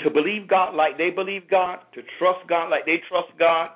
to 0.00 0.10
believe 0.10 0.48
God 0.48 0.74
like 0.74 0.98
they 0.98 1.10
believe 1.10 1.48
God, 1.50 1.78
to 1.94 2.02
trust 2.18 2.46
God 2.48 2.68
like 2.68 2.84
they 2.84 3.00
trust 3.08 3.28
God, 3.38 3.70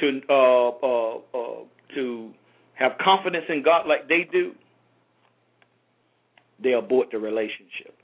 to 0.00 0.20
uh, 0.28 0.68
uh, 0.68 1.16
uh, 1.34 1.64
to 1.94 2.30
have 2.74 2.92
confidence 3.02 3.44
in 3.48 3.62
God 3.62 3.86
like 3.86 4.08
they 4.08 4.28
do, 4.30 4.52
they 6.62 6.72
abort 6.72 7.08
the 7.10 7.18
relationship. 7.18 7.96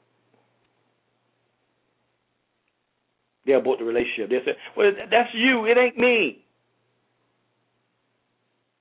They 3.47 3.53
abort 3.53 3.79
the 3.79 3.85
relationship. 3.85 4.31
They 4.31 4.45
say, 4.45 4.57
"Well, 4.77 4.93
that's 5.11 5.31
you. 5.35 5.67
It 5.67 5.79
ain't 5.79 5.99
me." 5.99 6.45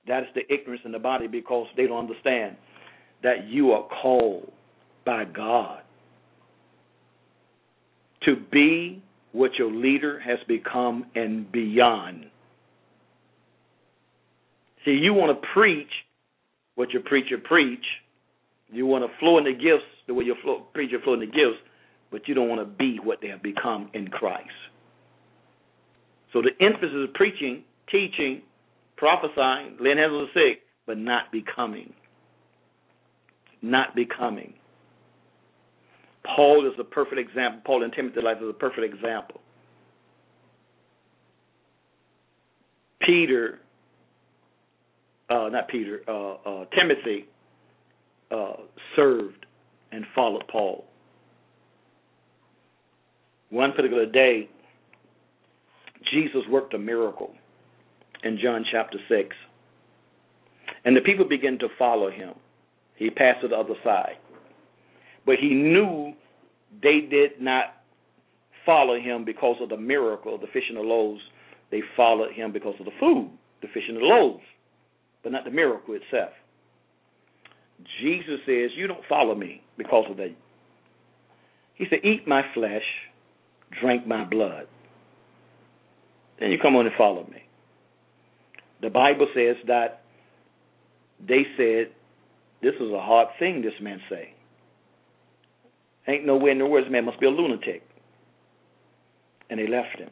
That 0.06 0.24
is 0.24 0.28
the 0.34 0.52
ignorance 0.52 0.82
in 0.84 0.92
the 0.92 0.98
body 0.98 1.26
because 1.28 1.66
they 1.76 1.86
don't 1.86 1.98
understand 1.98 2.56
that 3.22 3.46
you 3.48 3.72
are 3.72 3.86
called 4.02 4.50
by 5.04 5.24
God 5.24 5.82
to 8.24 8.36
be 8.50 9.02
what 9.32 9.52
your 9.58 9.72
leader 9.72 10.20
has 10.20 10.38
become 10.48 11.06
and 11.14 11.50
beyond. 11.50 12.26
See, 14.84 14.92
you 14.92 15.14
want 15.14 15.40
to 15.40 15.48
preach 15.52 15.90
what 16.74 16.90
your 16.90 17.02
preacher 17.02 17.38
preach. 17.38 17.84
You 18.72 18.86
want 18.86 19.04
to 19.04 19.18
flow 19.18 19.38
in 19.38 19.44
the 19.44 19.52
gifts 19.52 19.84
the 20.06 20.14
way 20.14 20.24
your 20.24 20.36
flow, 20.42 20.66
preacher 20.74 20.98
flow 21.02 21.14
in 21.14 21.20
the 21.20 21.26
gifts, 21.26 21.60
but 22.10 22.26
you 22.26 22.34
don't 22.34 22.48
want 22.48 22.60
to 22.60 22.76
be 22.76 22.98
what 23.02 23.18
they 23.20 23.28
have 23.28 23.42
become 23.42 23.90
in 23.94 24.08
Christ. 24.08 24.48
So 26.32 26.42
the 26.42 26.50
emphasis 26.64 26.94
is 26.94 27.08
preaching, 27.14 27.64
teaching, 27.90 28.42
prophesying, 28.96 29.76
laying 29.80 29.98
hands 29.98 30.12
on 30.12 30.28
the 30.34 30.34
sick, 30.34 30.62
but 30.86 30.98
not 30.98 31.30
becoming. 31.32 31.92
Not 33.62 33.94
becoming. 33.94 34.54
Paul 36.24 36.66
is 36.66 36.78
a 36.78 36.84
perfect 36.84 37.18
example. 37.18 37.62
Paul 37.64 37.82
and 37.82 37.92
Timothy's 37.92 38.22
life 38.22 38.38
is 38.42 38.48
a 38.48 38.52
perfect 38.52 38.94
example. 38.94 39.40
Peter 43.00 43.60
uh, 45.30 45.48
not 45.48 45.68
Peter, 45.68 46.02
uh, 46.08 46.32
uh, 46.32 46.64
Timothy 46.76 47.26
uh, 48.30 48.54
served 48.96 49.46
and 49.92 50.04
followed 50.14 50.44
Paul. 50.50 50.84
One 53.50 53.72
particular 53.72 54.06
day, 54.06 54.48
Jesus 56.12 56.42
worked 56.50 56.74
a 56.74 56.78
miracle 56.78 57.32
in 58.22 58.38
John 58.42 58.64
chapter 58.70 58.98
6. 59.08 59.36
And 60.84 60.96
the 60.96 61.00
people 61.00 61.28
began 61.28 61.58
to 61.58 61.68
follow 61.78 62.10
him. 62.10 62.34
He 62.96 63.10
passed 63.10 63.42
to 63.42 63.48
the 63.48 63.56
other 63.56 63.74
side. 63.84 64.16
But 65.26 65.36
he 65.40 65.50
knew 65.50 66.14
they 66.82 67.00
did 67.10 67.40
not 67.40 67.66
follow 68.64 68.98
him 68.98 69.24
because 69.24 69.56
of 69.60 69.68
the 69.68 69.76
miracle, 69.76 70.34
of 70.34 70.40
the 70.40 70.46
fish 70.48 70.64
and 70.68 70.76
the 70.76 70.82
loaves. 70.82 71.20
They 71.70 71.80
followed 71.96 72.32
him 72.32 72.52
because 72.52 72.74
of 72.78 72.86
the 72.86 72.92
food, 72.98 73.30
the 73.62 73.68
fish 73.68 73.84
and 73.88 73.96
the 73.96 74.02
loaves, 74.02 74.42
but 75.22 75.32
not 75.32 75.44
the 75.44 75.50
miracle 75.50 75.94
itself. 75.94 76.32
Jesus 78.00 78.40
says, 78.46 78.70
You 78.76 78.86
don't 78.86 79.04
follow 79.08 79.34
me 79.34 79.62
because 79.76 80.04
of 80.10 80.16
that. 80.18 80.34
He 81.74 81.86
said, 81.88 82.00
Eat 82.04 82.26
my 82.26 82.42
flesh, 82.54 82.82
drink 83.80 84.06
my 84.06 84.24
blood. 84.24 84.66
Then 86.38 86.50
you 86.50 86.58
come 86.60 86.76
on 86.76 86.86
and 86.86 86.94
follow 86.96 87.24
me. 87.24 87.42
The 88.82 88.90
Bible 88.90 89.28
says 89.34 89.56
that 89.66 90.02
they 91.26 91.42
said, 91.56 91.92
This 92.62 92.74
is 92.74 92.92
a 92.92 93.00
hard 93.00 93.28
thing 93.38 93.62
this 93.62 93.74
man 93.80 94.00
say. 94.08 94.34
Ain't 96.10 96.26
no 96.26 96.36
way 96.36 96.50
in 96.50 96.58
the 96.58 96.66
world 96.66 96.86
this 96.86 96.92
man 96.92 97.04
must 97.04 97.20
be 97.20 97.26
a 97.26 97.30
lunatic. 97.30 97.82
And 99.48 99.60
they 99.60 99.68
left 99.68 99.96
him. 99.96 100.10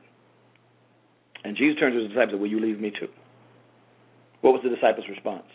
And 1.44 1.56
Jesus 1.56 1.78
turned 1.80 1.94
to 1.94 2.00
his 2.00 2.08
disciples 2.08 2.32
and 2.32 2.38
said, 2.38 2.40
Will 2.40 2.48
you 2.48 2.60
leave 2.60 2.80
me 2.80 2.90
too? 2.90 3.08
What 4.40 4.52
was 4.52 4.62
the 4.62 4.70
disciples' 4.70 5.06
response? 5.08 5.46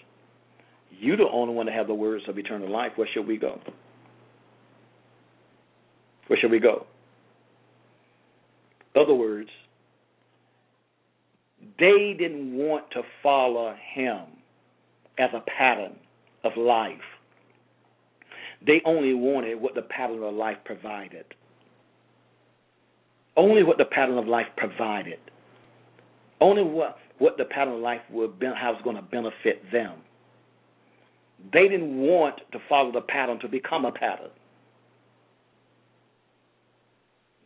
You 1.00 1.16
the 1.16 1.28
only 1.32 1.54
one 1.54 1.66
to 1.68 1.72
have 1.72 1.88
the 1.88 1.94
words 1.94 2.24
of 2.28 2.38
eternal 2.38 2.70
life. 2.70 2.92
Where 2.96 3.08
shall 3.14 3.24
we 3.24 3.38
go? 3.38 3.60
Where 6.28 6.40
shall 6.40 6.50
we 6.50 6.60
go? 6.60 6.86
Other 8.96 9.14
words, 9.14 9.50
they 11.80 12.16
didn't 12.18 12.56
want 12.56 12.92
to 12.92 13.02
follow 13.22 13.76
him 13.94 14.22
as 15.18 15.30
a 15.34 15.42
pattern 15.58 15.96
of 16.44 16.52
life. 16.58 16.98
They 18.66 18.82
only 18.86 19.14
wanted 19.14 19.60
what 19.60 19.76
the 19.76 19.82
pattern 19.82 20.24
of 20.24 20.34
life 20.34 20.58
provided. 20.64 21.26
Only 23.36 23.64
what 23.64 23.78
the 23.78 23.86
pattern 23.86 24.18
of 24.18 24.28
life 24.28 24.48
provided. 24.56 25.20
Only 26.40 26.64
what, 26.64 26.98
what 27.18 27.38
the 27.38 27.46
pattern 27.46 27.76
of 27.76 27.80
life 27.82 28.02
would 28.12 28.40
be, 28.40 28.46
how 28.46 28.74
it's 28.74 28.82
going 28.84 28.96
to 28.96 29.02
benefit 29.02 29.64
them. 29.72 29.96
They 31.52 31.68
didn't 31.68 31.98
want 31.98 32.36
to 32.52 32.60
follow 32.70 32.92
the 32.92 33.02
pattern 33.02 33.40
to 33.42 33.48
become 33.48 33.86
a 33.86 33.92
pattern. 33.92 34.30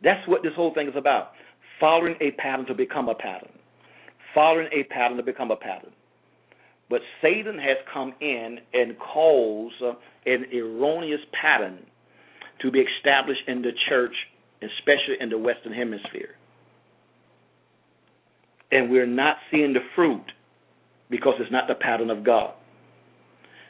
That's 0.04 0.28
what 0.28 0.44
this 0.44 0.54
whole 0.56 0.74
thing 0.74 0.88
is 0.88 0.96
about. 0.96 1.32
Following 1.80 2.16
a 2.22 2.32
pattern 2.32 2.66
to 2.68 2.76
become 2.76 3.10
a 3.10 3.16
pattern. 3.16 3.50
Following 4.36 4.68
a 4.72 4.84
pattern 4.84 5.18
to 5.18 5.24
become 5.24 5.50
a 5.50 5.56
pattern. 5.56 5.92
But 6.90 7.02
Satan 7.22 7.60
has 7.60 7.78
come 7.94 8.14
in 8.22 8.60
and 8.74 8.98
caused 8.98 9.82
an 10.26 10.46
erroneous 10.54 11.20
pattern 11.40 11.80
to 12.62 12.72
be 12.72 12.80
established 12.80 13.42
in 13.48 13.62
the 13.62 13.72
church, 13.90 14.14
especially 14.62 15.16
in 15.20 15.30
the 15.30 15.38
Western 15.38 15.74
Hemisphere. 15.74 16.36
And 18.72 18.90
we're 18.90 19.06
not 19.06 19.38
seeing 19.52 19.74
the 19.74 19.82
fruit 19.96 20.24
because 21.10 21.36
it's 21.40 21.52
not 21.52 21.68
the 21.68 21.76
pattern 21.76 22.10
of 22.10 22.24
God. 22.24 22.54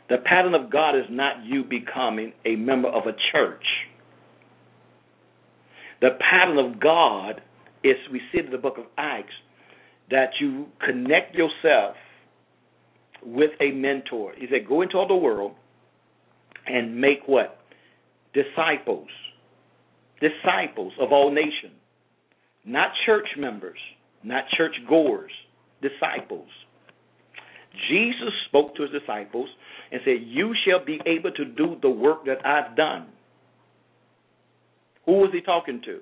The 0.09 0.17
pattern 0.23 0.55
of 0.55 0.71
God 0.71 0.95
is 0.95 1.05
not 1.09 1.43
you 1.43 1.63
becoming 1.63 2.33
a 2.45 2.55
member 2.55 2.87
of 2.87 3.03
a 3.07 3.13
church. 3.31 3.65
The 6.01 6.11
pattern 6.19 6.57
of 6.57 6.79
God 6.79 7.41
is, 7.83 7.95
we 8.11 8.21
see 8.31 8.39
in 8.39 8.51
the 8.51 8.57
book 8.57 8.77
of 8.77 8.85
Acts, 8.97 9.33
that 10.09 10.29
you 10.39 10.67
connect 10.85 11.35
yourself 11.35 11.95
with 13.33 13.51
a 13.59 13.71
mentor. 13.71 14.33
He 14.37 14.47
said, 14.49 14.67
go 14.67 14.81
into 14.81 14.97
all 14.97 15.07
the 15.07 15.15
world 15.15 15.53
and 16.65 16.99
make 16.99 17.19
what? 17.25 17.59
Disciples. 18.33 19.09
Disciples 20.21 20.93
of 20.99 21.11
all 21.11 21.31
nations. 21.31 21.73
Not 22.65 22.91
church 23.05 23.27
members, 23.37 23.77
not 24.23 24.43
church 24.57 24.75
goers, 24.89 25.31
disciples. 25.81 26.47
Jesus 27.89 28.33
spoke 28.47 28.75
to 28.75 28.83
his 28.83 28.91
disciples 28.91 29.49
and 29.91 30.01
said, 30.03 30.17
You 30.25 30.53
shall 30.65 30.83
be 30.83 30.99
able 31.05 31.31
to 31.31 31.45
do 31.45 31.77
the 31.81 31.89
work 31.89 32.25
that 32.25 32.45
I've 32.45 32.75
done. 32.75 33.07
Who 35.05 35.13
was 35.13 35.29
he 35.31 35.41
talking 35.41 35.81
to? 35.85 35.99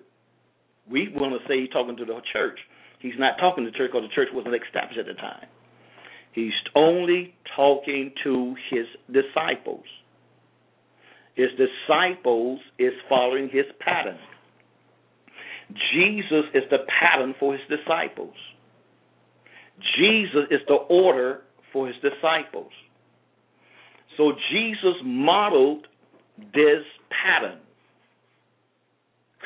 We 0.89 1.09
want 1.13 1.39
to 1.39 1.47
say 1.47 1.61
he's 1.61 1.69
talking 1.69 1.97
to 1.97 2.05
the 2.05 2.19
church. 2.33 2.57
He's 2.99 3.13
not 3.19 3.37
talking 3.39 3.65
to 3.65 3.71
the 3.71 3.77
church 3.77 3.91
because 3.93 4.09
the 4.09 4.15
church 4.15 4.29
wasn't 4.33 4.55
established 4.55 4.99
at 4.99 5.05
the 5.05 5.13
time. 5.13 5.45
He's 6.35 6.51
only 6.75 7.33
talking 7.55 8.11
to 8.25 8.55
his 8.69 8.85
disciples. 9.07 9.85
His 11.35 11.47
disciples 11.51 12.59
is 12.77 12.91
following 13.07 13.49
his 13.51 13.65
pattern. 13.79 14.17
Jesus 15.93 16.43
is 16.53 16.63
the 16.69 16.79
pattern 16.99 17.35
for 17.39 17.53
his 17.53 17.61
disciples. 17.69 18.35
Jesus 19.97 20.47
is 20.51 20.59
the 20.67 20.75
order 20.75 21.41
for 21.71 21.87
his 21.87 21.95
disciples. 21.95 22.71
So 24.17 24.33
Jesus 24.51 24.95
modeled 25.03 25.87
this 26.53 26.83
pattern, 27.09 27.59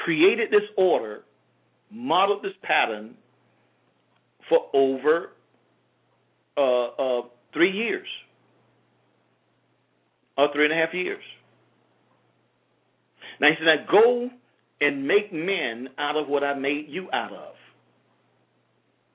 created 0.04 0.50
this 0.50 0.68
order, 0.76 1.22
modeled 1.92 2.44
this 2.44 2.54
pattern 2.64 3.16
for 4.48 4.60
over 4.74 5.34
uh, 6.60 7.20
uh, 7.20 7.22
three 7.54 7.72
years 7.72 8.08
or 10.38 10.50
three 10.54 10.66
and 10.66 10.74
a 10.74 10.76
half 10.76 10.94
years. 10.94 11.24
Now 13.40 13.48
he 13.48 13.56
said, 13.60 13.66
now 13.66 13.92
go 13.92 14.30
and 14.82 15.08
make 15.08 15.32
men 15.32 15.90
out 15.98 16.18
of 16.18 16.28
what 16.28 16.44
I 16.44 16.54
made 16.54 16.86
you 16.90 17.08
out 17.14 17.32
of. 17.32 17.54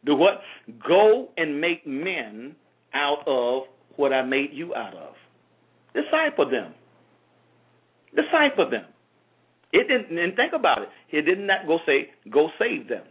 Do 0.05 0.15
what? 0.17 0.41
Go 0.87 1.29
and 1.37 1.61
make 1.61 1.87
men 1.87 2.57
out 2.93 3.25
of 3.27 3.65
what 3.97 4.13
I 4.13 4.23
made 4.23 4.51
you 4.53 4.75
out 4.75 4.95
of. 4.95 5.15
Disciple 5.95 6.51
them. 6.51 6.75
Disciple 8.15 8.71
them. 8.71 8.85
It 9.73 9.89
didn't 9.89 10.19
and 10.19 10.37
think 10.37 10.53
about 10.55 10.83
it. 10.83 10.89
He 11.09 11.21
did 11.21 11.39
not 11.39 11.67
go 11.67 11.79
say, 11.87 12.11
go 12.31 12.49
save 12.59 12.89
them. 12.89 13.05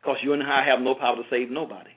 Because 0.00 0.16
you 0.22 0.32
and 0.32 0.42
I 0.42 0.64
have 0.66 0.80
no 0.80 0.94
power 0.94 1.16
to 1.16 1.22
save 1.30 1.50
nobody. 1.50 1.90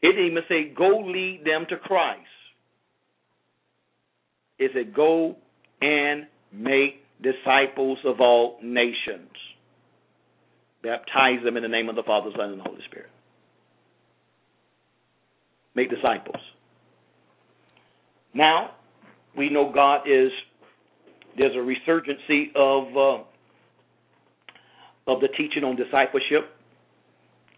It 0.00 0.12
didn't 0.12 0.26
even 0.26 0.42
say, 0.48 0.72
go 0.76 1.00
lead 1.04 1.42
them 1.44 1.66
to 1.70 1.76
Christ. 1.76 2.20
It 4.58 4.70
said, 4.74 4.94
go 4.94 5.36
and 5.80 6.26
make 6.52 7.02
disciples 7.22 7.98
of 8.04 8.20
all 8.20 8.58
nations. 8.62 9.30
Baptize 10.82 11.42
them 11.44 11.56
in 11.56 11.62
the 11.62 11.68
name 11.68 11.88
of 11.88 11.96
the 11.96 12.02
Father, 12.04 12.30
Son, 12.36 12.50
and 12.50 12.60
the 12.60 12.64
Holy 12.64 12.82
Spirit. 12.88 13.10
Make 15.74 15.90
disciples. 15.90 16.40
Now, 18.34 18.72
we 19.36 19.50
know 19.50 19.72
God 19.72 20.02
is, 20.08 20.30
there's 21.36 21.54
a 21.54 21.58
resurgency 21.58 22.54
of, 22.54 22.96
uh, 22.96 23.24
of 25.12 25.20
the 25.20 25.28
teaching 25.36 25.64
on 25.64 25.76
discipleship. 25.76 26.50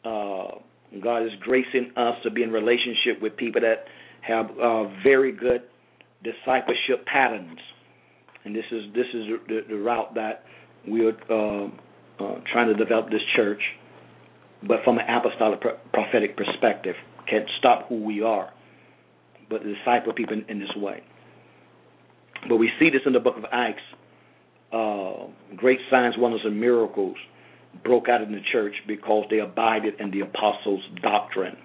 Uh, 0.05 0.61
God 1.03 1.23
is 1.23 1.31
gracing 1.41 1.93
us 1.97 2.17
to 2.25 2.31
be 2.31 2.43
in 2.43 2.51
relationship 2.51 3.23
with 3.23 3.37
people 3.37 3.61
that 3.61 3.85
have 4.23 4.51
uh, 4.59 4.85
very 5.03 5.33
good 5.33 5.63
discipleship 6.25 7.07
patterns, 7.07 7.59
and 8.45 8.55
this 8.55 8.65
is 8.73 8.83
this 8.95 9.07
is 9.15 9.27
the, 9.49 9.61
the 9.69 9.77
route 9.77 10.15
that 10.15 10.45
we 10.89 11.07
are 11.07 11.17
uh, 11.31 11.67
uh, 12.19 12.41
trying 12.53 12.69
to 12.69 12.75
develop 12.75 13.09
this 13.11 13.23
church, 13.37 13.63
but 14.67 14.79
from 14.85 14.99
an 14.99 15.05
apostolic 15.09 15.61
prophetic 15.93 16.37
perspective, 16.37 16.97
can't 17.29 17.49
stop 17.59 17.89
who 17.89 18.03
we 18.03 18.23
are, 18.23 18.53
but 19.49 19.63
disciple 19.63 20.13
people 20.13 20.35
in, 20.35 20.45
in 20.49 20.59
this 20.59 20.75
way. 20.77 21.03
But 22.49 22.57
we 22.57 22.71
see 22.81 22.91
this 22.91 23.03
in 23.07 23.13
the 23.13 23.21
book 23.21 23.37
of 23.37 23.45
Acts. 23.53 23.83
Uh, 24.73 25.27
great 25.57 25.79
signs, 25.91 26.15
wonders, 26.17 26.43
and 26.45 26.59
miracles 26.59 27.17
broke 27.85 28.09
out 28.09 28.23
in 28.23 28.33
the 28.33 28.41
church 28.53 28.75
because 28.87 29.25
they 29.31 29.39
abided 29.39 30.01
in 30.01 30.11
the 30.11 30.21
apostles' 30.21 30.83
doctrine. 31.03 31.57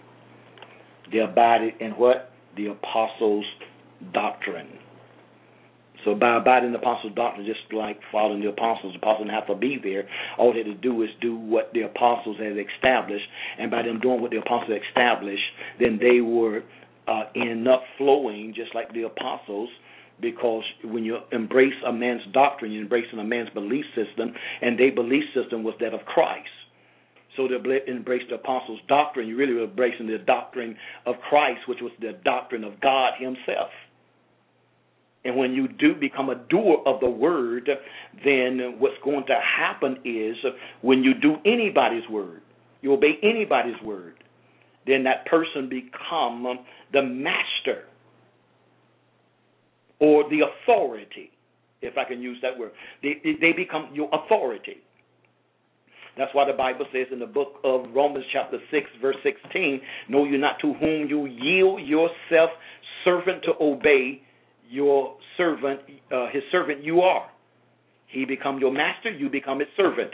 They 1.12 1.20
abided 1.20 1.76
in 1.80 1.92
what? 1.92 2.32
The 2.56 2.68
apostles' 2.68 3.46
doctrine. 4.14 4.80
So 6.04 6.14
by 6.14 6.38
abiding 6.38 6.68
in 6.68 6.74
the 6.74 6.80
apostles' 6.80 7.14
doctrine, 7.16 7.46
just 7.46 7.74
like 7.74 8.00
following 8.12 8.42
the 8.42 8.50
apostles, 8.50 8.94
the 8.94 9.00
apostles 9.00 9.28
didn't 9.28 9.40
have 9.40 9.48
to 9.48 9.56
be 9.56 9.80
there. 9.82 10.08
All 10.38 10.54
they 10.54 10.60
had 10.60 10.68
to 10.68 10.76
do 10.76 11.02
is 11.02 11.10
do 11.20 11.36
what 11.36 11.72
the 11.74 11.82
apostles 11.82 12.38
had 12.38 12.56
established, 12.58 13.26
and 13.58 13.72
by 13.72 13.82
them 13.82 14.00
doing 14.00 14.22
what 14.22 14.32
the 14.32 14.38
apostles 14.38 14.80
established, 14.88 15.44
then 15.80 16.00
they 16.00 16.22
were 16.22 16.64
uh, 17.08 17.24
end 17.36 17.68
up 17.68 17.84
flowing 17.98 18.54
just 18.56 18.74
like 18.76 18.94
the 18.94 19.04
apostles 19.04 19.70
because 20.22 20.64
when 20.84 21.04
you 21.04 21.18
embrace 21.32 21.74
a 21.86 21.92
man's 21.92 22.22
doctrine, 22.34 22.72
you're 22.72 22.84
embracing 22.84 23.20
a 23.20 23.24
man's 23.24 23.50
belief 23.50 23.86
system, 23.96 24.34
and 24.62 24.80
their 24.80 24.94
belief 24.94 25.24
system 25.34 25.64
was 25.64 25.76
that 25.80 25.94
of 25.94 26.02
Christ. 26.06 26.48
So 27.36 27.48
to 27.48 27.56
embrace 27.88 28.24
the 28.30 28.36
apostles' 28.36 28.80
doctrine, 28.88 29.28
you 29.28 29.36
really 29.36 29.54
were 29.54 29.66
embracing 29.66 30.08
the 30.08 30.20
doctrine 30.20 30.78
of 31.06 31.16
Christ, 31.30 31.68
which 31.68 31.80
was 31.82 31.92
the 32.00 32.14
doctrine 32.24 32.64
of 32.64 32.80
God 32.80 33.14
Himself. 33.20 33.70
And 35.26 35.36
when 35.36 35.54
you 35.54 35.68
do 35.68 35.96
become 35.96 36.30
a 36.30 36.36
doer 36.36 36.78
of 36.86 37.00
the 37.02 37.10
word, 37.10 37.70
then 38.24 38.76
what's 38.78 38.96
going 39.04 39.26
to 39.26 39.36
happen 39.36 39.98
is 40.06 40.38
when 40.82 41.04
you 41.04 41.14
do 41.14 41.38
anybody's 41.46 42.08
word, 42.10 42.42
you 42.82 42.94
obey 42.94 43.18
anybody's 43.24 43.82
word, 43.84 44.14
then 44.86 45.04
that 45.04 45.26
person 45.26 45.68
become 45.68 46.60
the 46.94 47.02
master 47.02 47.86
or 50.00 50.30
the 50.30 50.40
authority, 50.42 51.32
if 51.82 51.98
I 51.98 52.04
can 52.04 52.22
use 52.22 52.38
that 52.42 52.58
word. 52.58 52.72
They, 53.02 53.16
they 53.24 53.54
become 53.54 53.90
your 53.94 54.10
authority. 54.14 54.78
That's 56.18 56.34
why 56.34 56.46
the 56.46 56.58
Bible 56.58 56.86
says 56.94 57.08
in 57.12 57.20
the 57.20 57.26
book 57.26 57.56
of 57.64 57.86
Romans, 57.94 58.26
chapter 58.32 58.58
6, 58.72 58.86
verse 59.02 59.18
16, 59.24 59.82
Know 60.10 60.24
you 60.24 60.38
not 60.38 60.58
to 60.62 60.74
whom 60.74 61.08
you 61.10 61.26
yield 61.26 61.82
yourself 61.82 62.52
servant 63.04 63.44
to 63.44 63.52
obey 63.62 64.22
your 64.70 65.16
servant, 65.38 65.82
uh, 66.12 66.28
his 66.32 66.44
servant 66.52 66.84
you 66.84 67.02
are. 67.02 67.30
He 68.08 68.26
become 68.26 68.60
your 68.60 68.72
master, 68.72 69.12
you 69.12 69.30
become 69.30 69.60
his 69.60 69.68
servant. 69.76 70.12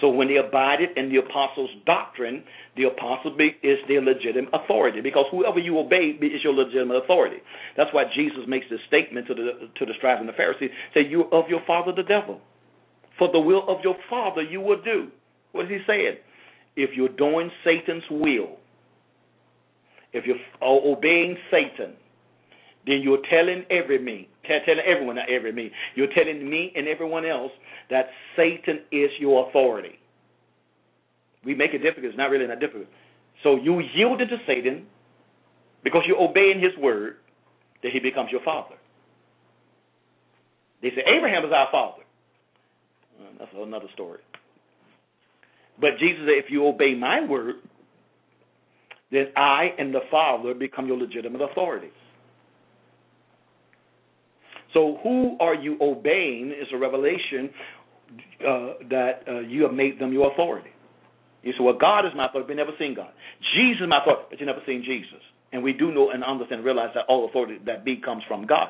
So 0.00 0.08
when 0.08 0.28
they 0.28 0.36
abided 0.36 0.90
in 0.96 1.08
the 1.08 1.18
apostles' 1.18 1.70
doctrine, 1.86 2.42
the 2.76 2.84
apostle 2.84 3.36
is 3.62 3.78
their 3.86 4.02
legitimate 4.02 4.50
authority 4.52 5.00
because 5.00 5.26
whoever 5.30 5.58
you 5.58 5.78
obey 5.78 6.18
is 6.20 6.42
your 6.42 6.52
legitimate 6.52 6.96
authority. 6.96 7.36
That's 7.76 7.90
why 7.92 8.04
Jesus 8.14 8.40
makes 8.48 8.66
this 8.70 8.80
statement 8.88 9.28
to 9.28 9.34
the 9.34 9.70
to 9.78 9.86
the 9.86 9.92
scribes 9.98 10.20
and 10.20 10.28
the 10.28 10.32
Pharisees: 10.32 10.70
"Say 10.94 11.06
you 11.08 11.24
of 11.30 11.48
your 11.48 11.60
father 11.66 11.92
the 11.92 12.02
devil, 12.02 12.40
for 13.18 13.30
the 13.30 13.38
will 13.38 13.68
of 13.68 13.78
your 13.84 13.96
father 14.10 14.42
you 14.42 14.60
will 14.60 14.82
do." 14.82 15.08
What 15.52 15.66
is 15.66 15.70
he 15.70 15.78
saying? 15.86 16.16
If 16.76 16.96
you're 16.96 17.14
doing 17.16 17.50
Satan's 17.62 18.02
will, 18.10 18.58
if 20.12 20.26
you're 20.26 20.42
uh, 20.60 20.66
obeying 20.66 21.36
Satan, 21.50 21.94
then 22.86 23.00
you're 23.02 23.22
telling 23.30 23.64
every 23.70 23.98
me, 23.98 24.28
telling 24.46 24.82
everyone, 24.86 25.16
not 25.16 25.30
every 25.30 25.52
me, 25.52 25.70
you're 25.94 26.12
telling 26.14 26.48
me 26.48 26.72
and 26.76 26.86
everyone 26.88 27.24
else 27.24 27.52
that 27.90 28.06
Satan 28.36 28.80
is 28.92 29.10
your 29.18 29.48
authority. 29.48 29.98
We 31.44 31.54
make 31.54 31.74
it 31.74 31.78
difficult. 31.78 32.06
It's 32.06 32.16
not 32.18 32.30
really 32.30 32.46
that 32.46 32.60
difficult. 32.60 32.86
So 33.42 33.56
you 33.56 33.80
yield 33.94 34.18
to 34.18 34.26
Satan 34.46 34.86
because 35.82 36.02
you're 36.06 36.20
obeying 36.20 36.60
his 36.60 36.72
word, 36.82 37.16
that 37.82 37.92
he 37.92 38.00
becomes 38.00 38.30
your 38.32 38.40
father. 38.42 38.76
They 40.80 40.88
say 40.88 41.02
Abraham 41.06 41.44
is 41.44 41.52
our 41.54 41.68
father. 41.70 42.02
Well, 43.20 43.28
that's 43.38 43.50
another 43.54 43.88
story. 43.92 44.20
But 45.80 45.90
Jesus 46.00 46.20
said, 46.20 46.42
if 46.42 46.50
you 46.50 46.66
obey 46.66 46.94
my 46.94 47.26
word, 47.26 47.56
then 49.12 49.26
I 49.36 49.68
and 49.78 49.94
the 49.94 50.00
Father 50.10 50.54
become 50.54 50.86
your 50.86 50.96
legitimate 50.96 51.42
authority. 51.42 51.88
So, 54.74 54.98
who 55.02 55.36
are 55.40 55.54
you 55.54 55.78
obeying 55.80 56.50
is 56.50 56.66
a 56.72 56.76
revelation 56.76 57.50
uh, 58.40 58.74
that 58.90 59.22
uh, 59.26 59.40
you 59.40 59.62
have 59.62 59.72
made 59.72 59.98
them 59.98 60.12
your 60.12 60.32
authority. 60.32 60.70
You 61.42 61.52
say, 61.52 61.62
well, 61.62 61.78
God 61.78 62.06
is 62.06 62.12
my 62.16 62.26
authority, 62.26 62.48
but 62.48 62.56
never 62.56 62.72
seen 62.78 62.94
God. 62.94 63.10
Jesus 63.54 63.82
is 63.82 63.88
my 63.88 64.00
authority, 64.02 64.24
but 64.30 64.40
you 64.40 64.46
never 64.46 64.62
seen 64.66 64.82
Jesus. 64.84 65.22
And 65.52 65.62
we 65.62 65.72
do 65.72 65.92
know 65.92 66.10
and 66.10 66.24
understand 66.24 66.60
and 66.60 66.64
realize 66.64 66.90
that 66.94 67.04
all 67.08 67.28
authority 67.28 67.58
that 67.66 67.84
be 67.84 68.00
comes 68.04 68.22
from 68.26 68.46
God. 68.46 68.68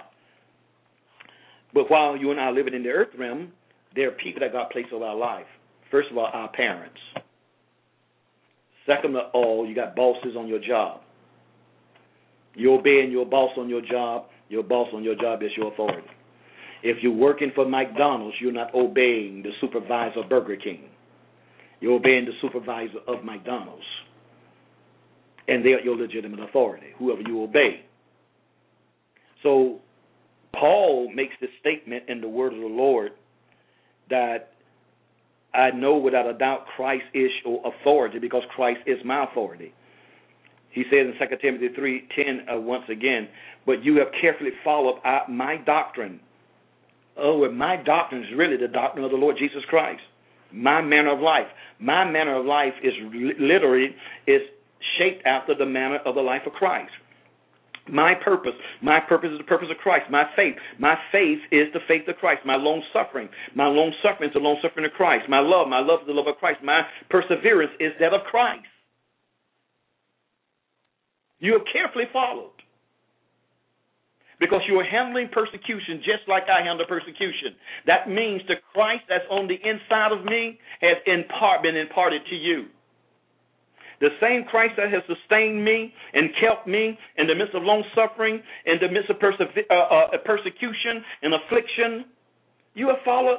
But 1.73 1.91
while 1.91 2.17
you 2.17 2.31
and 2.31 2.41
I 2.41 2.45
are 2.45 2.53
living 2.53 2.75
in 2.75 2.83
the 2.83 2.91
earth 2.91 3.15
realm, 3.19 3.53
there 3.95 4.09
are 4.09 4.13
people 4.13 4.41
that 4.41 4.53
God 4.53 4.71
placed 4.71 4.93
over 4.93 5.05
our 5.05 5.17
life. 5.17 5.47
First 5.91 6.11
of 6.11 6.19
all, 6.19 6.29
our 6.33 6.51
parents. 6.53 6.99
Second 8.87 9.17
of 9.17 9.23
all, 9.33 9.67
you 9.67 9.75
got 9.75 9.97
bosses 9.97 10.37
on 10.37 10.47
your 10.47 10.59
job. 10.59 11.01
You're 12.55 12.79
obeying 12.79 13.11
your 13.11 13.25
boss 13.25 13.51
on 13.57 13.69
your 13.69 13.81
job. 13.81 14.27
Your 14.55 14.63
boss 14.63 14.87
on 14.95 15.03
your 15.03 15.17
job 15.17 15.43
is 15.43 15.51
your 15.57 15.73
authority. 15.73 16.07
If 16.85 17.03
you're 17.03 17.11
working 17.11 17.51
for 17.57 17.69
McDonald's, 17.69 18.37
you're 18.41 18.53
not 18.53 18.73
obeying 18.73 19.43
the 19.43 19.51
supervisor 19.61 20.21
of 20.21 20.29
Burger 20.29 20.55
King. 20.55 20.85
You're 21.81 21.95
obeying 21.95 22.27
the 22.27 22.35
supervisor 22.41 22.99
of 23.09 23.25
McDonald's. 23.25 23.83
And 25.49 25.65
they're 25.65 25.83
your 25.85 25.97
legitimate 25.97 26.39
authority, 26.39 26.87
whoever 27.01 27.21
you 27.23 27.43
obey. 27.43 27.85
So 29.43 29.81
Paul 30.55 31.11
makes 31.13 31.35
this 31.41 31.51
statement 31.59 32.05
in 32.07 32.21
the 32.21 32.29
word 32.29 32.53
of 32.53 32.61
the 32.61 32.67
Lord 32.67 33.11
that 34.09 34.53
I 35.53 35.73
know 35.73 35.97
without 35.97 36.29
a 36.29 36.35
doubt 36.35 36.67
Christ 36.77 37.07
is 37.13 37.31
your 37.45 37.61
authority 37.67 38.21
because 38.21 38.43
Christ 38.55 38.83
is 38.87 38.99
my 39.05 39.25
authority. 39.25 39.75
He 40.75 40.83
says 40.91 41.07
in 41.07 41.15
2 41.19 41.37
Timothy 41.41 41.69
3:10 41.69 42.53
uh, 42.53 42.61
once 42.61 42.85
again, 42.89 43.29
but 43.65 43.85
you 43.85 43.97
have 43.99 44.09
carefully 44.21 44.51
followed 44.65 45.01
my 45.29 45.57
doctrine. 45.65 46.21
Oh, 47.17 47.45
and 47.45 47.57
my 47.57 47.77
doctrine 47.77 48.25
is 48.25 48.31
really 48.37 48.57
the 48.57 48.69
doctrine 48.69 49.05
of 49.05 49.13
the 49.13 49.17
Lord 49.17 49.37
Jesus 49.39 49.63
Christ. 49.69 50.03
My 50.53 50.83
manner 50.83 51.13
of 51.13 51.21
life. 51.21 51.47
My 51.79 52.05
manner 52.05 52.37
of 52.41 52.45
life 52.45 52.75
is 52.83 52.93
literally 53.39 53.95
is 54.27 54.43
shaped 54.99 55.25
after 55.25 55.55
the 55.55 55.67
manner 55.67 55.99
of 56.05 56.17
the 56.17 56.21
life 56.21 56.43
of 56.45 56.53
Christ. 56.53 56.91
My 57.89 58.15
purpose, 58.15 58.55
my 58.83 58.99
purpose 58.99 59.31
is 59.31 59.39
the 59.39 59.45
purpose 59.45 59.69
of 59.71 59.77
Christ. 59.77 60.11
My 60.11 60.25
faith, 60.35 60.57
my 60.81 60.97
faith 61.13 61.39
is 61.53 61.69
the 61.73 61.81
faith 61.87 62.09
of 62.09 62.17
Christ. 62.17 62.43
My 62.45 62.57
long 62.57 62.83
suffering, 62.93 63.29
my 63.55 63.67
long 63.67 63.93
suffering 64.03 64.31
is 64.31 64.35
the 64.35 64.41
long 64.41 64.57
suffering 64.63 64.87
of 64.87 64.93
Christ. 64.93 65.29
My 65.29 65.41
love, 65.41 65.69
my 65.69 65.81
love 65.81 66.01
is 66.01 66.07
the 66.07 66.15
love 66.15 66.27
of 66.27 66.37
Christ. 66.37 66.61
My 66.65 66.83
perseverance 67.11 67.73
is 67.79 67.93
that 68.01 68.15
of 68.15 68.23
Christ. 68.31 68.65
You 71.41 71.53
have 71.55 71.63
carefully 71.73 72.05
followed. 72.13 72.51
Because 74.41 74.63
you 74.69 74.79
are 74.81 74.85
handling 74.85 75.29
persecution 75.33 75.99
just 75.99 76.29
like 76.29 76.45
I 76.51 76.65
handle 76.65 76.87
persecution. 76.89 77.55
That 77.87 78.09
means 78.09 78.43
the 78.49 78.57
Christ 78.73 79.05
that's 79.09 79.25
on 79.31 79.47
the 79.47 79.55
inside 79.55 80.13
of 80.13 80.25
me 80.25 80.59
has 80.81 80.97
in 81.07 81.25
part 81.39 81.63
been 81.63 81.77
imparted 81.77 82.23
to 82.29 82.35
you. 82.35 82.67
The 84.01 84.09
same 84.21 84.45
Christ 84.45 84.75
that 84.77 84.91
has 84.93 85.03
sustained 85.07 85.65
me 85.65 85.95
and 86.13 86.31
kept 86.41 86.67
me 86.67 86.99
in 87.17 87.27
the 87.27 87.35
midst 87.35 87.55
of 87.55 87.63
long 87.63 87.85
suffering, 87.95 88.43
in 88.67 88.77
the 88.81 88.89
midst 88.89 89.09
of 89.09 89.21
perse- 89.21 89.41
uh, 89.41 89.75
uh, 89.75 90.19
persecution 90.25 91.05
and 91.23 91.33
affliction, 91.35 92.05
you 92.75 92.89
have 92.89 92.99
followed 93.05 93.39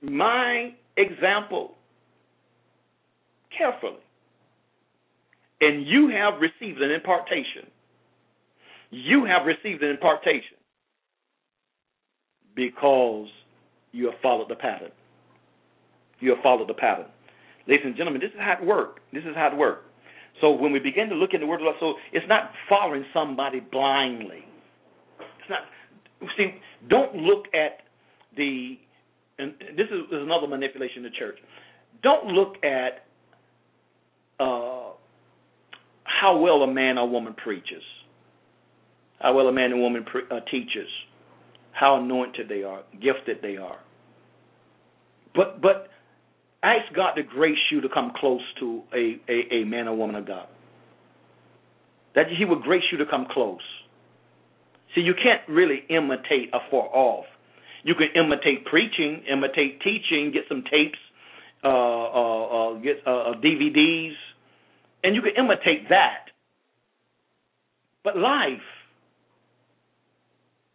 my 0.00 0.74
example 0.96 1.74
carefully. 3.56 4.00
And 5.60 5.86
you 5.86 6.08
have 6.08 6.34
received 6.40 6.80
an 6.80 6.90
impartation. 6.90 7.66
You 8.90 9.24
have 9.24 9.46
received 9.46 9.82
an 9.82 9.90
impartation 9.90 10.56
because 12.54 13.28
you 13.92 14.06
have 14.06 14.20
followed 14.22 14.48
the 14.48 14.54
pattern. 14.54 14.90
You 16.20 16.30
have 16.30 16.42
followed 16.42 16.68
the 16.68 16.74
pattern. 16.74 17.06
Ladies 17.66 17.84
and 17.84 17.96
gentlemen, 17.96 18.20
this 18.20 18.30
is 18.30 18.40
how 18.40 18.56
it 18.60 18.66
works. 18.66 19.00
This 19.12 19.24
is 19.24 19.34
how 19.34 19.48
it 19.48 19.56
works. 19.56 19.84
So 20.40 20.52
when 20.52 20.72
we 20.72 20.78
begin 20.78 21.08
to 21.08 21.14
look 21.14 21.30
in 21.34 21.40
the 21.40 21.46
Word 21.46 21.60
of 21.60 21.66
God, 21.66 21.74
so 21.80 21.94
it's 22.12 22.26
not 22.28 22.52
following 22.68 23.04
somebody 23.12 23.60
blindly. 23.60 24.44
It's 25.20 25.50
not. 25.50 25.60
See, 26.36 26.54
don't 26.88 27.14
look 27.16 27.46
at 27.54 27.80
the. 28.36 28.78
And 29.38 29.54
this 29.76 29.86
is, 29.90 30.00
another 30.10 30.46
manipulation 30.48 31.04
of 31.04 31.12
the 31.12 31.18
church. 31.18 31.36
Don't 32.02 32.26
look 32.28 32.54
at 32.64 33.04
uh, 34.40 34.77
how 36.20 36.38
well 36.38 36.62
a 36.62 36.72
man 36.72 36.98
or 36.98 37.08
woman 37.08 37.34
preaches, 37.34 37.82
how 39.20 39.34
well 39.34 39.48
a 39.48 39.52
man 39.52 39.72
and 39.72 39.80
woman 39.80 40.04
pre- 40.04 40.22
uh, 40.30 40.40
teaches, 40.50 40.88
how 41.72 41.96
anointed 42.02 42.48
they 42.48 42.62
are, 42.62 42.82
gifted 43.00 43.38
they 43.42 43.56
are. 43.56 43.78
But 45.34 45.60
but 45.60 45.88
Ask 46.62 46.92
God 46.94 47.12
to 47.12 47.22
grace 47.22 47.58
you 47.70 47.80
to 47.82 47.88
come 47.88 48.12
close 48.16 48.40
to 48.58 48.82
a, 48.92 49.20
a, 49.28 49.62
a 49.62 49.64
man 49.64 49.86
or 49.86 49.96
woman 49.96 50.16
of 50.16 50.26
God. 50.26 50.48
That 52.16 52.26
He 52.36 52.44
would 52.44 52.62
grace 52.62 52.82
you 52.90 52.98
to 52.98 53.06
come 53.06 53.26
close. 53.30 53.60
See, 54.94 55.02
you 55.02 55.14
can't 55.14 55.42
really 55.48 55.84
imitate 55.88 56.50
afar 56.52 56.88
off. 56.92 57.26
You 57.84 57.94
can 57.94 58.08
imitate 58.16 58.64
preaching, 58.64 59.22
imitate 59.30 59.80
teaching, 59.82 60.32
get 60.32 60.44
some 60.48 60.64
tapes, 60.64 60.98
uh, 61.62 61.68
uh, 61.68 62.44
uh, 62.44 62.74
get 62.80 62.96
uh, 63.06 63.10
uh 63.10 63.34
DVDs, 63.34 64.14
and 65.04 65.14
you 65.14 65.22
can 65.22 65.32
imitate 65.36 65.88
that. 65.88 66.26
But 68.04 68.16
life, 68.16 68.64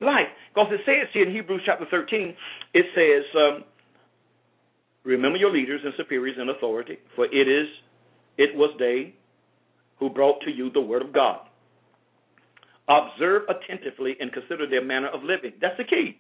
life, 0.02 0.28
because 0.54 0.72
it 0.72 0.82
says 0.86 1.10
here 1.14 1.28
in 1.28 1.34
Hebrews 1.34 1.62
chapter 1.66 1.86
13, 1.90 2.36
it 2.74 2.86
says, 2.96 3.24
um, 3.36 3.64
Remember 5.04 5.38
your 5.38 5.52
leaders 5.52 5.82
and 5.84 5.94
superiors 5.98 6.38
in 6.42 6.50
authority, 6.50 6.98
for 7.16 7.26
it 7.26 7.48
is 7.48 7.68
it 8.38 8.56
was 8.56 8.74
they 8.80 9.14
who 10.00 10.10
brought 10.10 10.40
to 10.42 10.52
you 10.52 10.72
the 10.72 10.82
word 10.82 11.02
of 11.02 11.14
God. 11.14 11.40
Observe 12.88 13.44
attentively 13.50 14.16
and 14.20 14.32
consider 14.32 14.68
their 14.70 14.84
manner 14.84 15.10
of 15.10 15.24
living. 15.24 15.54
That's 15.62 15.78
the 15.78 15.84
key. 15.84 16.20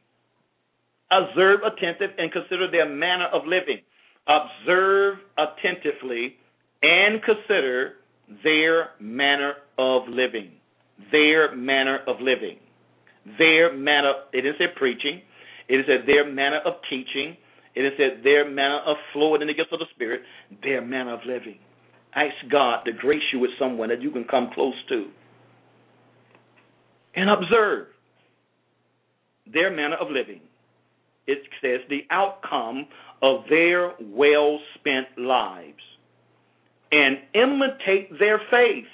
Observe 1.11 1.61
attentive 1.63 2.11
and 2.17 2.31
consider 2.31 2.69
their 2.69 2.87
manner 2.87 3.27
of 3.33 3.43
living. 3.45 3.79
Observe 4.27 5.17
attentively 5.37 6.37
and 6.83 7.23
consider 7.23 7.93
their 8.43 8.89
manner 8.99 9.53
of 9.79 10.03
living. 10.09 10.51
Their 11.11 11.55
manner 11.55 11.99
of 12.07 12.17
living. 12.21 12.57
their 13.37 13.73
manner, 13.75 14.13
it 14.33 14.41
didn't 14.41 14.75
preaching, 14.75 15.21
it 15.69 15.75
is 15.75 15.85
their 16.05 16.29
manner 16.29 16.59
of 16.65 16.73
teaching, 16.89 17.37
it 17.75 17.81
is 17.81 17.93
their 18.23 18.49
manner 18.49 18.79
of 18.85 18.97
flowing 19.13 19.41
in 19.41 19.47
the 19.47 19.53
gifts 19.53 19.71
of 19.71 19.79
the 19.79 19.85
Spirit, 19.95 20.21
their 20.61 20.81
manner 20.81 21.13
of 21.13 21.21
living. 21.25 21.57
Ask 22.15 22.35
God 22.51 22.83
to 22.83 22.91
grace 22.91 23.23
you 23.31 23.39
with 23.39 23.51
someone 23.57 23.89
that 23.89 24.01
you 24.01 24.11
can 24.11 24.25
come 24.25 24.51
close 24.53 24.75
to 24.89 25.07
and 27.15 27.29
observe 27.29 27.87
their 29.51 29.71
manner 29.71 29.95
of 29.95 30.09
living. 30.11 30.41
It 31.25 31.39
says 31.61 31.79
the 31.89 32.01
outcome 32.11 32.85
of 33.21 33.45
their 33.49 33.93
well 34.01 34.59
spent 34.75 35.07
lives 35.17 35.81
and 36.93 37.17
imitate 37.33 38.19
their 38.19 38.39
faith. 38.51 38.85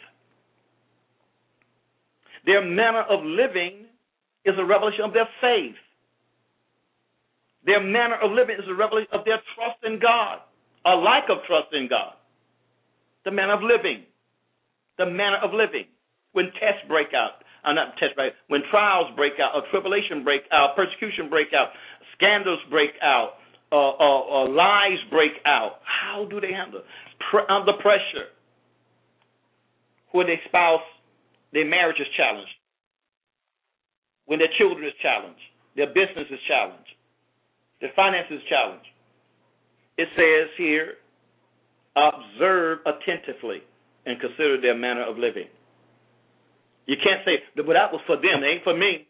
Their 2.46 2.64
manner 2.64 3.04
of 3.04 3.20
living 3.26 3.86
is 4.46 4.56
a 4.58 4.64
revelation 4.64 5.04
of 5.04 5.12
their 5.12 5.28
faith. 5.42 5.76
Their 7.66 7.84
manner 7.84 8.16
of 8.24 8.32
living 8.32 8.56
is 8.56 8.64
a 8.70 8.74
revelation 8.74 9.12
of 9.12 9.26
their 9.26 9.44
trust 9.54 9.84
in 9.84 10.00
God, 10.00 10.40
a 10.86 10.96
lack 10.96 11.28
of 11.30 11.44
trust 11.46 11.74
in 11.74 11.90
God. 11.90 12.14
The 13.26 13.32
manner 13.32 13.54
of 13.54 13.62
living. 13.62 14.08
The 14.98 15.06
manner 15.06 15.38
of 15.44 15.52
living. 15.52 15.86
When 16.32 16.46
tests 16.56 16.88
break 16.88 17.12
out, 17.14 17.44
uh, 17.68 17.74
not 17.74 17.98
tests 18.00 18.16
break, 18.16 18.32
when 18.48 18.62
trials 18.72 19.12
break 19.18 19.34
out, 19.44 19.52
or 19.56 19.68
tribulation 19.72 20.24
break 20.24 20.44
out, 20.54 20.78
persecution 20.78 21.28
break 21.30 21.52
out, 21.52 21.76
scandals 22.16 22.60
break 22.70 22.92
out, 23.04 23.44
uh, 23.72 23.76
uh, 23.76 24.46
uh, 24.46 24.50
lies 24.50 24.98
break 25.12 25.34
out, 25.46 25.84
how 25.84 26.26
do 26.26 26.40
they 26.40 26.54
handle? 26.54 26.82
Pre- 27.20 27.48
under 27.50 27.74
pressure. 27.74 28.32
When 30.12 30.28
their 30.28 30.42
spouse, 30.48 30.86
their 31.54 31.66
marriage 31.66 32.00
is 32.00 32.08
challenged. 32.18 32.52
When 34.26 34.40
their 34.40 34.52
children 34.58 34.86
is 34.88 34.94
challenged. 35.02 35.42
Their 35.76 35.88
business 35.88 36.28
is 36.32 36.40
challenged. 36.48 36.90
Their 37.82 37.92
finances 37.96 38.42
challenged. 38.50 38.88
It 39.98 40.08
says 40.16 40.50
here, 40.58 40.96
observe 41.96 42.80
attentively 42.86 43.62
and 44.06 44.20
consider 44.20 44.60
their 44.62 44.76
manner 44.76 45.04
of 45.04 45.18
living. 45.18 45.48
You 46.86 46.96
can't 46.98 47.22
say, 47.26 47.44
but 47.56 47.68
that 47.74 47.94
was 47.94 48.02
for 48.08 48.16
them, 48.16 48.42
it 48.42 48.48
ain't 48.48 48.64
for 48.64 48.76
me. 48.76 49.08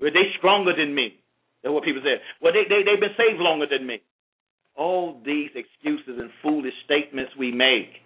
Were 0.00 0.10
they 0.10 0.32
stronger 0.38 0.74
than 0.74 0.94
me? 0.94 1.20
That's 1.62 1.72
what 1.72 1.84
people 1.84 2.02
say. 2.02 2.18
Well, 2.40 2.52
they, 2.52 2.64
they, 2.66 2.82
they've 2.82 3.00
been 3.00 3.14
saved 3.16 3.38
longer 3.38 3.66
than 3.70 3.86
me. 3.86 4.00
All 4.80 5.20
these 5.26 5.50
excuses 5.54 6.16
and 6.16 6.30
foolish 6.42 6.72
statements 6.86 7.32
we 7.38 7.52
make. 7.52 8.00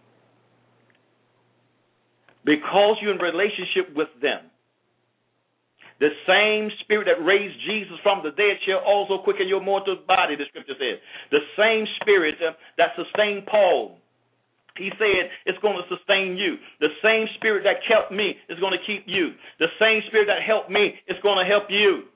Because 2.44 2.98
you're 3.00 3.14
in 3.14 3.22
relationship 3.22 3.94
with 3.94 4.10
them, 4.20 4.50
the 6.00 6.10
same 6.26 6.68
spirit 6.82 7.06
that 7.06 7.22
raised 7.22 7.54
Jesus 7.62 7.94
from 8.02 8.26
the 8.26 8.34
dead 8.34 8.58
shall 8.66 8.82
also 8.82 9.22
quicken 9.22 9.46
your 9.46 9.62
mortal 9.62 9.96
body, 10.06 10.34
the 10.34 10.44
scripture 10.50 10.74
says. 10.74 10.98
The 11.30 11.46
same 11.54 11.86
spirit 12.02 12.34
uh, 12.42 12.58
that 12.76 12.98
sustained 12.98 13.46
Paul. 13.46 14.02
He 14.76 14.90
said 14.98 15.30
it's 15.46 15.58
going 15.62 15.78
to 15.78 15.86
sustain 15.86 16.34
you. 16.36 16.58
The 16.82 16.90
same 16.98 17.30
spirit 17.38 17.62
that 17.62 17.86
kept 17.86 18.10
me 18.10 18.34
is 18.50 18.58
going 18.58 18.74
to 18.74 18.82
keep 18.82 19.06
you. 19.06 19.30
The 19.62 19.70
same 19.78 20.02
spirit 20.10 20.26
that 20.26 20.42
helped 20.42 20.68
me 20.68 20.98
is 21.06 21.16
going 21.22 21.38
to 21.38 21.46
help 21.46 21.70
you. 21.70 22.10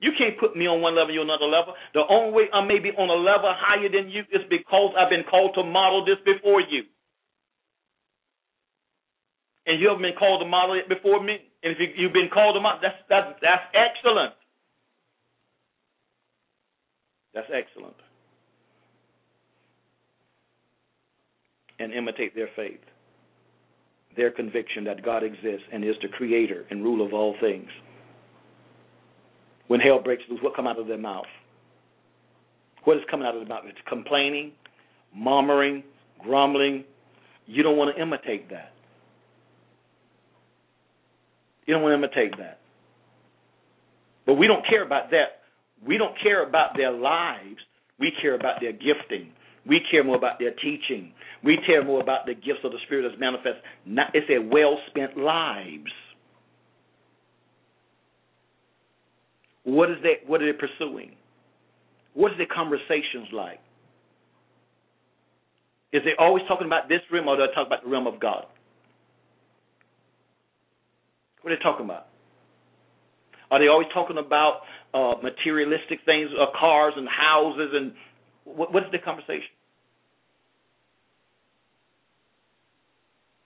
You 0.00 0.12
can't 0.16 0.40
put 0.40 0.56
me 0.56 0.66
on 0.66 0.80
one 0.80 0.96
level, 0.96 1.12
you 1.12 1.20
another 1.20 1.44
level. 1.44 1.74
The 1.92 2.02
only 2.08 2.32
way 2.32 2.44
I 2.52 2.64
may 2.64 2.80
be 2.80 2.88
on 2.96 3.08
a 3.08 3.20
level 3.20 3.52
higher 3.52 3.88
than 3.88 4.08
you 4.08 4.24
is 4.32 4.40
because 4.48 4.96
I've 4.96 5.10
been 5.10 5.24
called 5.28 5.52
to 5.56 5.62
model 5.62 6.04
this 6.04 6.16
before 6.24 6.60
you 6.60 6.84
and 9.70 9.80
you 9.80 9.88
haven't 9.88 10.02
been 10.02 10.18
called 10.18 10.40
to 10.40 10.46
model 10.46 10.74
it 10.74 10.88
before 10.88 11.22
me, 11.22 11.38
and 11.62 11.72
if 11.72 11.78
you, 11.96 12.06
have 12.06 12.12
been 12.12 12.28
called 12.32 12.56
to 12.56 12.60
model, 12.60 12.80
that's 12.82 12.96
that's 13.08 13.38
that's 13.40 13.62
excellent. 13.74 14.34
That's 17.34 17.46
excellent. 17.54 17.96
And 21.78 21.92
imitate 21.92 22.34
their 22.34 22.48
faith, 22.56 22.80
their 24.16 24.30
conviction 24.30 24.84
that 24.84 25.04
God 25.04 25.22
exists 25.22 25.66
and 25.72 25.84
is 25.84 25.94
the 26.02 26.08
creator 26.08 26.66
and 26.70 26.82
ruler 26.82 27.06
of 27.06 27.14
all 27.14 27.36
things. 27.40 27.68
When 29.70 29.78
hell 29.78 30.02
breaks 30.02 30.24
loose, 30.28 30.40
what 30.42 30.56
come 30.56 30.66
out 30.66 30.80
of 30.80 30.88
their 30.88 30.98
mouth? 30.98 31.30
What 32.82 32.96
is 32.96 33.04
coming 33.08 33.24
out 33.24 33.36
of 33.36 33.40
their 33.40 33.48
mouth? 33.48 33.62
It's 33.68 33.78
complaining, 33.88 34.50
murmuring, 35.14 35.84
grumbling. 36.20 36.82
You 37.46 37.62
don't 37.62 37.76
want 37.76 37.94
to 37.94 38.02
imitate 38.02 38.50
that. 38.50 38.72
You 41.66 41.74
don't 41.74 41.84
want 41.84 41.92
to 41.92 41.98
imitate 42.04 42.36
that. 42.38 42.58
But 44.26 44.34
we 44.34 44.48
don't 44.48 44.66
care 44.68 44.84
about 44.84 45.12
that. 45.12 45.38
We 45.86 45.98
don't 45.98 46.16
care 46.20 46.44
about 46.44 46.70
their 46.76 46.90
lives. 46.90 47.60
We 48.00 48.10
care 48.20 48.34
about 48.34 48.60
their 48.60 48.72
gifting. 48.72 49.30
We 49.68 49.82
care 49.88 50.02
more 50.02 50.16
about 50.16 50.40
their 50.40 50.50
teaching. 50.50 51.12
We 51.44 51.60
care 51.64 51.84
more 51.84 52.00
about 52.00 52.26
the 52.26 52.34
gifts 52.34 52.64
of 52.64 52.72
the 52.72 52.78
Spirit 52.86 53.04
as 53.04 53.16
manifest. 53.20 53.58
Not, 53.86 54.08
it's 54.14 54.26
a 54.30 54.42
well 54.52 54.78
spent 54.88 55.16
lives. 55.16 55.92
What 59.64 59.90
is 59.90 59.96
that? 60.02 60.28
What 60.28 60.42
are 60.42 60.52
they 60.52 60.58
pursuing? 60.58 61.12
What 62.14 62.32
is 62.32 62.38
their 62.38 62.46
conversations 62.46 63.28
like? 63.32 63.60
Is 65.92 66.02
they 66.04 66.12
always 66.18 66.44
talking 66.46 66.66
about 66.66 66.88
this 66.88 67.00
realm, 67.12 67.28
or 67.28 67.36
do 67.36 67.46
they 67.46 67.54
talk 67.54 67.66
about 67.66 67.82
the 67.82 67.90
realm 67.90 68.06
of 68.06 68.20
God? 68.20 68.46
What 71.42 71.52
are 71.52 71.56
they 71.56 71.62
talking 71.62 71.84
about? 71.84 72.06
Are 73.50 73.58
they 73.58 73.66
always 73.66 73.88
talking 73.92 74.18
about 74.18 74.60
uh, 74.94 75.14
materialistic 75.22 76.00
things, 76.06 76.30
uh, 76.38 76.46
cars 76.58 76.94
and 76.96 77.08
houses, 77.08 77.70
and 77.74 77.92
what, 78.44 78.72
what's 78.72 78.86
the 78.92 78.98
conversation? 78.98 79.50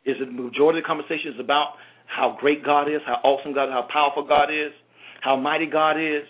Is 0.05 0.17
the 0.21 0.27
majority 0.27 0.81
of 0.81 0.85
the 0.85 0.87
conversation 0.87 1.33
is 1.33 1.41
about 1.41 1.75
how 2.07 2.37
great 2.39 2.63
God 2.63 2.89
is, 2.89 3.01
how 3.07 3.21
awesome 3.25 3.55
God 3.55 3.65
is, 3.65 3.73
how 3.73 3.89
powerful 3.91 4.27
God 4.29 4.51
is, 4.53 4.73
how 5.25 5.37
mighty 5.37 5.65
God 5.65 5.93
is? 5.93 6.25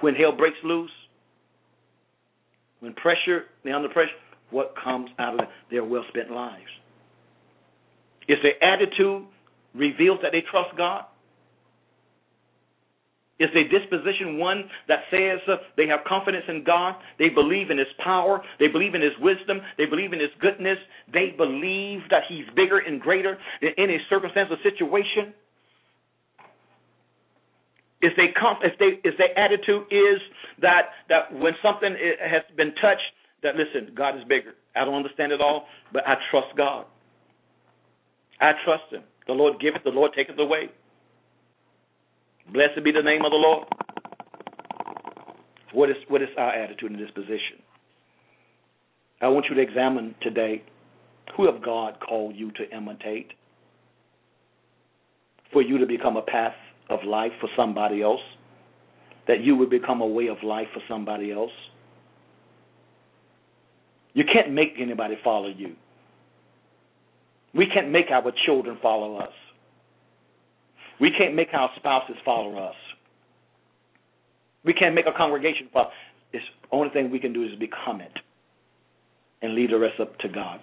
When 0.00 0.14
hell 0.14 0.34
breaks 0.34 0.56
loose, 0.64 0.90
when 2.80 2.94
pressure, 2.94 3.44
they're 3.62 3.76
under 3.76 3.90
pressure, 3.90 4.16
what 4.48 4.72
comes 4.82 5.10
out 5.18 5.34
of 5.34 5.46
their 5.70 5.84
well 5.84 6.04
spent 6.08 6.30
lives? 6.30 6.64
Is 8.26 8.38
their 8.42 8.56
attitude 8.64 9.26
reveals 9.74 10.20
that 10.22 10.32
they 10.32 10.42
trust 10.50 10.74
God? 10.78 11.04
Is 13.38 13.50
their 13.52 13.68
disposition 13.68 14.38
one 14.38 14.64
that 14.88 15.00
says 15.10 15.40
uh, 15.46 15.56
they 15.76 15.86
have 15.88 16.00
confidence 16.06 16.44
in 16.48 16.64
God? 16.64 16.94
They 17.18 17.28
believe 17.28 17.70
in 17.70 17.76
His 17.76 17.88
power. 18.02 18.40
They 18.58 18.68
believe 18.68 18.94
in 18.94 19.02
His 19.02 19.12
wisdom. 19.20 19.60
They 19.76 19.84
believe 19.84 20.14
in 20.14 20.20
His 20.20 20.30
goodness. 20.40 20.78
They 21.12 21.34
believe 21.36 22.00
that 22.08 22.22
He's 22.30 22.44
bigger 22.56 22.78
and 22.78 22.98
greater 22.98 23.36
than 23.60 23.72
any 23.76 23.98
circumstance 24.08 24.48
or 24.50 24.56
situation. 24.62 25.34
If 28.02 28.16
they 28.16 28.28
come 28.38 28.56
if 28.62 28.78
they 28.78 29.00
if 29.08 29.18
their 29.18 29.36
attitude 29.38 29.84
is 29.90 30.20
that 30.60 30.96
that 31.08 31.32
when 31.32 31.52
something 31.62 31.94
has 32.20 32.42
been 32.56 32.74
touched, 32.80 33.12
that 33.42 33.56
listen, 33.56 33.94
God 33.94 34.16
is 34.16 34.24
bigger. 34.24 34.54
I 34.74 34.84
don't 34.84 34.94
understand 34.94 35.32
it 35.32 35.40
all, 35.40 35.66
but 35.92 36.06
I 36.06 36.14
trust 36.30 36.56
God. 36.56 36.86
I 38.40 38.52
trust 38.64 38.84
Him. 38.90 39.02
The 39.26 39.34
Lord 39.34 39.60
giveth, 39.60 39.84
the 39.84 39.90
Lord 39.90 40.12
taketh 40.16 40.38
away. 40.38 40.70
Blessed 42.52 42.82
be 42.82 42.90
the 42.90 43.02
name 43.02 43.24
of 43.24 43.30
the 43.30 43.36
Lord. 43.36 43.68
What 45.72 45.90
is 45.90 45.96
what 46.08 46.22
is 46.22 46.28
our 46.38 46.52
attitude 46.52 46.92
in 46.92 46.98
this 46.98 47.10
position? 47.10 47.62
I 49.20 49.28
want 49.28 49.46
you 49.48 49.54
to 49.54 49.60
examine 49.60 50.14
today 50.22 50.62
who 51.36 51.46
have 51.46 51.62
God 51.62 51.98
called 52.00 52.34
you 52.34 52.50
to 52.52 52.76
imitate 52.76 53.32
for 55.52 55.62
you 55.62 55.78
to 55.78 55.86
become 55.86 56.16
a 56.16 56.22
path 56.22 56.54
of 56.90 57.04
life 57.04 57.32
for 57.40 57.48
somebody 57.56 58.02
else, 58.02 58.20
that 59.28 59.42
you 59.42 59.56
would 59.56 59.70
become 59.70 60.00
a 60.00 60.06
way 60.06 60.28
of 60.28 60.38
life 60.42 60.68
for 60.74 60.82
somebody 60.88 61.32
else. 61.32 61.50
You 64.12 64.24
can't 64.24 64.52
make 64.52 64.74
anybody 64.78 65.16
follow 65.22 65.48
you. 65.48 65.74
We 67.54 67.66
can't 67.66 67.90
make 67.90 68.10
our 68.10 68.32
children 68.44 68.78
follow 68.82 69.16
us. 69.16 69.32
We 71.00 71.10
can't 71.16 71.34
make 71.34 71.48
our 71.52 71.70
spouses 71.76 72.16
follow 72.24 72.58
us. 72.58 72.74
We 74.64 74.74
can't 74.74 74.94
make 74.94 75.06
a 75.06 75.16
congregation 75.16 75.68
follow. 75.72 75.90
The 76.32 76.40
only 76.70 76.90
thing 76.90 77.10
we 77.10 77.18
can 77.18 77.32
do 77.32 77.44
is 77.44 77.58
become 77.58 78.00
it 78.00 78.12
and 79.42 79.54
lead 79.54 79.70
the 79.70 79.78
rest 79.78 80.00
up 80.00 80.18
to 80.18 80.28
God. 80.28 80.60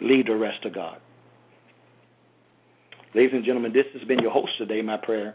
Lead 0.00 0.26
the 0.26 0.36
rest 0.36 0.62
to 0.62 0.70
God. 0.70 0.98
Ladies 3.16 3.32
and 3.32 3.46
gentlemen, 3.46 3.72
this 3.72 3.86
has 3.94 4.06
been 4.06 4.18
your 4.18 4.30
host 4.30 4.52
today, 4.58 4.82
my 4.82 4.98
prayer, 4.98 5.34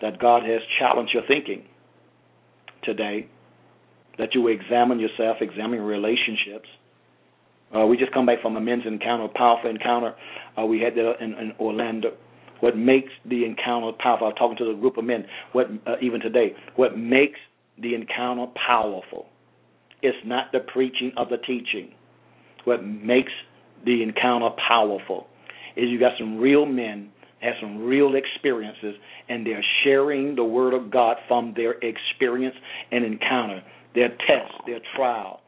that 0.00 0.18
God 0.18 0.42
has 0.42 0.62
challenged 0.78 1.12
your 1.12 1.22
thinking 1.28 1.64
today, 2.82 3.28
that 4.16 4.34
you 4.34 4.40
will 4.40 4.54
examine 4.54 4.98
yourself, 4.98 5.36
examine 5.42 5.82
relationships, 5.82 6.66
uh, 7.76 7.84
we 7.84 7.98
just 7.98 8.12
come 8.12 8.24
back 8.24 8.40
from 8.40 8.56
a 8.56 8.60
men's 8.60 8.84
encounter, 8.86 9.24
a 9.24 9.28
powerful 9.28 9.68
encounter. 9.68 10.14
Uh, 10.58 10.64
we 10.64 10.80
had 10.80 10.94
that 10.94 11.12
in, 11.20 11.34
in 11.34 11.52
Orlando. 11.60 12.16
What 12.60 12.76
makes 12.76 13.12
the 13.28 13.44
encounter 13.44 13.92
powerful? 14.02 14.26
I 14.26 14.30
was 14.30 14.36
talking 14.38 14.56
to 14.56 14.72
the 14.72 14.80
group 14.80 14.96
of 14.96 15.04
men. 15.04 15.26
What 15.52 15.66
uh, 15.86 15.96
even 16.02 16.20
today? 16.20 16.54
What 16.76 16.96
makes 16.96 17.38
the 17.80 17.94
encounter 17.94 18.46
powerful? 18.66 19.26
It's 20.02 20.18
not 20.24 20.52
the 20.52 20.60
preaching 20.60 21.12
of 21.16 21.28
the 21.28 21.36
teaching. 21.36 21.92
What 22.64 22.82
makes 22.82 23.32
the 23.84 24.02
encounter 24.02 24.48
powerful 24.66 25.26
is 25.76 25.88
you 25.88 25.98
got 25.98 26.12
some 26.18 26.38
real 26.38 26.66
men 26.66 27.10
have 27.40 27.54
some 27.60 27.78
real 27.78 28.14
experiences 28.14 28.94
and 29.28 29.46
they're 29.46 29.64
sharing 29.82 30.36
the 30.36 30.44
word 30.44 30.74
of 30.74 30.90
God 30.90 31.16
from 31.26 31.54
their 31.56 31.74
experience 31.80 32.56
and 32.92 33.04
encounter, 33.04 33.62
their 33.94 34.08
test, 34.08 34.52
their 34.66 34.80
trial, 34.94 35.40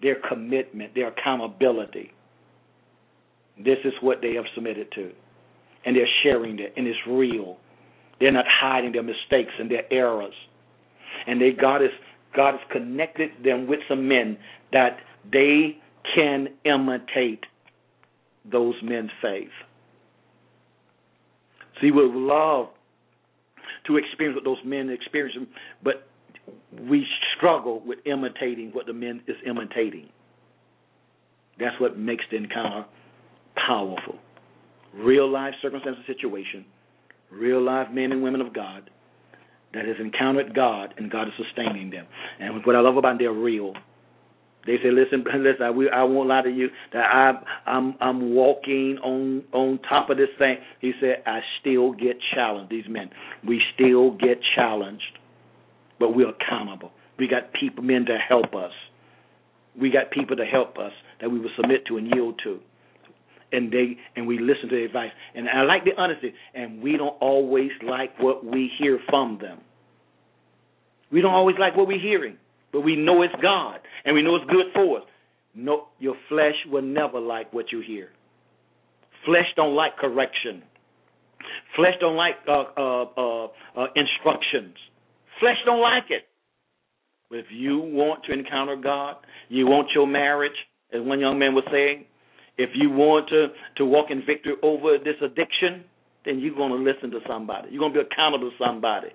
their 0.00 0.16
commitment, 0.28 0.94
their 0.94 1.08
accountability. 1.08 2.12
This 3.58 3.78
is 3.84 3.92
what 4.00 4.18
they 4.22 4.34
have 4.34 4.44
submitted 4.54 4.90
to. 4.94 5.10
And 5.84 5.96
they're 5.96 6.06
sharing 6.22 6.58
it, 6.58 6.74
and 6.76 6.86
it's 6.86 6.98
real. 7.08 7.56
They're 8.20 8.32
not 8.32 8.44
hiding 8.48 8.92
their 8.92 9.02
mistakes 9.02 9.52
and 9.58 9.70
their 9.70 9.90
errors. 9.92 10.34
And 11.26 11.40
they 11.40 11.50
God 11.58 11.82
is 11.82 11.90
God 12.36 12.52
has 12.52 12.60
connected 12.70 13.30
them 13.42 13.66
with 13.66 13.80
some 13.88 14.06
men 14.06 14.38
that 14.72 14.98
they 15.32 15.78
can 16.14 16.48
imitate 16.64 17.44
those 18.50 18.74
men's 18.82 19.10
faith. 19.20 19.48
See, 21.80 21.90
we 21.90 22.06
would 22.06 22.14
love 22.14 22.68
to 23.86 23.96
experience 23.96 24.36
what 24.36 24.44
those 24.44 24.62
men 24.64 24.90
experience, 24.90 25.48
but 25.82 26.08
we 26.88 27.06
struggle 27.36 27.82
with 27.84 27.98
imitating 28.06 28.70
what 28.72 28.86
the 28.86 28.92
men 28.92 29.22
is 29.26 29.36
imitating. 29.46 30.08
That's 31.58 31.78
what 31.80 31.98
makes 31.98 32.24
the 32.30 32.36
encounter 32.36 32.86
powerful. 33.66 34.16
Real 34.94 35.30
life 35.30 35.54
circumstance 35.62 35.96
and 35.98 36.16
situation, 36.16 36.64
real 37.30 37.62
life 37.62 37.88
men 37.92 38.12
and 38.12 38.22
women 38.22 38.40
of 38.40 38.52
God 38.54 38.90
that 39.72 39.84
has 39.84 39.96
encountered 40.00 40.54
God 40.54 40.94
and 40.96 41.10
God 41.10 41.28
is 41.28 41.34
sustaining 41.36 41.90
them. 41.90 42.06
And 42.40 42.64
what 42.64 42.74
I 42.74 42.80
love 42.80 42.96
about 42.96 43.10
them, 43.10 43.18
they're 43.18 43.32
real. 43.32 43.74
They 44.66 44.76
say, 44.82 44.90
"Listen, 44.90 45.24
listen. 45.34 45.62
I, 45.62 46.00
I 46.00 46.02
won't 46.04 46.28
lie 46.28 46.42
to 46.42 46.50
you 46.50 46.68
that 46.92 47.04
I, 47.04 47.70
I'm 47.70 47.94
I'm 48.00 48.34
walking 48.34 48.98
on 49.02 49.44
on 49.52 49.78
top 49.88 50.10
of 50.10 50.16
this 50.16 50.28
thing." 50.38 50.56
He 50.80 50.92
said, 51.00 51.22
"I 51.26 51.40
still 51.60 51.92
get 51.92 52.16
challenged. 52.34 52.70
These 52.70 52.88
men, 52.88 53.10
we 53.46 53.60
still 53.74 54.12
get 54.12 54.38
challenged, 54.54 55.18
but 55.98 56.14
we're 56.14 56.30
accountable. 56.30 56.92
We 57.18 57.28
got 57.28 57.52
people, 57.52 57.84
men, 57.84 58.06
to 58.06 58.16
help 58.16 58.54
us. 58.54 58.72
We 59.78 59.90
got 59.90 60.10
people 60.10 60.36
to 60.36 60.44
help 60.44 60.78
us 60.78 60.92
that 61.20 61.30
we 61.30 61.38
will 61.38 61.50
submit 61.56 61.86
to 61.86 61.96
and 61.96 62.08
yield 62.14 62.40
to." 62.44 62.60
and 63.52 63.72
they 63.72 63.96
and 64.14 64.28
we 64.28 64.38
listen 64.38 64.68
to 64.68 64.84
advice. 64.84 65.10
And 65.34 65.48
I 65.48 65.62
like 65.62 65.82
the 65.84 65.90
honesty. 66.00 66.32
And 66.54 66.80
we 66.80 66.96
don't 66.96 67.16
always 67.20 67.72
like 67.82 68.16
what 68.20 68.44
we 68.44 68.70
hear 68.78 69.00
from 69.08 69.38
them. 69.40 69.58
We 71.10 71.20
don't 71.20 71.34
always 71.34 71.56
like 71.58 71.76
what 71.76 71.88
we're 71.88 71.98
hearing 71.98 72.36
but 72.72 72.80
we 72.80 72.96
know 72.96 73.22
it's 73.22 73.34
God 73.42 73.80
and 74.04 74.14
we 74.14 74.22
know 74.22 74.36
it's 74.36 74.50
good 74.50 74.66
for 74.74 74.98
us. 74.98 75.04
No, 75.54 75.88
your 75.98 76.14
flesh 76.28 76.54
will 76.70 76.82
never 76.82 77.18
like 77.18 77.52
what 77.52 77.72
you 77.72 77.82
hear. 77.84 78.10
Flesh 79.24 79.46
don't 79.56 79.74
like 79.74 79.96
correction. 79.96 80.62
Flesh 81.76 81.94
don't 82.00 82.16
like 82.16 82.36
uh, 82.48 82.64
uh, 82.76 83.04
uh, 83.16 83.44
uh, 83.76 83.86
instructions. 83.96 84.76
Flesh 85.40 85.56
don't 85.64 85.80
like 85.80 86.04
it. 86.10 86.24
But 87.28 87.40
if 87.40 87.46
you 87.50 87.78
want 87.78 88.24
to 88.24 88.32
encounter 88.32 88.76
God, 88.76 89.16
you 89.48 89.66
want 89.66 89.88
your 89.94 90.06
marriage, 90.06 90.56
as 90.92 91.00
one 91.02 91.20
young 91.20 91.38
man 91.38 91.54
was 91.54 91.64
saying, 91.70 92.04
if 92.58 92.70
you 92.74 92.90
want 92.90 93.28
to, 93.30 93.48
to 93.76 93.84
walk 93.84 94.06
in 94.10 94.22
victory 94.26 94.54
over 94.62 94.98
this 94.98 95.14
addiction, 95.22 95.84
then 96.24 96.40
you're 96.40 96.54
going 96.54 96.72
to 96.72 96.78
listen 96.78 97.10
to 97.12 97.20
somebody. 97.26 97.68
You're 97.70 97.80
going 97.80 97.92
to 97.94 98.00
be 98.00 98.06
accountable 98.06 98.50
to 98.50 98.56
somebody 98.64 99.08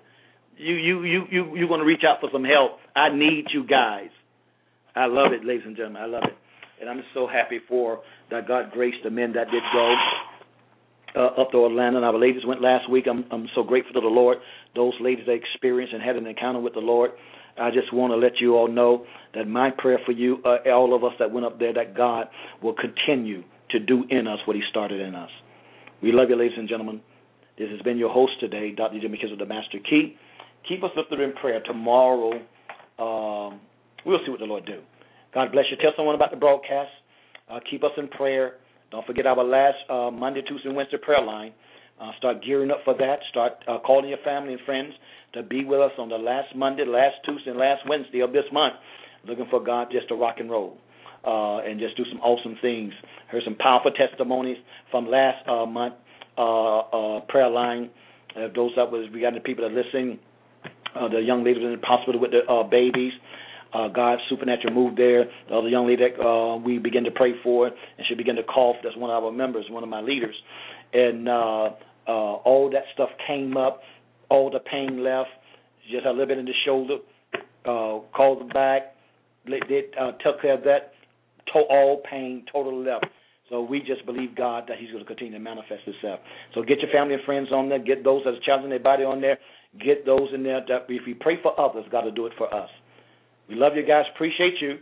you 0.56 0.74
you 0.74 1.04
you 1.04 1.22
you 1.30 1.56
you're 1.56 1.68
going 1.68 1.80
to 1.80 1.86
reach 1.86 2.02
out 2.06 2.20
for 2.20 2.28
some 2.32 2.44
help. 2.44 2.78
I 2.94 3.14
need 3.14 3.46
you 3.52 3.66
guys. 3.66 4.08
I 4.94 5.06
love 5.06 5.32
it, 5.32 5.44
ladies 5.44 5.64
and 5.66 5.76
gentlemen. 5.76 6.02
I 6.02 6.06
love 6.06 6.22
it, 6.24 6.36
and 6.80 6.88
I'm 6.88 7.02
so 7.14 7.26
happy 7.26 7.60
for 7.68 8.00
that 8.30 8.48
God 8.48 8.70
graced 8.72 8.98
the 9.04 9.10
men 9.10 9.32
that 9.34 9.50
did 9.50 9.62
go. 9.72 9.94
Uh, 11.14 11.40
up 11.40 11.50
to. 11.50 11.64
And 11.64 12.04
our 12.04 12.18
ladies 12.18 12.42
went 12.46 12.60
last 12.60 12.90
week. 12.90 13.06
I'm 13.08 13.24
I'm 13.30 13.48
so 13.54 13.62
grateful 13.62 13.94
to 13.94 14.00
the 14.00 14.06
Lord. 14.06 14.38
Those 14.74 14.92
ladies 15.00 15.24
that 15.26 15.32
experienced 15.32 15.94
and 15.94 16.02
had 16.02 16.16
an 16.16 16.26
encounter 16.26 16.60
with 16.60 16.74
the 16.74 16.80
Lord. 16.80 17.12
I 17.58 17.70
just 17.70 17.90
want 17.90 18.12
to 18.12 18.16
let 18.16 18.38
you 18.38 18.54
all 18.54 18.68
know 18.68 19.06
that 19.34 19.48
my 19.48 19.70
prayer 19.70 19.98
for 20.04 20.12
you, 20.12 20.42
uh, 20.44 20.68
all 20.70 20.94
of 20.94 21.04
us 21.04 21.12
that 21.18 21.32
went 21.32 21.46
up 21.46 21.58
there, 21.58 21.72
that 21.72 21.96
God 21.96 22.26
will 22.62 22.74
continue 22.74 23.44
to 23.70 23.78
do 23.78 24.04
in 24.10 24.26
us 24.26 24.38
what 24.44 24.56
He 24.56 24.62
started 24.68 25.00
in 25.00 25.14
us. 25.14 25.30
We 26.02 26.12
love 26.12 26.28
you, 26.28 26.36
ladies 26.36 26.58
and 26.58 26.68
gentlemen. 26.68 27.00
This 27.58 27.70
has 27.70 27.80
been 27.80 27.96
your 27.96 28.12
host 28.12 28.32
today, 28.38 28.72
Dr. 28.76 28.96
E.J. 28.96 29.08
McKenzie 29.08 29.32
of 29.32 29.38
the 29.38 29.46
Master 29.46 29.78
Key 29.88 30.18
keep 30.68 30.82
us 30.84 30.90
lifted 30.96 31.20
in 31.20 31.32
prayer. 31.34 31.60
Tomorrow, 31.64 32.32
um, 32.98 33.60
we'll 34.04 34.18
see 34.24 34.30
what 34.30 34.40
the 34.40 34.46
Lord 34.46 34.66
do. 34.66 34.80
God 35.34 35.52
bless 35.52 35.66
you. 35.70 35.76
Tell 35.76 35.92
someone 35.96 36.14
about 36.14 36.30
the 36.30 36.36
broadcast. 36.36 36.90
Uh, 37.50 37.60
keep 37.70 37.84
us 37.84 37.90
in 37.96 38.08
prayer. 38.08 38.54
Don't 38.90 39.06
forget 39.06 39.26
our 39.26 39.42
last 39.44 39.76
uh, 39.90 40.10
Monday, 40.10 40.42
Tuesday, 40.42 40.68
and 40.68 40.76
Wednesday 40.76 40.96
prayer 40.96 41.22
line. 41.22 41.52
Uh, 42.00 42.10
start 42.18 42.42
gearing 42.44 42.70
up 42.70 42.78
for 42.84 42.94
that. 42.94 43.16
Start 43.30 43.52
uh, 43.68 43.78
calling 43.84 44.08
your 44.08 44.18
family 44.24 44.52
and 44.52 44.62
friends 44.64 44.92
to 45.34 45.42
be 45.42 45.64
with 45.64 45.80
us 45.80 45.92
on 45.98 46.08
the 46.08 46.16
last 46.16 46.54
Monday, 46.54 46.84
last 46.86 47.16
Tuesday, 47.24 47.50
and 47.50 47.58
last 47.58 47.82
Wednesday 47.88 48.20
of 48.20 48.32
this 48.32 48.44
month. 48.52 48.74
Looking 49.26 49.46
for 49.50 49.62
God 49.62 49.88
just 49.90 50.08
to 50.08 50.14
rock 50.14 50.36
and 50.38 50.50
roll 50.50 50.78
uh, 51.24 51.58
and 51.58 51.80
just 51.80 51.96
do 51.96 52.04
some 52.10 52.20
awesome 52.20 52.56
things. 52.62 52.92
Heard 53.28 53.42
some 53.44 53.56
powerful 53.56 53.90
testimonies 53.90 54.56
from 54.90 55.08
last 55.08 55.46
uh, 55.48 55.66
month 55.66 55.94
uh, 56.38 56.78
uh, 56.78 57.20
prayer 57.28 57.50
line. 57.50 57.90
Uh, 58.36 58.48
those 58.54 58.72
that 58.76 58.90
was 58.90 59.08
we 59.12 59.20
got 59.20 59.34
the 59.34 59.40
people 59.40 59.68
that 59.68 59.74
listen 59.74 60.18
uh, 60.96 61.08
the 61.08 61.20
young 61.20 61.44
lady 61.44 61.60
was 61.60 61.66
in 61.74 61.80
the 61.80 61.86
hospital 61.86 62.20
with 62.20 62.32
the 62.32 62.44
uh, 62.50 62.62
babies. 62.62 63.12
Uh, 63.74 63.88
God's 63.88 64.22
supernatural 64.28 64.72
moved 64.72 64.96
there. 64.96 65.24
The 65.48 65.56
other 65.56 65.68
young 65.68 65.86
lady 65.86 66.02
that 66.08 66.22
uh, 66.22 66.56
we 66.56 66.78
began 66.78 67.04
to 67.04 67.10
pray 67.10 67.32
for, 67.42 67.66
and 67.66 68.06
she 68.08 68.14
began 68.14 68.36
to 68.36 68.42
cough. 68.42 68.76
That's 68.82 68.96
one 68.96 69.10
of 69.10 69.24
our 69.24 69.32
members, 69.32 69.66
one 69.68 69.82
of 69.82 69.88
my 69.88 70.00
leaders. 70.00 70.34
And 70.92 71.28
uh, 71.28 71.70
uh, 72.06 72.40
all 72.46 72.70
that 72.72 72.84
stuff 72.94 73.10
came 73.26 73.56
up. 73.56 73.82
All 74.30 74.50
the 74.50 74.60
pain 74.60 75.02
left. 75.04 75.30
Just 75.90 76.06
a 76.06 76.10
little 76.10 76.26
bit 76.26 76.38
in 76.38 76.46
the 76.46 76.54
shoulder. 76.64 76.96
Uh, 77.64 78.00
called 78.16 78.42
her 78.42 78.48
back. 78.54 78.94
Did 79.46 79.84
uh, 80.00 80.12
took 80.24 80.40
care 80.40 80.54
of 80.54 80.64
that. 80.64 80.92
To- 81.52 81.66
all 81.70 82.02
pain 82.08 82.44
totally 82.52 82.84
left. 82.84 83.06
So 83.50 83.62
we 83.62 83.78
just 83.80 84.04
believe 84.06 84.34
God 84.34 84.64
that 84.68 84.78
He's 84.78 84.90
going 84.90 85.04
to 85.04 85.06
continue 85.06 85.34
to 85.34 85.38
manifest 85.38 85.82
Himself. 85.84 86.20
So 86.54 86.62
get 86.62 86.80
your 86.80 86.90
family 86.92 87.14
and 87.14 87.22
friends 87.24 87.48
on 87.52 87.68
there. 87.68 87.78
Get 87.78 88.02
those 88.02 88.22
that's 88.24 88.44
challenging 88.44 88.70
their 88.70 88.80
body 88.80 89.04
on 89.04 89.20
there. 89.20 89.38
Get 89.84 90.06
those 90.06 90.28
in 90.34 90.42
there. 90.42 90.60
That 90.68 90.86
if 90.88 91.02
we 91.06 91.14
pray 91.14 91.36
for 91.42 91.58
others, 91.60 91.84
God 91.90 92.04
will 92.04 92.12
do 92.12 92.26
it 92.26 92.32
for 92.38 92.52
us. 92.52 92.68
We 93.48 93.54
love 93.54 93.72
you 93.76 93.86
guys. 93.86 94.04
Appreciate 94.14 94.54
you. 94.60 94.78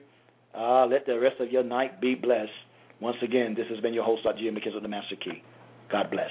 Uh, 0.57 0.87
let 0.87 1.05
the 1.07 1.18
rest 1.18 1.41
of 1.41 1.51
your 1.51 1.64
night 1.64 2.01
be 2.01 2.14
blessed. 2.14 2.51
Once 3.01 3.16
again, 3.22 3.55
this 3.57 3.66
has 3.70 3.80
been 3.80 3.93
your 3.93 4.05
host. 4.05 4.22
Jim 4.39 4.57
of 4.57 4.82
the 4.82 4.89
Master 4.89 5.16
Key. 5.16 5.43
God 5.91 6.11
bless. 6.11 6.30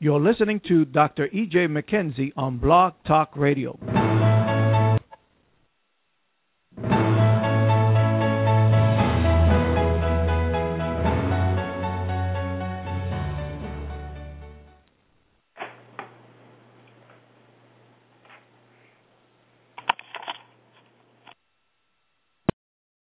You're 0.00 0.20
listening 0.20 0.60
to 0.68 0.84
Dr. 0.84 1.26
E.J. 1.26 1.66
McKenzie 1.66 2.32
on 2.36 2.58
Blog 2.58 2.92
Talk 3.04 3.36
Radio. 3.36 3.97